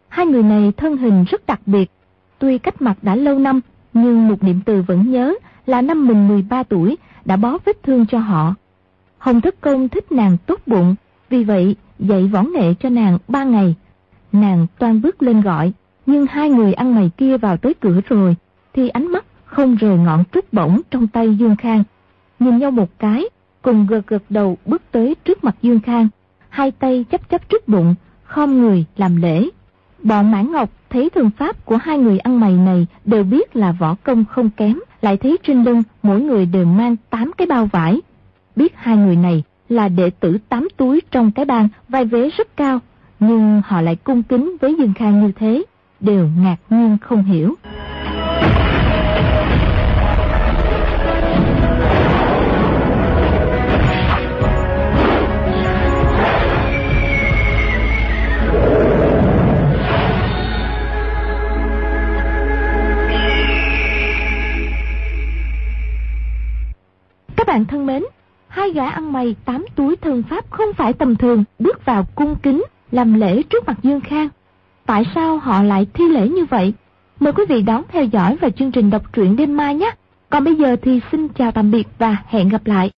Hai 0.08 0.26
người 0.26 0.42
này 0.42 0.72
thân 0.76 0.96
hình 0.96 1.24
rất 1.24 1.46
đặc 1.46 1.60
biệt. 1.66 1.90
Tuy 2.38 2.58
cách 2.58 2.82
mặt 2.82 2.96
đã 3.02 3.16
lâu 3.16 3.38
năm, 3.38 3.60
nhưng 3.92 4.28
một 4.28 4.42
niệm 4.42 4.60
từ 4.64 4.82
vẫn 4.82 5.10
nhớ 5.10 5.34
là 5.66 5.82
năm 5.82 6.06
mình 6.06 6.28
13 6.28 6.62
tuổi 6.62 6.96
đã 7.24 7.36
bó 7.36 7.58
vết 7.64 7.82
thương 7.82 8.06
cho 8.06 8.18
họ. 8.18 8.54
Hồng 9.18 9.40
Thất 9.40 9.60
Công 9.60 9.88
thích 9.88 10.12
nàng 10.12 10.36
tốt 10.46 10.60
bụng, 10.66 10.94
vì 11.30 11.44
vậy 11.44 11.76
dạy 11.98 12.26
võ 12.26 12.42
nghệ 12.42 12.74
cho 12.80 12.88
nàng 12.88 13.18
ba 13.28 13.44
ngày. 13.44 13.74
Nàng 14.32 14.66
toan 14.78 15.02
bước 15.02 15.22
lên 15.22 15.40
gọi, 15.40 15.72
nhưng 16.06 16.26
hai 16.26 16.50
người 16.50 16.72
ăn 16.72 16.94
mày 16.94 17.10
kia 17.16 17.38
vào 17.38 17.56
tới 17.56 17.74
cửa 17.74 18.00
rồi, 18.08 18.36
thì 18.74 18.88
ánh 18.88 19.12
mắt 19.12 19.24
không 19.44 19.74
rời 19.74 19.98
ngọn 19.98 20.24
trúc 20.32 20.52
bổng 20.52 20.80
trong 20.90 21.08
tay 21.08 21.36
Dương 21.36 21.56
Khang. 21.56 21.84
Nhìn 22.38 22.58
nhau 22.58 22.70
một 22.70 22.98
cái, 22.98 23.24
cùng 23.62 23.86
gật 23.86 24.06
gật 24.06 24.22
đầu 24.28 24.56
bước 24.66 24.82
tới 24.90 25.14
trước 25.24 25.44
mặt 25.44 25.56
Dương 25.62 25.80
Khang. 25.80 26.08
hai 26.48 26.70
tay 26.70 27.04
chấp 27.10 27.28
chấp 27.28 27.48
trước 27.48 27.68
bụng, 27.68 27.94
khom 28.24 28.58
người 28.58 28.84
làm 28.96 29.22
lễ. 29.22 29.48
Bọn 30.02 30.30
Mãn 30.30 30.52
Ngọc 30.52 30.70
thấy 30.90 31.10
thường 31.10 31.30
pháp 31.38 31.64
của 31.64 31.76
hai 31.76 31.98
người 31.98 32.18
ăn 32.18 32.40
mày 32.40 32.52
này 32.52 32.86
đều 33.04 33.24
biết 33.24 33.56
là 33.56 33.72
võ 33.72 33.94
công 33.94 34.24
không 34.24 34.50
kém, 34.50 34.78
lại 35.02 35.16
thấy 35.16 35.38
trên 35.42 35.64
lưng 35.64 35.82
mỗi 36.02 36.20
người 36.20 36.46
đều 36.46 36.64
mang 36.64 36.96
tám 37.10 37.30
cái 37.38 37.46
bao 37.46 37.66
vải. 37.66 38.00
Biết 38.56 38.72
hai 38.76 38.96
người 38.96 39.16
này 39.16 39.42
là 39.68 39.88
đệ 39.88 40.10
tử 40.10 40.38
tám 40.48 40.68
túi 40.76 41.00
trong 41.10 41.32
cái 41.32 41.44
bang 41.44 41.68
vai 41.88 42.04
vế 42.04 42.30
rất 42.36 42.56
cao, 42.56 42.78
nhưng 43.20 43.62
họ 43.66 43.80
lại 43.80 43.96
cung 43.96 44.22
kính 44.22 44.56
với 44.60 44.74
Dương 44.78 44.94
Khang 44.94 45.20
như 45.26 45.32
thế, 45.32 45.62
đều 46.00 46.28
ngạc 46.42 46.56
nhiên 46.70 46.98
không 47.00 47.24
hiểu. 47.24 47.54
Bạn 67.52 67.64
thân 67.64 67.86
mến, 67.86 68.02
hai 68.48 68.70
gã 68.70 68.88
ăn 68.88 69.12
mày 69.12 69.36
tám 69.44 69.64
túi 69.74 69.96
thần 69.96 70.22
pháp 70.22 70.50
không 70.50 70.72
phải 70.76 70.92
tầm 70.92 71.16
thường 71.16 71.44
bước 71.58 71.84
vào 71.84 72.06
cung 72.14 72.34
kính 72.34 72.64
làm 72.90 73.14
lễ 73.14 73.42
trước 73.42 73.66
mặt 73.66 73.76
Dương 73.82 74.00
Khang. 74.00 74.28
Tại 74.86 75.04
sao 75.14 75.38
họ 75.38 75.62
lại 75.62 75.86
thi 75.94 76.04
lễ 76.08 76.28
như 76.28 76.44
vậy? 76.44 76.72
Mời 77.20 77.32
quý 77.32 77.44
vị 77.48 77.62
đón 77.62 77.82
theo 77.88 78.04
dõi 78.04 78.36
vào 78.36 78.50
chương 78.50 78.72
trình 78.72 78.90
đọc 78.90 79.12
truyện 79.12 79.36
đêm 79.36 79.56
mai 79.56 79.74
nhé. 79.74 79.90
Còn 80.30 80.44
bây 80.44 80.54
giờ 80.54 80.76
thì 80.82 81.00
xin 81.12 81.28
chào 81.28 81.52
tạm 81.52 81.70
biệt 81.70 81.88
và 81.98 82.16
hẹn 82.26 82.48
gặp 82.48 82.66
lại. 82.66 82.90